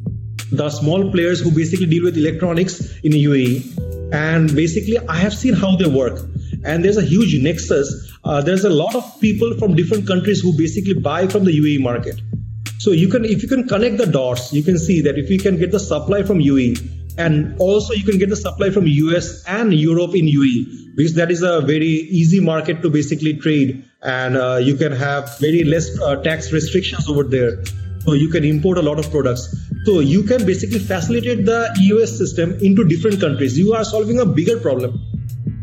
the 0.51 0.69
small 0.69 1.11
players 1.11 1.39
who 1.39 1.51
basically 1.51 1.87
deal 1.87 2.03
with 2.03 2.17
electronics 2.17 2.97
in 3.03 3.11
UAE. 3.11 4.11
And 4.13 4.55
basically, 4.55 4.97
I 5.07 5.17
have 5.17 5.33
seen 5.33 5.53
how 5.53 5.75
they 5.75 5.87
work. 5.87 6.19
And 6.63 6.83
there's 6.83 6.97
a 6.97 7.03
huge 7.03 7.41
nexus. 7.41 8.13
Uh, 8.23 8.41
there's 8.41 8.63
a 8.63 8.69
lot 8.69 8.95
of 8.95 9.19
people 9.19 9.57
from 9.57 9.75
different 9.75 10.07
countries 10.07 10.41
who 10.41 10.57
basically 10.57 10.93
buy 10.93 11.27
from 11.27 11.45
the 11.45 11.51
UAE 11.51 11.81
market. 11.81 12.21
So 12.79 12.91
you 12.91 13.07
can, 13.07 13.25
if 13.25 13.41
you 13.41 13.49
can 13.49 13.67
connect 13.67 13.97
the 13.97 14.05
dots, 14.05 14.53
you 14.53 14.63
can 14.63 14.77
see 14.77 15.01
that 15.01 15.17
if 15.17 15.29
you 15.29 15.39
can 15.39 15.57
get 15.57 15.71
the 15.71 15.79
supply 15.79 16.23
from 16.23 16.39
UAE, 16.39 16.95
and 17.17 17.55
also 17.59 17.93
you 17.93 18.03
can 18.03 18.17
get 18.17 18.29
the 18.29 18.35
supply 18.35 18.69
from 18.69 18.87
US 18.87 19.43
and 19.47 19.73
Europe 19.73 20.15
in 20.15 20.25
UAE 20.25 20.95
because 20.95 21.13
that 21.15 21.31
is 21.31 21.41
a 21.41 21.61
very 21.61 21.93
easy 22.19 22.39
market 22.39 22.81
to 22.81 22.89
basically 22.89 23.33
trade 23.37 23.83
and 24.01 24.37
uh, 24.37 24.57
you 24.61 24.75
can 24.75 24.91
have 24.91 25.37
very 25.39 25.63
less 25.63 25.89
uh, 26.01 26.15
tax 26.17 26.51
restrictions 26.51 27.09
over 27.09 27.23
there 27.23 27.63
so 27.99 28.13
you 28.13 28.29
can 28.29 28.43
import 28.43 28.77
a 28.77 28.81
lot 28.81 28.99
of 28.99 29.09
products 29.11 29.55
so 29.86 29.99
you 29.99 30.23
can 30.23 30.45
basically 30.45 30.79
facilitate 30.79 31.45
the 31.45 31.59
EOS 31.81 32.17
system 32.17 32.57
into 32.61 32.83
different 32.83 33.19
countries 33.19 33.57
you 33.57 33.73
are 33.73 33.83
solving 33.83 34.19
a 34.19 34.25
bigger 34.25 34.59
problem 34.59 34.99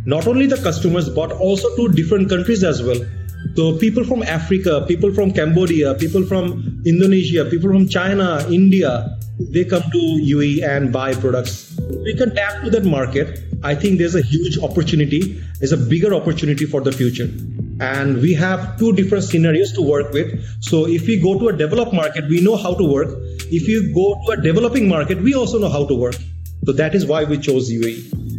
not 0.04 0.26
only 0.26 0.46
the 0.46 0.60
customers 0.68 1.08
but 1.08 1.32
also 1.32 1.74
to 1.76 1.88
different 1.88 2.28
countries 2.28 2.64
as 2.64 2.82
well 2.82 3.04
so 3.54 3.76
people 3.76 4.04
from 4.04 4.22
Africa, 4.22 4.84
people 4.88 5.12
from 5.12 5.32
Cambodia, 5.32 5.94
people 5.94 6.24
from 6.24 6.82
Indonesia, 6.86 7.44
people 7.44 7.70
from 7.70 7.86
China, 7.86 8.46
India, 8.50 9.18
they 9.38 9.64
come 9.64 9.82
to 9.82 9.98
UAE 9.98 10.66
and 10.66 10.92
buy 10.92 11.12
products. 11.12 11.76
We 12.04 12.14
can 12.16 12.34
tap 12.34 12.62
to 12.64 12.70
that 12.70 12.84
market. 12.84 13.40
I 13.62 13.74
think 13.74 13.98
there's 13.98 14.14
a 14.14 14.22
huge 14.22 14.58
opportunity, 14.58 15.42
there's 15.58 15.72
a 15.72 15.76
bigger 15.76 16.14
opportunity 16.14 16.64
for 16.64 16.80
the 16.80 16.92
future. 16.92 17.28
And 17.82 18.22
we 18.22 18.32
have 18.34 18.78
two 18.78 18.92
different 18.92 19.24
scenarios 19.24 19.72
to 19.72 19.82
work 19.82 20.12
with. 20.12 20.28
So 20.62 20.86
if 20.86 21.06
we 21.08 21.18
go 21.18 21.36
to 21.38 21.48
a 21.48 21.52
developed 21.52 21.92
market, 21.92 22.28
we 22.28 22.40
know 22.40 22.56
how 22.56 22.74
to 22.74 22.84
work. 22.84 23.08
If 23.50 23.66
you 23.66 23.92
go 23.92 24.22
to 24.26 24.38
a 24.38 24.40
developing 24.40 24.88
market, 24.88 25.20
we 25.20 25.34
also 25.34 25.58
know 25.58 25.68
how 25.68 25.86
to 25.86 25.94
work. 25.94 26.14
So 26.64 26.72
that 26.72 26.94
is 26.94 27.06
why 27.06 27.24
we 27.24 27.38
chose 27.38 27.72
UAE. 27.72 28.31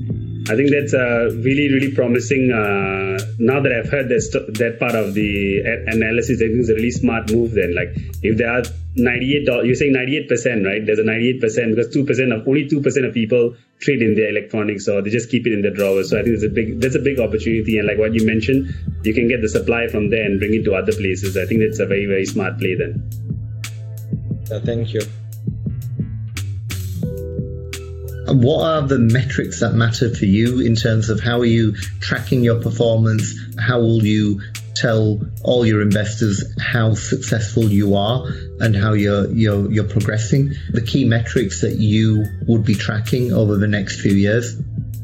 I 0.49 0.55
think 0.55 0.71
that's 0.71 0.93
a 0.93 1.29
really, 1.39 1.71
really 1.71 1.91
promising. 1.91 2.51
Uh, 2.51 3.17
now 3.39 3.61
that 3.61 3.71
I've 3.71 3.89
heard 3.89 4.09
that 4.09 4.23
that 4.59 4.79
part 4.79 4.93
of 4.95 5.13
the 5.13 5.59
analysis, 5.87 6.41
I 6.41 6.47
think 6.47 6.59
it's 6.59 6.69
a 6.69 6.75
really 6.75 6.91
smart 6.91 7.31
move. 7.31 7.51
Then, 7.51 7.73
like, 7.73 7.95
if 8.23 8.37
there 8.37 8.51
are 8.51 8.63
98, 8.95 9.47
you're 9.63 9.75
saying 9.75 9.93
98 9.93 10.27
percent, 10.27 10.65
right? 10.65 10.85
There's 10.85 10.99
a 10.99 11.05
98 11.05 11.39
percent 11.39 11.75
because 11.75 11.93
two 11.93 12.03
percent 12.03 12.33
of 12.33 12.45
only 12.45 12.67
two 12.67 12.81
percent 12.81 13.05
of 13.05 13.13
people 13.13 13.55
trade 13.79 14.01
in 14.01 14.15
their 14.15 14.29
electronics, 14.29 14.87
or 14.89 15.01
they 15.01 15.11
just 15.11 15.29
keep 15.29 15.47
it 15.47 15.53
in 15.53 15.61
their 15.61 15.73
drawers. 15.73 16.09
So 16.09 16.19
I 16.19 16.23
think 16.23 16.35
there's 16.35 16.51
a 16.51 16.53
big, 16.53 16.81
that's 16.81 16.95
a 16.95 17.03
big 17.03 17.19
opportunity. 17.19 17.77
And 17.77 17.87
like 17.87 17.97
what 17.97 18.13
you 18.13 18.25
mentioned, 18.25 18.67
you 19.03 19.13
can 19.13 19.29
get 19.29 19.41
the 19.41 19.49
supply 19.49 19.87
from 19.87 20.09
there 20.09 20.25
and 20.25 20.39
bring 20.39 20.53
it 20.53 20.65
to 20.65 20.75
other 20.75 20.91
places. 20.91 21.37
I 21.37 21.45
think 21.45 21.61
that's 21.61 21.79
a 21.79 21.85
very, 21.85 22.05
very 22.05 22.25
smart 22.25 22.59
play. 22.59 22.75
Then. 22.75 22.99
Yeah, 24.51 24.59
thank 24.59 24.93
you 24.93 25.01
what 28.27 28.63
are 28.63 28.87
the 28.87 28.99
metrics 28.99 29.59
that 29.59 29.73
matter 29.73 30.13
for 30.13 30.25
you 30.25 30.61
in 30.61 30.75
terms 30.75 31.09
of 31.09 31.19
how 31.19 31.39
are 31.39 31.45
you 31.45 31.75
tracking 31.99 32.43
your 32.43 32.61
performance? 32.61 33.33
How 33.59 33.79
will 33.79 34.05
you 34.05 34.41
tell 34.75 35.19
all 35.43 35.65
your 35.65 35.81
investors 35.81 36.43
how 36.59 36.95
successful 36.95 37.65
you 37.65 37.95
are 37.95 38.25
and 38.59 38.75
how 38.75 38.93
you're 38.93 39.29
you're 39.31 39.71
you're 39.71 39.87
progressing? 39.87 40.53
The 40.71 40.81
key 40.81 41.05
metrics 41.05 41.61
that 41.61 41.75
you 41.75 42.25
would 42.47 42.65
be 42.65 42.75
tracking 42.75 43.33
over 43.33 43.57
the 43.57 43.67
next 43.67 44.01
few 44.01 44.13
years. 44.13 44.55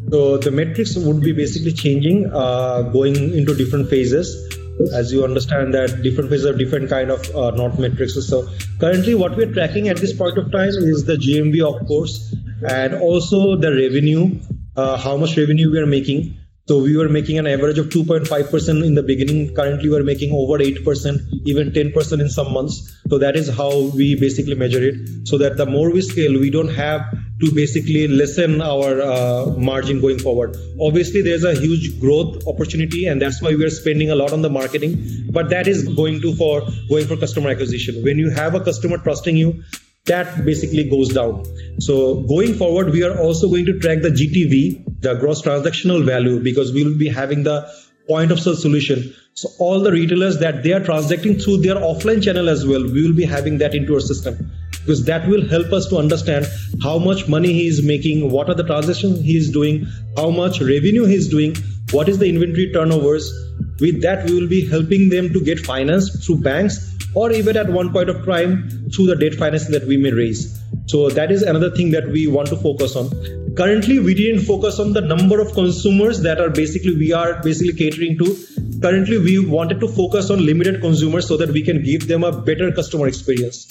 So 0.09 0.37
the 0.37 0.51
metrics 0.51 0.95
would 0.95 1.21
be 1.21 1.33
basically 1.33 1.73
changing, 1.73 2.31
uh, 2.33 2.81
going 2.83 3.15
into 3.15 3.53
different 3.53 3.89
phases 3.89 4.49
as 4.93 5.11
you 5.11 5.23
understand 5.23 5.73
that 5.73 6.01
different 6.01 6.29
phases 6.29 6.47
have 6.47 6.57
different 6.57 6.89
kind 6.89 7.11
of 7.11 7.35
uh, 7.35 7.51
not 7.51 7.77
metrics 7.77 8.13
so 8.27 8.47
currently 8.79 9.15
what 9.15 9.35
we're 9.35 9.53
tracking 9.53 9.89
at 9.89 9.97
this 9.97 10.13
point 10.13 10.37
of 10.37 10.51
time 10.51 10.69
is 10.69 11.05
the 11.05 11.17
gmv 11.17 11.61
of 11.73 11.87
course 11.87 12.33
and 12.67 12.95
also 12.95 13.55
the 13.55 13.71
revenue, 13.71 14.39
uh, 14.75 14.97
how 14.97 15.17
much 15.17 15.37
revenue 15.37 15.71
we 15.71 15.79
are 15.79 15.85
making. 15.85 16.35
So 16.67 16.77
we 16.77 16.95
were 16.95 17.09
making 17.09 17.39
an 17.39 17.47
average 17.47 17.79
of 17.79 17.87
2.5% 17.87 18.85
in 18.85 18.93
the 18.93 19.01
beginning. 19.01 19.55
Currently, 19.55 19.89
we're 19.89 20.03
making 20.03 20.33
over 20.33 20.59
8%, 20.59 21.19
even 21.45 21.71
10% 21.71 22.21
in 22.21 22.29
some 22.29 22.53
months. 22.53 22.95
So 23.09 23.17
that 23.17 23.35
is 23.35 23.49
how 23.49 23.89
we 23.95 24.15
basically 24.19 24.53
measure 24.53 24.83
it. 24.83 25.27
So 25.27 25.39
that 25.39 25.57
the 25.57 25.65
more 25.65 25.91
we 25.91 26.01
scale, 26.01 26.39
we 26.39 26.51
don't 26.51 26.69
have 26.69 27.01
to 27.39 27.51
basically 27.53 28.07
lessen 28.07 28.61
our 28.61 29.01
uh, 29.01 29.45
margin 29.57 30.01
going 30.01 30.19
forward. 30.19 30.57
Obviously, 30.79 31.21
there's 31.21 31.43
a 31.43 31.53
huge 31.53 31.99
growth 31.99 32.45
opportunity, 32.47 33.05
and 33.05 33.21
that's 33.21 33.41
why 33.41 33.55
we 33.55 33.63
are 33.63 33.69
spending 33.69 34.11
a 34.11 34.15
lot 34.15 34.33
on 34.33 34.41
the 34.41 34.49
marketing. 34.49 34.97
But 35.31 35.49
that 35.49 35.67
is 35.67 35.87
going 35.87 36.21
to 36.21 36.35
for 36.35 36.61
going 36.89 37.07
for 37.07 37.15
customer 37.15 37.49
acquisition. 37.49 38.03
When 38.03 38.17
you 38.17 38.29
have 38.29 38.55
a 38.55 38.63
customer 38.63 38.97
trusting 38.97 39.37
you, 39.37 39.63
that 40.05 40.43
basically 40.43 40.89
goes 40.89 41.09
down. 41.09 41.45
So 41.79 42.21
going 42.23 42.55
forward, 42.55 42.91
we 42.91 43.03
are 43.03 43.17
also 43.17 43.47
going 43.47 43.65
to 43.65 43.79
track 43.79 44.01
the 44.01 44.09
GTV, 44.09 45.01
the 45.01 45.13
gross 45.15 45.41
transactional 45.41 46.05
value, 46.05 46.39
because 46.41 46.73
we 46.73 46.83
will 46.83 46.97
be 46.97 47.07
having 47.07 47.43
the 47.43 47.71
point 48.07 48.31
of 48.31 48.39
sale 48.39 48.55
solution. 48.55 49.13
So 49.33 49.49
all 49.59 49.79
the 49.79 49.91
retailers 49.91 50.39
that 50.39 50.63
they 50.63 50.73
are 50.73 50.83
transacting 50.83 51.37
through 51.37 51.59
their 51.59 51.75
offline 51.75 52.21
channel 52.23 52.49
as 52.49 52.65
well, 52.65 52.83
we 52.83 53.07
will 53.07 53.15
be 53.15 53.25
having 53.25 53.59
that 53.59 53.75
into 53.75 53.93
our 53.93 54.01
system 54.01 54.51
because 54.89 55.05
that 55.05 55.27
will 55.27 55.47
help 55.47 55.71
us 55.71 55.85
to 55.87 55.97
understand 55.97 56.47
how 56.81 56.97
much 56.97 57.27
money 57.27 57.53
he 57.53 57.67
is 57.67 57.85
making, 57.85 58.31
what 58.31 58.49
are 58.49 58.55
the 58.55 58.63
transactions 58.63 59.19
he 59.21 59.37
is 59.37 59.51
doing, 59.51 59.85
how 60.17 60.31
much 60.31 60.61
revenue 60.61 61.05
he 61.05 61.13
is 61.13 61.27
doing, 61.29 61.55
what 61.91 62.09
is 62.09 62.17
the 62.17 62.27
inventory 62.27 62.71
turnovers. 62.73 63.31
With 63.79 64.01
that, 64.01 64.25
we 64.25 64.33
will 64.33 64.47
be 64.47 64.67
helping 64.67 65.09
them 65.09 65.31
to 65.31 65.41
get 65.41 65.59
finance 65.59 66.25
through 66.25 66.37
banks 66.37 66.97
or 67.13 67.31
even 67.31 67.55
at 67.55 67.69
one 67.69 67.91
point 67.93 68.09
of 68.09 68.25
time 68.25 68.89
through 68.91 69.05
the 69.05 69.15
debt 69.15 69.35
financing 69.35 69.73
that 69.73 69.85
we 69.85 69.97
may 69.97 70.11
raise. 70.11 70.59
So 70.87 71.09
that 71.09 71.31
is 71.31 71.43
another 71.43 71.69
thing 71.69 71.91
that 71.91 72.07
we 72.07 72.25
want 72.25 72.47
to 72.47 72.55
focus 72.55 72.95
on. 72.95 73.11
Currently, 73.55 73.99
we 73.99 74.15
didn't 74.15 74.41
focus 74.41 74.79
on 74.79 74.93
the 74.93 75.01
number 75.01 75.39
of 75.39 75.53
consumers 75.53 76.21
that 76.21 76.41
are 76.41 76.49
basically 76.49 76.95
we 76.95 77.13
are 77.13 77.43
basically 77.43 77.73
catering 77.73 78.17
to. 78.17 78.35
Currently, 78.81 79.19
we 79.19 79.37
wanted 79.37 79.81
to 79.81 79.87
focus 79.87 80.31
on 80.31 80.43
limited 80.43 80.81
consumers 80.81 81.27
so 81.27 81.37
that 81.37 81.51
we 81.51 81.61
can 81.61 81.83
give 81.83 82.07
them 82.07 82.23
a 82.23 82.31
better 82.31 82.71
customer 82.71 83.07
experience. 83.07 83.67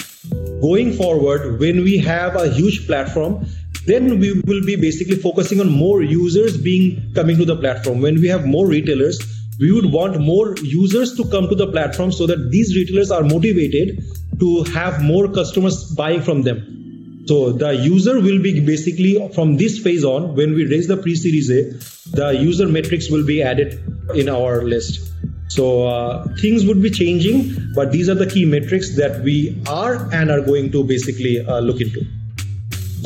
Going 0.61 0.93
forward, 0.93 1.61
when 1.61 1.85
we 1.85 1.99
have 1.99 2.37
a 2.37 2.49
huge 2.51 2.87
platform, 2.87 3.47
then 3.87 4.19
we 4.19 4.41
will 4.43 4.65
be 4.65 4.77
basically 4.77 5.17
focusing 5.17 5.61
on 5.61 5.71
more 5.71 6.03
users 6.03 6.57
being 6.57 7.13
coming 7.15 7.37
to 7.37 7.45
the 7.45 7.57
platform. 7.57 8.01
When 8.01 8.21
we 8.21 8.29
have 8.29 8.45
more 8.45 8.67
retailers, 8.67 9.19
we 9.61 9.73
would 9.73 9.87
want 9.93 10.21
more 10.21 10.55
users 10.63 11.17
to 11.17 11.29
come 11.31 11.49
to 11.49 11.55
the 11.55 11.67
platform 11.67 12.13
so 12.13 12.27
that 12.27 12.51
these 12.51 12.77
retailers 12.77 13.11
are 13.11 13.23
motivated 13.23 14.05
to 14.41 14.65
have 14.65 15.03
more 15.03 15.33
customers 15.33 15.85
buying 15.97 16.23
from 16.23 16.43
them. 16.43 17.25
So 17.27 17.53
the 17.53 17.75
user 17.75 18.21
will 18.21 18.41
be 18.41 18.61
basically 18.65 19.29
from 19.35 19.57
this 19.57 19.79
phase 19.79 20.05
on, 20.05 20.35
when 20.35 20.55
we 20.55 20.65
raise 20.67 20.87
the 20.87 20.97
pre-series 20.97 21.51
A, 21.51 21.73
the 22.17 22.39
user 22.41 22.67
metrics 22.67 23.11
will 23.11 23.27
be 23.27 23.43
added 23.43 23.81
in 24.15 24.29
our 24.29 24.63
list. 24.63 25.01
So 25.49 25.87
uh, 25.87 26.29
things 26.41 26.67
would 26.67 26.83
be 26.83 26.91
changing, 26.91 27.73
but 27.75 27.91
these 27.91 28.09
are 28.09 28.15
the 28.15 28.27
key 28.27 28.45
metrics 28.45 28.97
that 28.97 29.23
we 29.23 29.61
are 29.69 30.13
and 30.13 30.31
are 30.31 30.43
going 30.43 30.71
to 30.73 30.85
basically 30.85 31.45
uh, 31.45 31.61
look 31.61 31.81
into. 31.81 32.05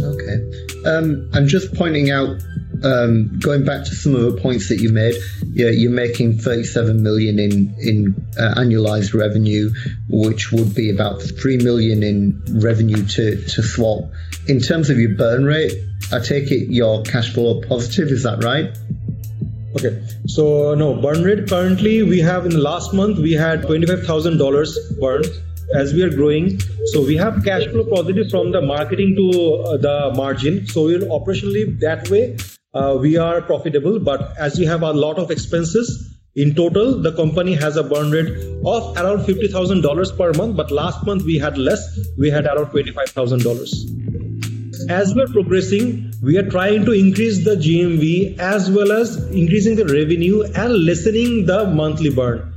Okay. 0.01 0.38
Um, 0.84 1.30
I'm 1.32 1.47
just 1.47 1.74
pointing 1.74 2.11
out 2.11 2.40
um, 2.84 3.38
going 3.38 3.64
back 3.64 3.84
to 3.84 3.95
some 3.95 4.14
of 4.14 4.22
the 4.22 4.40
points 4.40 4.68
that 4.68 4.80
you 4.80 4.90
made, 4.90 5.14
yeah, 5.53 5.68
you're 5.68 5.93
making 5.93 6.38
37 6.38 7.03
million 7.03 7.38
in 7.38 7.74
in 7.78 8.26
uh, 8.38 8.55
annualized 8.57 9.14
revenue, 9.14 9.70
which 10.09 10.53
would 10.53 10.74
be 10.74 10.90
about 10.90 11.22
3 11.22 11.59
million 11.59 12.03
in 12.03 12.43
revenue 12.61 13.05
to 13.07 13.36
to 13.36 13.62
swap. 13.62 14.11
In 14.49 14.61
terms 14.61 14.90
of 14.90 14.99
your 14.99 15.14
burn 15.14 15.45
rate, 15.45 15.72
I 16.12 16.18
take 16.18 16.51
it 16.51 16.72
your 16.72 17.03
cash 17.03 17.32
flow 17.32 17.61
positive. 17.61 18.09
Is 18.09 18.24
that 18.24 18.43
right? 18.43 18.76
Okay, 19.77 20.03
so 20.27 20.75
no 20.75 20.95
burn 21.01 21.23
rate. 21.23 21.49
Currently, 21.49 22.03
we 22.03 22.20
have 22.20 22.45
in 22.45 22.53
the 22.53 22.61
last 22.61 22.93
month 22.93 23.18
we 23.18 23.33
had 23.33 23.62
twenty 23.62 23.87
five 23.87 24.05
thousand 24.05 24.39
dollars 24.39 24.77
burned 25.01 25.27
as 25.75 25.95
we 25.95 26.03
are 26.03 26.11
growing. 26.11 26.61
So 26.93 27.03
we 27.03 27.16
have 27.16 27.43
cash 27.45 27.66
flow 27.68 27.85
positive 27.85 28.31
from 28.31 28.53
the 28.53 28.61
marketing 28.61 29.14
to 29.16 29.55
uh, 29.55 29.77
the 29.79 30.12
margin. 30.14 30.66
So 30.66 30.85
we're 30.85 31.01
operationally 31.01 31.81
that 31.81 32.11
way 32.11 32.37
uh, 32.75 32.99
we 33.01 33.16
are 33.16 33.41
profitable. 33.41 33.99
But 33.99 34.37
as 34.39 34.59
we 34.59 34.66
have 34.66 34.83
a 34.83 34.93
lot 34.93 35.18
of 35.18 35.31
expenses, 35.31 36.09
in 36.35 36.55
total, 36.55 37.01
the 37.01 37.12
company 37.12 37.55
has 37.55 37.77
a 37.77 37.83
burn 37.83 38.11
rate 38.11 38.29
of 38.64 38.97
around 38.97 39.25
$50,000 39.27 40.16
per 40.16 40.33
month. 40.33 40.57
But 40.57 40.70
last 40.70 41.05
month 41.05 41.25
we 41.25 41.39
had 41.39 41.59
less, 41.59 41.83
we 42.18 42.31
had 42.31 42.47
around 42.47 42.66
$25,000. 42.66 44.01
As 44.89 45.14
we're 45.14 45.28
progressing, 45.28 46.12
we 46.22 46.37
are 46.39 46.49
trying 46.49 46.85
to 46.85 46.93
increase 46.93 47.45
the 47.45 47.57
GMV 47.57 48.39
as 48.39 48.70
well 48.70 48.93
as 48.93 49.16
increasing 49.30 49.76
the 49.76 49.87
revenue 49.87 50.43
and 50.43 50.85
lessening 50.85 51.47
the 51.47 51.66
monthly 51.66 52.11
burn. 52.11 52.55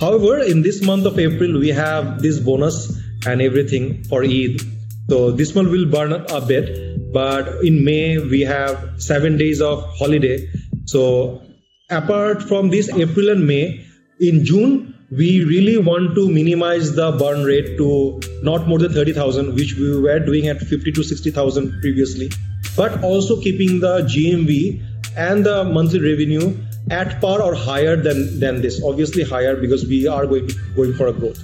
However, 0.00 0.38
in 0.38 0.62
this 0.62 0.82
month 0.82 1.06
of 1.06 1.18
April, 1.18 1.58
we 1.58 1.68
have 1.68 2.20
this 2.20 2.40
bonus 2.40 3.00
and 3.26 3.40
everything 3.40 4.04
for 4.04 4.24
Eid. 4.24 4.60
So 5.08 5.30
this 5.30 5.54
month 5.54 5.70
will 5.70 5.86
burn 5.86 6.12
up 6.12 6.30
a 6.30 6.40
bit 6.40 6.94
but 7.14 7.64
in 7.64 7.84
May 7.84 8.18
we 8.18 8.40
have 8.40 9.00
seven 9.00 9.38
days 9.38 9.62
of 9.62 9.84
holiday. 9.96 10.50
So 10.84 11.42
apart 11.88 12.42
from 12.42 12.70
this 12.70 12.90
April 12.92 13.30
and 13.30 13.46
May, 13.46 13.86
in 14.18 14.44
June 14.44 14.93
we 15.16 15.44
really 15.44 15.78
want 15.78 16.14
to 16.14 16.28
minimize 16.28 16.94
the 16.94 17.12
burn 17.12 17.44
rate 17.44 17.76
to 17.78 18.20
not 18.42 18.66
more 18.66 18.78
than 18.78 18.92
30,000, 18.92 19.54
which 19.54 19.74
we 19.74 20.00
were 20.00 20.18
doing 20.18 20.48
at 20.48 20.60
50 20.60 20.92
to 20.92 21.02
60,000 21.02 21.80
previously, 21.80 22.30
but 22.76 23.02
also 23.02 23.40
keeping 23.40 23.80
the 23.80 24.00
GMV 24.02 24.82
and 25.16 25.46
the 25.46 25.64
monthly 25.64 26.00
revenue 26.00 26.56
at 26.90 27.20
par 27.20 27.40
or 27.40 27.54
higher 27.54 27.96
than, 27.96 28.40
than 28.40 28.60
this. 28.60 28.82
Obviously 28.82 29.22
higher 29.22 29.56
because 29.56 29.86
we 29.86 30.06
are 30.06 30.26
going 30.26 30.50
going 30.74 30.94
for 30.94 31.08
a 31.08 31.12
growth. 31.12 31.42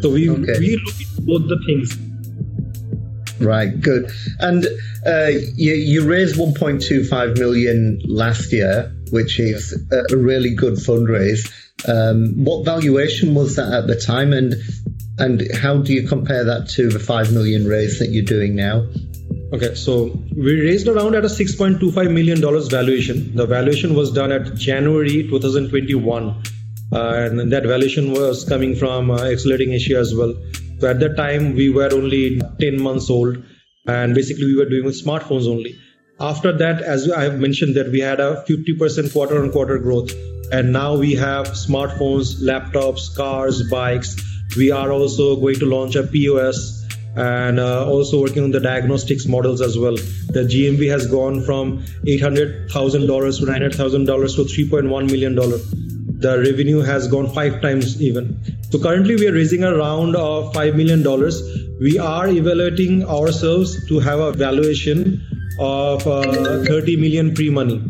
So 0.00 0.10
we 0.10 0.30
okay. 0.30 0.58
we 0.58 0.76
look 0.76 1.00
at 1.00 1.26
both 1.26 1.48
the 1.48 1.58
things 1.66 1.96
Right, 3.38 3.78
good. 3.80 4.10
And 4.40 4.66
uh, 5.06 5.26
you, 5.56 5.74
you 5.74 6.08
raised 6.08 6.36
1.25 6.36 7.38
million 7.38 8.00
last 8.06 8.52
year, 8.52 8.94
which 9.10 9.38
is 9.38 9.78
a 9.92 10.16
really 10.16 10.54
good 10.54 10.74
fundraise. 10.74 11.52
Um, 11.86 12.44
what 12.44 12.64
valuation 12.64 13.34
was 13.34 13.56
that 13.56 13.72
at 13.72 13.86
the 13.86 13.96
time, 13.96 14.32
and 14.32 14.54
and 15.18 15.42
how 15.54 15.78
do 15.78 15.92
you 15.92 16.06
compare 16.06 16.44
that 16.44 16.68
to 16.70 16.88
the 16.88 16.98
five 16.98 17.32
million 17.32 17.66
raise 17.66 17.98
that 18.00 18.08
you're 18.08 18.24
doing 18.24 18.54
now? 18.54 18.86
Okay, 19.52 19.74
so 19.74 20.06
we 20.36 20.60
raised 20.60 20.88
around 20.88 21.14
at 21.14 21.24
a 21.24 21.28
6.25 21.28 22.12
million 22.12 22.40
dollars 22.40 22.66
valuation. 22.68 23.34
The 23.36 23.46
valuation 23.46 23.94
was 23.94 24.12
done 24.12 24.32
at 24.32 24.54
January 24.56 25.22
2021, 25.28 26.28
uh, 26.28 26.34
and 26.92 27.52
that 27.52 27.64
valuation 27.64 28.12
was 28.12 28.44
coming 28.44 28.74
from 28.74 29.10
uh, 29.10 29.22
Accelerating 29.22 29.72
Asia 29.72 29.98
as 29.98 30.14
well. 30.14 30.34
So 30.80 30.90
at 30.90 30.98
that 31.00 31.16
time, 31.16 31.54
we 31.54 31.70
were 31.70 31.90
only 31.92 32.40
10 32.60 32.82
months 32.82 33.08
old, 33.08 33.42
and 33.86 34.14
basically 34.14 34.46
we 34.46 34.56
were 34.56 34.68
doing 34.68 34.84
with 34.84 35.02
smartphones 35.02 35.46
only. 35.46 35.78
After 36.18 36.52
that, 36.58 36.82
as 36.82 37.10
I 37.10 37.22
have 37.22 37.38
mentioned, 37.38 37.76
that 37.76 37.90
we 37.90 38.00
had 38.00 38.20
a 38.20 38.44
50% 38.48 39.12
quarter-on-quarter 39.12 39.78
growth, 39.78 40.12
and 40.52 40.72
now 40.72 40.96
we 40.96 41.14
have 41.14 41.48
smartphones, 41.48 42.40
laptops, 42.40 43.14
cars, 43.16 43.68
bikes. 43.68 44.16
We 44.56 44.70
are 44.70 44.90
also 44.92 45.36
going 45.36 45.58
to 45.60 45.66
launch 45.66 45.96
a 45.96 46.04
POS 46.04 46.86
and 47.16 47.58
uh, 47.58 47.86
also 47.86 48.20
working 48.20 48.44
on 48.44 48.50
the 48.50 48.60
diagnostics 48.60 49.26
models 49.26 49.60
as 49.60 49.78
well. 49.78 49.96
The 49.96 50.44
GMV 50.52 50.90
has 50.90 51.06
gone 51.06 51.42
from 51.42 51.82
$800,000 52.06 52.68
to 52.68 53.46
$900,000 53.46 54.36
to 54.36 54.68
$3.1 54.68 55.10
million. 55.10 55.34
The 56.18 56.38
revenue 56.38 56.80
has 56.80 57.08
gone 57.08 57.28
five 57.32 57.60
times 57.60 58.00
even. 58.00 58.40
So 58.70 58.78
currently 58.78 59.16
we 59.16 59.28
are 59.28 59.32
raising 59.32 59.64
a 59.64 59.76
round 59.76 60.16
of 60.16 60.52
$5 60.52 60.74
million. 60.74 61.02
We 61.80 61.98
are 61.98 62.28
evaluating 62.28 63.04
ourselves 63.04 63.86
to 63.88 63.98
have 64.00 64.18
a 64.18 64.32
valuation 64.32 65.22
of 65.58 66.06
uh, 66.06 66.64
30 66.64 66.96
million 66.96 67.34
pre-money. 67.34 67.82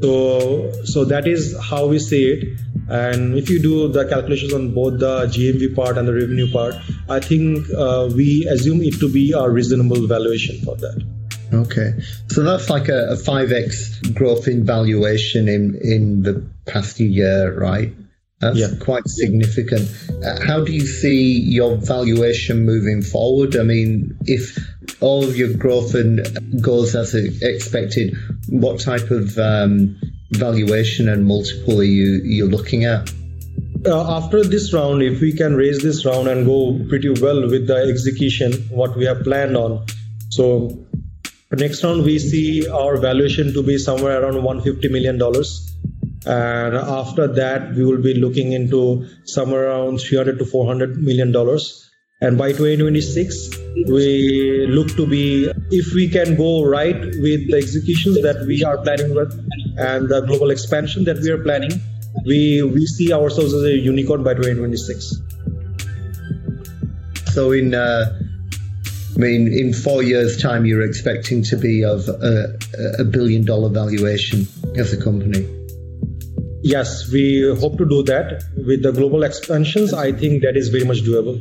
So, 0.00 0.72
so 0.84 1.04
that 1.04 1.26
is 1.26 1.56
how 1.62 1.86
we 1.86 1.98
see 1.98 2.24
it. 2.24 2.60
And 2.88 3.36
if 3.38 3.48
you 3.48 3.60
do 3.60 3.88
the 3.88 4.06
calculations 4.06 4.52
on 4.52 4.74
both 4.74 5.00
the 5.00 5.26
GMV 5.26 5.74
part 5.74 5.96
and 5.96 6.06
the 6.06 6.12
revenue 6.12 6.50
part, 6.52 6.74
I 7.08 7.20
think 7.20 7.66
uh, 7.70 8.10
we 8.14 8.46
assume 8.46 8.82
it 8.82 9.00
to 9.00 9.10
be 9.10 9.32
a 9.32 9.48
reasonable 9.48 10.06
valuation 10.06 10.60
for 10.64 10.76
that. 10.76 11.02
Okay, 11.52 11.92
so 12.28 12.42
that's 12.42 12.68
like 12.68 12.88
a, 12.88 13.10
a 13.10 13.16
5x 13.16 14.14
growth 14.14 14.48
in 14.48 14.64
valuation 14.64 15.48
in 15.48 15.78
in 15.82 16.22
the 16.22 16.44
past 16.66 16.98
year, 16.98 17.56
right? 17.58 17.92
That's 18.40 18.58
yeah. 18.58 18.68
quite 18.80 19.06
significant. 19.06 19.88
Uh, 20.22 20.44
how 20.44 20.64
do 20.64 20.72
you 20.72 20.84
see 20.84 21.40
your 21.40 21.76
valuation 21.76 22.64
moving 22.64 23.02
forward? 23.02 23.56
I 23.56 23.62
mean, 23.62 24.18
if 24.26 24.58
all 25.04 25.22
of 25.22 25.36
your 25.36 25.52
growth 25.52 25.94
and 25.94 26.26
goals 26.62 26.94
as 26.94 27.14
expected, 27.14 28.16
what 28.48 28.80
type 28.80 29.10
of 29.10 29.38
um, 29.38 30.00
valuation 30.30 31.10
and 31.10 31.26
multiple 31.26 31.80
are 31.80 31.90
you 31.98 32.22
you're 32.24 32.48
looking 32.48 32.84
at? 32.84 33.12
Uh, 33.86 34.16
after 34.16 34.42
this 34.42 34.72
round, 34.72 35.02
if 35.02 35.20
we 35.20 35.32
can 35.34 35.54
raise 35.54 35.82
this 35.82 36.06
round 36.06 36.26
and 36.26 36.46
go 36.46 36.80
pretty 36.88 37.10
well 37.20 37.42
with 37.42 37.66
the 37.66 37.76
execution, 37.76 38.52
what 38.70 38.96
we 38.96 39.04
have 39.04 39.22
planned 39.24 39.58
on, 39.58 39.84
so 40.30 40.86
next 41.52 41.84
round 41.84 42.02
we 42.02 42.18
see 42.18 42.66
our 42.68 42.96
valuation 42.96 43.52
to 43.52 43.62
be 43.62 43.76
somewhere 43.76 44.22
around 44.22 44.42
150 44.42 44.88
million 44.88 45.18
dollars. 45.18 45.70
And 46.26 46.74
after 46.74 47.28
that 47.34 47.74
we 47.74 47.84
will 47.84 48.00
be 48.00 48.14
looking 48.14 48.52
into 48.52 49.06
somewhere 49.24 49.68
around 49.68 49.98
300 49.98 50.38
to 50.38 50.46
400 50.46 50.96
million 50.96 51.30
dollars. 51.30 51.90
And 52.22 52.38
by 52.38 52.52
2026 52.52 53.63
we 53.86 54.66
look 54.68 54.88
to 54.96 55.06
be 55.06 55.50
if 55.70 55.92
we 55.94 56.08
can 56.08 56.36
go 56.36 56.64
right 56.64 57.00
with 57.26 57.50
the 57.50 57.56
executions 57.56 58.22
that 58.22 58.44
we 58.46 58.62
are 58.62 58.78
planning 58.78 59.14
with 59.14 59.32
and 59.78 60.08
the 60.08 60.20
global 60.22 60.50
expansion 60.50 61.04
that 61.04 61.18
we 61.18 61.30
are 61.30 61.42
planning 61.42 61.80
we 62.24 62.62
we 62.62 62.86
see 62.86 63.12
ourselves 63.12 63.52
as 63.52 63.64
a 63.64 63.76
unicorn 63.76 64.22
by 64.22 64.34
2026 64.34 65.16
so 67.32 67.50
in 67.50 67.74
uh, 67.74 68.16
I 69.16 69.18
mean, 69.20 69.52
in 69.52 69.72
four 69.72 70.02
years' 70.02 70.42
time, 70.42 70.66
you're 70.66 70.82
expecting 70.82 71.44
to 71.44 71.56
be 71.56 71.84
of 71.84 72.08
a, 72.08 72.58
a 72.98 73.04
billion 73.04 73.44
dollar 73.44 73.68
valuation 73.68 74.48
as 74.74 74.92
a 74.92 75.00
company. 75.00 75.46
Yes, 76.64 77.08
we 77.12 77.54
hope 77.60 77.78
to 77.78 77.84
do 77.88 78.02
that. 78.04 78.42
With 78.56 78.82
the 78.82 78.90
global 78.90 79.22
expansions, 79.22 79.92
I 79.92 80.10
think 80.10 80.42
that 80.42 80.56
is 80.56 80.68
very 80.68 80.84
much 80.84 81.02
doable. 81.02 81.38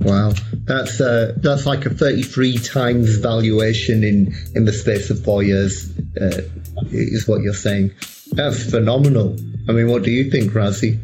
Wow, 0.00 0.32
that's 0.64 1.00
uh, 1.00 1.34
that's 1.38 1.66
like 1.66 1.84
a 1.84 1.90
33 1.90 2.58
times 2.58 3.16
valuation 3.16 4.04
in 4.04 4.34
in 4.54 4.64
the 4.64 4.72
space 4.72 5.10
of 5.10 5.24
four 5.24 5.42
years, 5.42 5.90
uh, 6.20 6.42
is 6.90 7.26
what 7.26 7.42
you're 7.42 7.52
saying. 7.52 7.92
That's 8.32 8.70
phenomenal. 8.70 9.36
I 9.68 9.72
mean, 9.72 9.88
what 9.88 10.04
do 10.04 10.10
you 10.10 10.30
think, 10.30 10.52
Razy? 10.52 10.98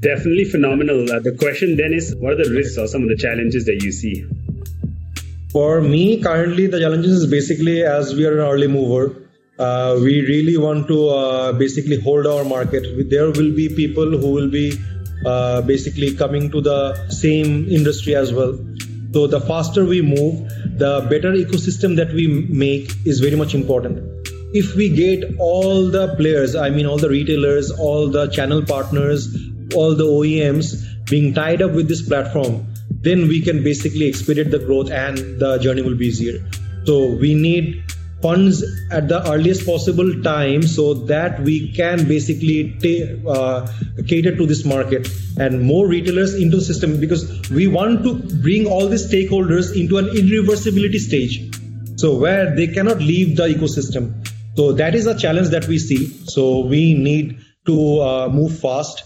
Definitely 0.00 0.44
phenomenal. 0.44 1.12
Uh, 1.12 1.20
the 1.20 1.32
question 1.32 1.76
then 1.76 1.92
is, 1.92 2.14
what 2.16 2.32
are 2.32 2.44
the 2.44 2.50
risks 2.50 2.78
or 2.78 2.88
some 2.88 3.02
of 3.02 3.08
the 3.08 3.16
challenges 3.16 3.66
that 3.66 3.82
you 3.82 3.92
see? 3.92 4.26
For 5.52 5.80
me, 5.82 6.22
currently, 6.22 6.66
the 6.66 6.80
challenges 6.80 7.12
is 7.22 7.30
basically 7.30 7.82
as 7.82 8.14
we 8.14 8.24
are 8.24 8.40
an 8.40 8.48
early 8.48 8.68
mover, 8.68 9.22
uh, 9.58 9.98
we 10.00 10.22
really 10.22 10.56
want 10.56 10.88
to 10.88 11.08
uh, 11.08 11.52
basically 11.52 12.00
hold 12.00 12.26
our 12.26 12.44
market. 12.44 12.86
There 13.10 13.26
will 13.26 13.54
be 13.54 13.68
people 13.68 14.18
who 14.18 14.32
will 14.32 14.50
be 14.50 14.72
uh, 15.26 15.62
basically 15.62 16.14
coming 16.14 16.50
to 16.50 16.60
the 16.60 17.08
same 17.08 17.68
industry 17.68 18.14
as 18.14 18.32
well. 18.32 18.58
So 19.12 19.26
the 19.26 19.40
faster 19.40 19.84
we 19.84 20.00
move, 20.00 20.48
the 20.78 21.06
better 21.10 21.32
ecosystem 21.32 21.96
that 21.96 22.12
we 22.12 22.26
make 22.26 22.90
is 23.04 23.20
very 23.20 23.36
much 23.36 23.54
important. 23.54 24.08
If 24.54 24.74
we 24.74 24.88
get 24.88 25.36
all 25.38 25.88
the 25.88 26.14
players, 26.16 26.54
I 26.56 26.70
mean 26.70 26.86
all 26.86 26.98
the 26.98 27.08
retailers, 27.10 27.70
all 27.70 28.08
the 28.08 28.28
channel 28.28 28.62
partners, 28.62 29.34
all 29.74 29.94
the 29.94 30.04
OEMs 30.04 31.08
being 31.10 31.34
tied 31.34 31.62
up 31.62 31.72
with 31.72 31.88
this 31.88 32.06
platform, 32.06 32.66
then 33.02 33.28
we 33.28 33.40
can 33.40 33.62
basically 33.62 34.08
expedite 34.08 34.50
the 34.50 34.58
growth 34.58 34.90
and 34.90 35.18
the 35.38 35.58
journey 35.58 35.82
will 35.82 35.96
be 35.96 36.06
easier. 36.06 36.38
So 36.84 37.14
we 37.16 37.34
need 37.34 37.82
funds 38.22 38.62
at 38.90 39.08
the 39.08 39.20
earliest 39.30 39.66
possible 39.66 40.22
time 40.22 40.62
so 40.62 40.94
that 40.94 41.40
we 41.40 41.72
can 41.72 42.06
basically 42.06 42.74
t- 42.80 43.22
uh, 43.28 43.66
cater 44.06 44.34
to 44.36 44.46
this 44.46 44.64
market 44.64 45.08
and 45.38 45.60
more 45.60 45.86
retailers 45.88 46.34
into 46.34 46.58
the 46.58 46.62
system 46.62 47.00
because 47.00 47.50
we 47.50 47.66
want 47.66 48.02
to 48.04 48.14
bring 48.42 48.66
all 48.66 48.88
the 48.88 48.96
stakeholders 48.96 49.74
into 49.78 49.98
an 49.98 50.06
irreversibility 50.06 50.98
stage. 50.98 51.52
So 51.96 52.16
where 52.16 52.54
they 52.54 52.68
cannot 52.68 52.98
leave 52.98 53.36
the 53.36 53.48
ecosystem. 53.48 54.26
So 54.56 54.72
that 54.72 54.94
is 54.94 55.06
a 55.06 55.18
challenge 55.18 55.48
that 55.48 55.66
we 55.66 55.78
see. 55.78 56.06
So 56.24 56.60
we 56.60 56.94
need 56.94 57.40
to 57.66 58.00
uh, 58.00 58.28
move 58.28 58.58
fast 58.58 59.04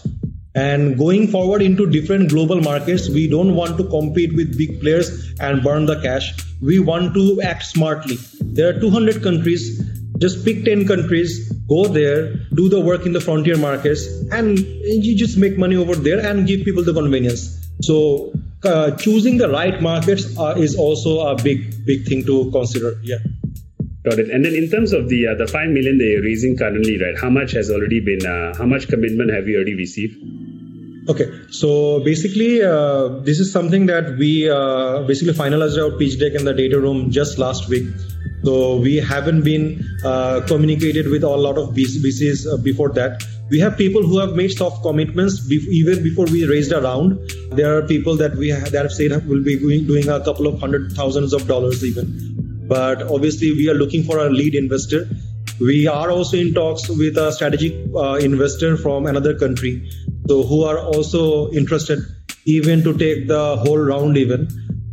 and 0.57 0.97
going 0.97 1.27
forward 1.27 1.61
into 1.61 1.85
different 1.85 2.29
global 2.29 2.59
markets, 2.59 3.09
we 3.09 3.27
don't 3.29 3.53
want 3.53 3.77
to 3.77 3.83
compete 3.83 4.35
with 4.35 4.57
big 4.57 4.81
players 4.81 5.31
and 5.39 5.63
burn 5.63 5.85
the 5.85 6.01
cash. 6.01 6.33
We 6.61 6.79
want 6.79 7.13
to 7.13 7.41
act 7.41 7.63
smartly. 7.63 8.17
There 8.41 8.69
are 8.69 8.79
200 8.79 9.21
countries. 9.21 9.79
Just 10.17 10.43
pick 10.43 10.65
10 10.65 10.87
countries, 10.87 11.51
go 11.69 11.87
there, 11.87 12.33
do 12.55 12.69
the 12.69 12.79
work 12.79 13.05
in 13.05 13.13
the 13.13 13.21
frontier 13.21 13.55
markets, 13.55 14.07
and 14.31 14.57
you 14.57 15.15
just 15.15 15.37
make 15.37 15.59
money 15.59 15.75
over 15.75 15.95
there 15.95 16.25
and 16.25 16.47
give 16.47 16.65
people 16.65 16.83
the 16.83 16.93
convenience. 16.93 17.69
So, 17.83 18.33
uh, 18.63 18.91
choosing 18.97 19.37
the 19.37 19.49
right 19.49 19.79
markets 19.79 20.35
uh, 20.39 20.55
is 20.57 20.75
also 20.75 21.19
a 21.27 21.35
big, 21.35 21.85
big 21.85 22.07
thing 22.07 22.25
to 22.25 22.49
consider. 22.49 22.99
Yeah. 23.03 23.17
Got 24.03 24.17
it. 24.17 24.31
And 24.31 24.43
then 24.43 24.55
in 24.55 24.71
terms 24.71 24.91
of 24.93 25.09
the 25.09 25.27
uh, 25.27 25.35
the 25.35 25.45
five 25.45 25.69
million 25.69 25.97
that 25.99 26.05
you're 26.05 26.23
raising 26.23 26.57
currently, 26.57 26.97
right? 26.97 27.15
How 27.19 27.29
much 27.29 27.51
has 27.51 27.69
already 27.69 27.99
been? 27.99 28.25
Uh, 28.25 28.57
how 28.57 28.65
much 28.65 28.87
commitment 28.87 29.31
have 29.31 29.47
you 29.47 29.57
already 29.57 29.75
received? 29.75 30.15
Okay, 31.09 31.31
so 31.51 32.01
basically, 32.01 32.61
uh, 32.61 33.07
this 33.23 33.39
is 33.39 33.49
something 33.49 33.85
that 33.85 34.17
we 34.17 34.49
uh, 34.49 35.03
basically 35.03 35.33
finalized 35.33 35.81
our 35.81 35.97
pitch 35.97 36.19
deck 36.19 36.33
in 36.33 36.43
the 36.43 36.53
data 36.53 36.81
room 36.81 37.11
just 37.11 37.37
last 37.37 37.69
week. 37.69 37.87
So 38.43 38.75
we 38.75 38.97
haven't 38.97 39.43
been 39.43 39.85
uh, 40.03 40.41
communicated 40.47 41.07
with 41.07 41.23
a 41.23 41.29
lot 41.29 41.57
of 41.57 41.69
VCs 41.69 42.45
uh, 42.45 42.57
before 42.57 42.89
that. 42.89 43.23
We 43.49 43.57
have 43.59 43.77
people 43.77 44.03
who 44.03 44.19
have 44.19 44.35
made 44.35 44.51
soft 44.51 44.81
commitments 44.81 45.49
even 45.49 46.03
before 46.03 46.25
we 46.25 46.45
raised 46.45 46.73
a 46.73 46.81
round. 46.81 47.17
There 47.51 47.77
are 47.77 47.83
people 47.87 48.17
that 48.17 48.35
we 48.35 48.51
that 48.51 48.73
have 48.73 48.91
said 48.91 49.25
will 49.29 49.41
be 49.41 49.57
doing 49.57 50.09
a 50.09 50.19
couple 50.19 50.45
of 50.47 50.59
hundred 50.59 50.91
thousands 50.91 51.31
of 51.31 51.47
dollars 51.47 51.85
even. 51.85 52.65
But 52.67 53.03
obviously, 53.03 53.53
we 53.53 53.69
are 53.69 53.75
looking 53.75 54.03
for 54.03 54.17
a 54.19 54.29
lead 54.29 54.55
investor. 54.55 55.07
We 55.61 55.87
are 55.87 56.11
also 56.11 56.35
in 56.35 56.53
talks 56.53 56.89
with 56.89 57.17
a 57.17 57.31
strategic 57.31 57.73
uh, 57.95 58.15
investor 58.15 58.75
from 58.75 59.07
another 59.07 59.33
country 59.39 59.89
so 60.27 60.43
who 60.43 60.63
are 60.63 60.79
also 60.79 61.49
interested 61.51 61.99
even 62.45 62.83
to 62.83 62.93
take 62.97 63.27
the 63.27 63.43
whole 63.63 63.77
round 63.77 64.17
even 64.17 64.47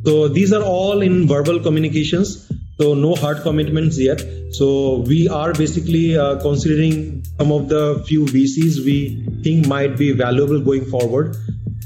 so 0.04 0.28
these 0.28 0.52
are 0.52 0.62
all 0.62 1.02
in 1.02 1.26
verbal 1.26 1.60
communications 1.60 2.50
so 2.80 2.94
no 2.94 3.14
hard 3.14 3.42
commitments 3.42 3.98
yet 3.98 4.22
so 4.52 4.68
we 5.12 5.28
are 5.28 5.52
basically 5.52 6.16
uh, 6.16 6.36
considering 6.40 7.24
some 7.38 7.52
of 7.52 7.68
the 7.68 8.02
few 8.06 8.24
vcs 8.26 8.84
we 8.84 8.98
think 9.42 9.66
might 9.66 9.96
be 9.96 10.12
valuable 10.12 10.60
going 10.60 10.84
forward 10.84 11.36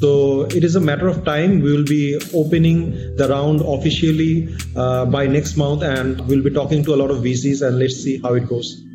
So 0.01 0.43
it 0.43 0.63
is 0.63 0.77
a 0.77 0.81
matter 0.81 1.09
of 1.09 1.25
time. 1.25 1.61
We 1.61 1.73
will 1.73 1.85
be 1.85 2.21
opening 2.33 3.17
the 3.17 3.29
round 3.29 3.63
officially 3.63 4.55
uh, 4.77 5.07
by 5.07 5.27
next 5.27 5.57
month, 5.57 5.83
and 5.83 6.21
we'll 6.29 6.43
be 6.43 6.51
talking 6.51 6.85
to 6.85 6.95
a 6.95 6.99
lot 7.03 7.11
of 7.11 7.19
VCs, 7.19 7.67
and 7.67 7.81
let's 7.81 7.97
see 7.97 8.21
how 8.23 8.35
it 8.35 8.49
goes. 8.49 8.88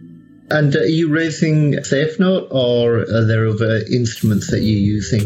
And 0.51 0.75
are 0.75 0.85
you 0.85 1.09
raising 1.09 1.83
SAFE 1.83 2.19
note, 2.19 2.47
or 2.51 2.99
are 2.99 3.25
there 3.25 3.47
other 3.47 3.81
instruments 3.91 4.51
that 4.51 4.59
you're 4.59 4.87
using? 4.97 5.21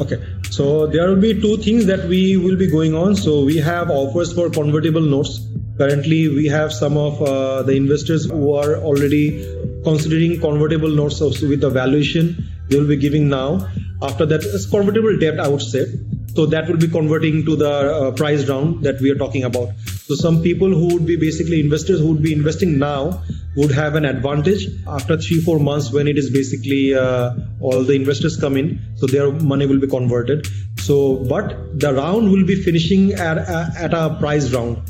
Okay, 0.00 0.24
so 0.50 0.86
there 0.86 1.08
will 1.08 1.20
be 1.20 1.40
two 1.40 1.58
things 1.58 1.86
that 1.86 2.08
we 2.08 2.36
will 2.36 2.56
be 2.56 2.66
going 2.70 2.94
on. 2.94 3.14
So 3.14 3.44
we 3.44 3.58
have 3.58 3.90
offers 3.90 4.32
for 4.32 4.50
convertible 4.50 5.02
notes. 5.02 5.46
Currently, 5.78 6.28
we 6.28 6.46
have 6.46 6.72
some 6.72 6.96
of 6.96 7.22
uh, 7.22 7.62
the 7.62 7.72
investors 7.72 8.24
who 8.26 8.54
are 8.54 8.76
already 8.76 9.44
considering 9.84 10.40
convertible 10.40 10.88
notes 10.88 11.20
with 11.20 11.60
the 11.60 11.70
valuation 11.70 12.48
they 12.68 12.78
will 12.78 12.88
be 12.88 12.96
giving 12.96 13.28
now. 13.28 13.68
After 14.00 14.24
that, 14.26 14.42
it's 14.42 14.66
convertible 14.66 15.18
debt, 15.18 15.38
I 15.38 15.48
would 15.48 15.62
say. 15.62 15.86
So 16.34 16.46
that 16.46 16.68
will 16.68 16.78
be 16.78 16.88
converting 16.88 17.44
to 17.44 17.56
the 17.56 17.70
uh, 17.70 18.10
price 18.12 18.48
round 18.48 18.82
that 18.84 19.00
we 19.00 19.10
are 19.10 19.14
talking 19.14 19.44
about. 19.44 19.68
So 20.12 20.16
some 20.16 20.42
people 20.42 20.68
who 20.68 20.92
would 20.92 21.06
be 21.06 21.16
basically 21.16 21.58
investors 21.58 22.00
who 22.00 22.08
would 22.08 22.22
be 22.22 22.34
investing 22.34 22.78
now 22.78 23.22
would 23.56 23.70
have 23.72 23.94
an 23.94 24.04
advantage 24.04 24.66
after 24.86 25.16
three 25.16 25.40
four 25.40 25.58
months 25.58 25.90
when 25.90 26.06
it 26.06 26.18
is 26.18 26.28
basically 26.28 26.94
uh, 26.94 27.32
all 27.60 27.82
the 27.82 27.94
investors 27.94 28.36
come 28.36 28.58
in. 28.58 28.78
So 28.96 29.06
their 29.06 29.32
money 29.32 29.64
will 29.64 29.80
be 29.80 29.86
converted. 29.86 30.46
So 30.80 31.16
but 31.32 31.80
the 31.80 31.94
round 31.94 32.30
will 32.30 32.44
be 32.44 32.56
finishing 32.56 33.14
at 33.14 33.38
at 33.86 33.94
a 33.94 34.14
price 34.20 34.52
round. 34.52 34.82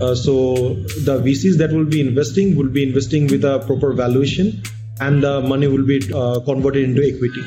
Uh, 0.00 0.14
so 0.14 0.74
the 1.08 1.18
VCs 1.26 1.58
that 1.58 1.72
will 1.72 1.90
be 1.96 2.00
investing 2.00 2.54
will 2.54 2.70
be 2.78 2.84
investing 2.84 3.26
with 3.26 3.44
a 3.44 3.58
proper 3.66 3.92
valuation, 3.92 4.62
and 5.00 5.24
the 5.24 5.40
money 5.40 5.66
will 5.66 5.86
be 5.92 6.00
uh, 6.14 6.38
converted 6.52 6.84
into 6.84 7.02
equity. 7.02 7.44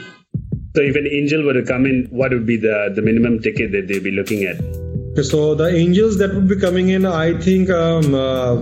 So 0.75 0.81
if 0.81 0.95
an 0.97 1.07
angel 1.07 1.45
were 1.45 1.53
to 1.53 1.63
come 1.63 1.85
in, 1.85 2.07
what 2.11 2.31
would 2.31 2.45
be 2.45 2.57
the, 2.57 2.91
the 2.93 3.01
minimum 3.01 3.41
ticket 3.41 3.71
that 3.71 3.87
they'd 3.87 4.03
be 4.03 4.11
looking 4.11 4.43
at? 4.43 4.80
So 5.15 5.55
the 5.55 5.67
angels 5.67 6.17
that 6.19 6.33
would 6.33 6.47
be 6.47 6.55
coming 6.55 6.89
in, 6.89 7.05
I 7.05 7.37
think 7.37 7.69
um, 7.69 8.15
uh, 8.15 8.55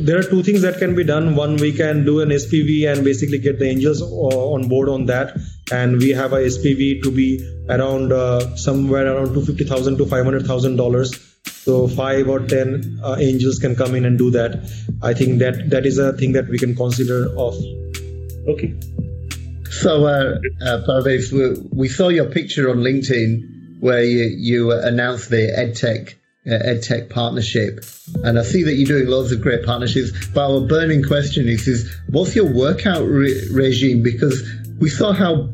there 0.00 0.18
are 0.18 0.24
two 0.24 0.42
things 0.42 0.62
that 0.62 0.78
can 0.78 0.96
be 0.96 1.04
done. 1.04 1.36
One, 1.36 1.56
we 1.56 1.72
can 1.72 2.04
do 2.04 2.20
an 2.20 2.30
SPV 2.30 2.92
and 2.92 3.04
basically 3.04 3.38
get 3.38 3.60
the 3.60 3.66
angels 3.66 4.02
uh, 4.02 4.06
on 4.06 4.68
board 4.68 4.88
on 4.88 5.06
that, 5.06 5.36
and 5.70 5.98
we 5.98 6.10
have 6.10 6.32
a 6.32 6.38
SPV 6.38 7.02
to 7.04 7.12
be 7.12 7.28
around 7.68 8.12
uh, 8.12 8.56
somewhere 8.56 9.06
around 9.06 9.34
two 9.34 9.44
fifty 9.46 9.64
thousand 9.64 9.98
to 9.98 10.06
five 10.06 10.24
hundred 10.24 10.46
thousand 10.46 10.76
dollars. 10.76 11.14
So 11.44 11.86
five 11.86 12.28
or 12.28 12.40
ten 12.40 12.98
uh, 13.02 13.16
angels 13.20 13.60
can 13.60 13.76
come 13.76 13.94
in 13.94 14.04
and 14.04 14.18
do 14.18 14.32
that. 14.32 14.68
I 15.00 15.14
think 15.14 15.38
that 15.38 15.70
that 15.70 15.86
is 15.86 15.98
a 15.98 16.12
thing 16.14 16.32
that 16.32 16.48
we 16.48 16.58
can 16.58 16.74
consider 16.74 17.26
of. 17.38 17.54
Okay. 18.48 18.74
So, 19.70 20.06
uh, 20.06 20.38
uh, 20.64 20.84
Parvez, 20.86 21.32
we, 21.72 21.88
saw 21.88 22.08
your 22.08 22.26
picture 22.26 22.70
on 22.70 22.78
LinkedIn 22.78 23.53
where 23.80 24.02
you, 24.02 24.24
you 24.24 24.72
announced 24.72 25.30
the 25.30 25.52
EdTech 25.56 26.14
uh, 26.46 26.50
EdTech 26.50 27.08
partnership, 27.08 27.84
and 28.22 28.38
I 28.38 28.42
see 28.42 28.64
that 28.64 28.74
you're 28.74 28.98
doing 28.98 29.08
loads 29.08 29.32
of 29.32 29.40
great 29.40 29.64
partnerships. 29.64 30.26
But 30.28 30.50
our 30.50 30.60
burning 30.60 31.02
question 31.02 31.48
is: 31.48 31.66
is 31.66 31.94
what's 32.10 32.36
your 32.36 32.52
workout 32.52 33.06
re- 33.06 33.48
regime? 33.50 34.02
Because 34.02 34.46
we 34.78 34.90
saw 34.90 35.12
how 35.12 35.48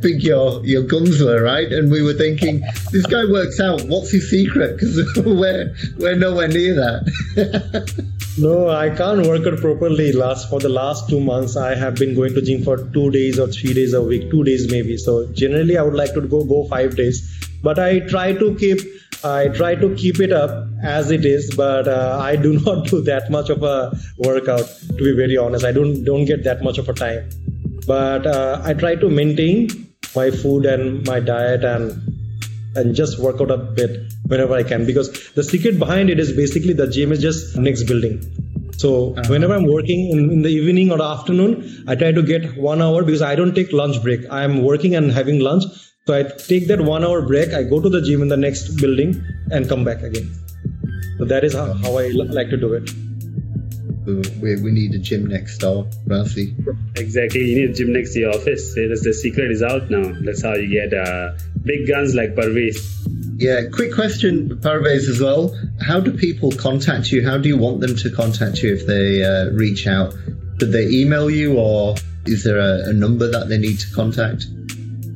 big 0.00 0.22
your 0.22 0.64
your 0.64 0.82
guns 0.82 1.20
were, 1.20 1.42
right? 1.42 1.70
And 1.72 1.90
we 1.90 2.02
were 2.02 2.14
thinking, 2.14 2.62
this 2.92 3.06
guy 3.06 3.24
works 3.24 3.60
out. 3.60 3.82
What's 3.82 4.10
his 4.10 4.30
secret? 4.30 4.76
Because 4.76 4.96
we're 5.26 5.74
we're 5.98 6.16
nowhere 6.16 6.48
near 6.48 6.74
that. 6.74 8.04
no, 8.38 8.68
I 8.68 8.90
can't 8.90 9.26
work 9.26 9.46
out 9.46 9.58
properly. 9.60 10.12
Last 10.12 10.48
for 10.48 10.60
the 10.60 10.68
last 10.68 11.08
two 11.08 11.20
months, 11.20 11.56
I 11.56 11.74
have 11.74 11.96
been 11.96 12.14
going 12.14 12.34
to 12.34 12.42
gym 12.42 12.62
for 12.62 12.76
two 12.76 13.10
days 13.10 13.38
or 13.38 13.48
three 13.48 13.74
days 13.74 13.94
a 13.94 14.02
week, 14.02 14.30
two 14.30 14.44
days 14.44 14.70
maybe. 14.70 14.96
So 14.96 15.26
generally, 15.32 15.76
I 15.76 15.82
would 15.82 15.94
like 15.94 16.14
to 16.14 16.20
go 16.20 16.44
go 16.44 16.66
five 16.68 16.96
days, 16.96 17.45
but 17.62 17.78
I 17.78 18.00
try 18.00 18.32
to 18.32 18.54
keep. 18.56 18.80
I 19.24 19.48
try 19.48 19.74
to 19.74 19.94
keep 19.96 20.20
it 20.20 20.30
up 20.30 20.68
as 20.84 21.10
it 21.10 21.24
is, 21.24 21.52
but 21.56 21.88
uh, 21.88 22.18
I 22.20 22.36
do 22.36 22.60
not 22.66 22.86
do 22.86 23.00
that 23.02 23.30
much 23.30 23.50
of 23.50 23.62
a 23.62 23.98
workout. 24.18 24.66
To 24.88 25.02
be 25.02 25.16
very 25.16 25.36
honest, 25.36 25.64
I 25.64 25.72
don't 25.72 26.04
don't 26.04 26.26
get 26.26 26.44
that 26.44 26.62
much 26.62 26.78
of 26.78 26.88
a 26.88 26.92
time 26.92 27.28
but 27.86 28.26
uh, 28.26 28.60
I 28.64 28.74
try 28.74 28.96
to 28.96 29.08
maintain 29.08 29.68
my 30.14 30.30
food 30.30 30.66
and 30.66 31.06
my 31.06 31.20
diet 31.20 31.64
and 31.64 32.12
and 32.74 32.94
just 32.94 33.18
work 33.18 33.40
out 33.40 33.50
a 33.50 33.56
bit 33.56 34.12
whenever 34.26 34.54
I 34.54 34.62
can 34.62 34.84
because 34.84 35.10
the 35.32 35.42
secret 35.42 35.78
behind 35.78 36.10
it 36.10 36.20
is 36.20 36.32
basically 36.32 36.74
the 36.74 36.86
gym 36.86 37.12
is 37.12 37.22
just 37.22 37.56
next 37.56 37.84
building. 37.84 38.20
So 38.76 39.14
uh-huh. 39.14 39.28
whenever 39.30 39.54
I'm 39.54 39.66
working 39.66 40.10
in, 40.10 40.30
in, 40.30 40.42
the 40.42 40.50
evening 40.50 40.92
or 40.92 41.00
afternoon, 41.00 41.84
I 41.88 41.94
try 41.94 42.12
to 42.12 42.22
get 42.22 42.58
one 42.58 42.82
hour 42.82 43.02
because 43.02 43.22
I 43.22 43.34
don't 43.34 43.54
take 43.54 43.72
lunch 43.72 44.02
break. 44.02 44.20
I'm 44.30 44.62
working 44.62 44.94
and 44.94 45.10
having 45.10 45.40
lunch. 45.40 45.64
So 46.06 46.14
I 46.14 46.22
take 46.22 46.68
that 46.68 46.80
one 46.80 47.04
hour 47.04 47.22
break. 47.22 47.52
I 47.52 47.62
go 47.64 47.80
to 47.80 47.88
the 47.88 48.00
gym 48.00 48.22
in 48.22 48.28
the 48.28 48.36
next 48.36 48.76
building 48.76 49.24
and 49.50 49.68
come 49.68 49.84
back 49.84 50.02
again. 50.02 50.32
So 51.18 51.24
that 51.24 51.44
is 51.44 51.54
how, 51.54 51.72
how 51.72 51.98
I 51.98 52.08
like 52.08 52.50
to 52.50 52.56
do 52.56 52.74
it 52.74 52.90
we, 54.06 54.56
we 54.60 54.70
need 54.70 54.94
a 54.94 54.98
gym 54.98 55.26
next 55.26 55.58
door, 55.58 55.84
Rafi. 56.06 56.54
Exactly, 56.96 57.44
you 57.44 57.56
need 57.56 57.70
a 57.70 57.72
gym 57.72 57.92
next 57.92 58.14
to 58.14 58.20
your 58.20 58.30
office. 58.30 58.74
That's 58.74 59.04
the 59.04 59.12
secret 59.12 59.50
is 59.50 59.62
out 59.62 59.90
now. 59.90 60.12
That's 60.20 60.42
how 60.42 60.54
you 60.54 60.68
get 60.68 60.94
uh, 60.94 61.32
big 61.64 61.88
guns 61.88 62.14
like 62.14 62.34
Parvez. 62.34 62.76
Yeah, 63.38 63.62
quick 63.72 63.94
question, 63.94 64.56
Parvez, 64.60 65.08
as 65.08 65.20
well. 65.20 65.54
How 65.80 66.00
do 66.00 66.16
people 66.16 66.52
contact 66.52 67.10
you? 67.10 67.26
How 67.26 67.38
do 67.38 67.48
you 67.48 67.58
want 67.58 67.80
them 67.80 67.96
to 67.96 68.10
contact 68.10 68.62
you 68.62 68.74
if 68.74 68.86
they 68.86 69.24
uh, 69.24 69.50
reach 69.50 69.86
out? 69.86 70.14
Did 70.58 70.72
they 70.72 70.88
email 70.88 71.28
you, 71.28 71.58
or 71.58 71.96
is 72.24 72.44
there 72.44 72.58
a, 72.58 72.90
a 72.90 72.92
number 72.92 73.30
that 73.30 73.48
they 73.48 73.58
need 73.58 73.80
to 73.80 73.92
contact? 73.92 74.46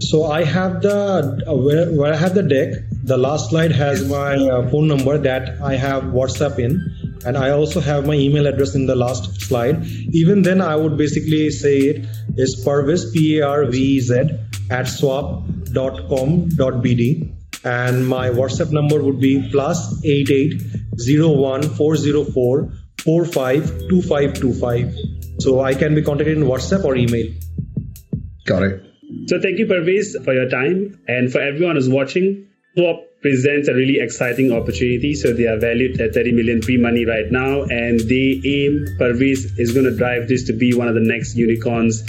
So 0.00 0.24
I 0.24 0.44
have 0.44 0.82
the 0.82 1.44
uh, 1.46 1.54
where, 1.54 1.90
where 1.92 2.12
I 2.12 2.16
have 2.16 2.34
the 2.34 2.42
deck. 2.42 2.74
The 3.04 3.16
last 3.16 3.50
slide 3.50 3.72
has 3.72 4.08
my 4.08 4.36
uh, 4.36 4.68
phone 4.70 4.88
number 4.88 5.18
that 5.18 5.60
I 5.62 5.76
have 5.76 6.04
WhatsApp 6.04 6.58
in 6.58 7.00
and 7.24 7.36
I 7.36 7.50
also 7.50 7.80
have 7.80 8.06
my 8.06 8.14
email 8.14 8.46
address 8.46 8.74
in 8.74 8.86
the 8.86 8.96
last 8.96 9.42
slide. 9.42 9.84
Even 10.12 10.42
then, 10.42 10.60
I 10.60 10.76
would 10.76 10.96
basically 10.96 11.50
say 11.50 11.78
it 11.78 12.06
is 12.36 12.64
Parvez, 12.64 13.12
P 13.12 13.38
A 13.38 13.46
R 13.46 13.66
V 13.66 13.78
E 13.78 14.00
Z, 14.00 14.30
at 14.70 14.88
swap.com.bd. 14.88 15.76
And 17.62 18.08
my 18.08 18.30
WhatsApp 18.30 18.72
number 18.72 19.02
would 19.02 19.20
be 19.20 19.50
plus 19.50 20.02
8801 20.02 21.62
So 25.40 25.60
I 25.60 25.74
can 25.74 25.94
be 25.94 26.00
contacted 26.02 26.38
in 26.38 26.44
WhatsApp 26.44 26.84
or 26.84 26.96
email. 26.96 27.26
Got 28.46 28.62
it. 28.62 28.89
So 29.30 29.40
thank 29.40 29.60
you, 29.60 29.66
Parvez, 29.66 30.24
for 30.24 30.34
your 30.34 30.48
time. 30.48 30.98
And 31.06 31.30
for 31.30 31.40
everyone 31.40 31.76
who's 31.76 31.88
watching, 31.88 32.48
Swap 32.74 32.96
presents 33.22 33.68
a 33.68 33.74
really 33.74 34.00
exciting 34.00 34.50
opportunity. 34.50 35.14
So 35.14 35.32
they 35.32 35.46
are 35.46 35.56
valued 35.56 36.00
at 36.00 36.14
30 36.14 36.32
million 36.32 36.60
pre-money 36.60 37.04
right 37.04 37.30
now, 37.30 37.62
and 37.62 38.00
they 38.00 38.42
aim 38.44 38.86
Parvez 38.98 39.56
is 39.56 39.70
going 39.70 39.84
to 39.84 39.96
drive 39.96 40.26
this 40.26 40.42
to 40.48 40.52
be 40.52 40.74
one 40.74 40.88
of 40.88 40.96
the 40.96 41.00
next 41.00 41.36
unicorns 41.36 42.02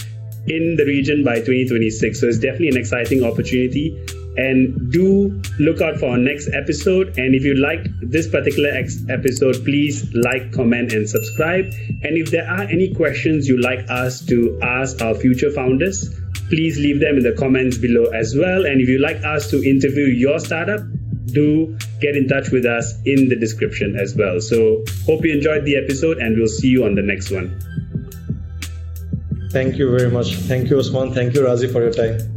in 0.48 0.76
the 0.78 0.86
region 0.88 1.24
by 1.24 1.36
2026. 1.36 2.20
So 2.20 2.26
it's 2.26 2.40
definitely 2.40 2.70
an 2.70 2.78
exciting 2.78 3.24
opportunity. 3.24 4.04
And 4.38 4.92
do 4.92 5.42
look 5.60 5.82
out 5.82 5.98
for 5.98 6.12
our 6.12 6.18
next 6.18 6.50
episode. 6.54 7.18
And 7.18 7.36
if 7.36 7.44
you 7.44 7.56
liked 7.56 7.90
this 8.02 8.28
particular 8.28 8.70
ex- 8.70 9.04
episode, 9.10 9.64
please 9.66 10.10
like, 10.14 10.52
comment, 10.54 10.94
and 10.94 11.08
subscribe. 11.10 11.66
And 12.04 12.18
if 12.18 12.32
there 12.32 12.48
are 12.48 12.64
any 12.64 12.94
questions 12.94 13.48
you'd 13.48 13.64
like 13.64 13.90
us 13.90 14.26
to 14.28 14.58
ask 14.62 15.02
our 15.02 15.16
future 15.16 15.52
founders, 15.52 16.10
please 16.48 16.78
leave 16.78 17.00
them 17.00 17.18
in 17.18 17.24
the 17.24 17.34
comments 17.34 17.78
below 17.78 18.06
as 18.12 18.36
well. 18.36 18.66
And 18.66 18.82
if 18.82 18.88
you'd 18.88 19.02
like 19.02 19.24
us 19.24 19.50
to 19.52 19.62
interview 19.68 20.06
your 20.06 20.40
startup, 20.40 20.82
do 21.28 21.78
get 22.00 22.16
in 22.16 22.28
touch 22.28 22.52
with 22.52 22.66
us 22.66 22.94
in 23.06 23.30
the 23.30 23.36
description 23.36 23.96
as 23.96 24.16
well. 24.16 24.40
So, 24.40 24.84
hope 25.06 25.24
you 25.26 25.34
enjoyed 25.34 25.66
the 25.66 25.78
episode, 25.78 26.18
and 26.18 26.38
we'll 26.38 26.48
see 26.48 26.68
you 26.68 26.86
on 26.86 26.96
the 26.96 27.02
next 27.02 27.32
one. 27.32 27.58
Thank 29.52 29.78
you 29.78 29.90
very 29.98 30.10
much. 30.10 30.36
Thank 30.36 30.70
you, 30.70 30.80
Osman. 30.80 31.14
Thank 31.14 31.34
you, 31.36 31.42
Razy, 31.42 31.72
for 31.72 31.82
your 31.82 31.94
time. 31.94 32.31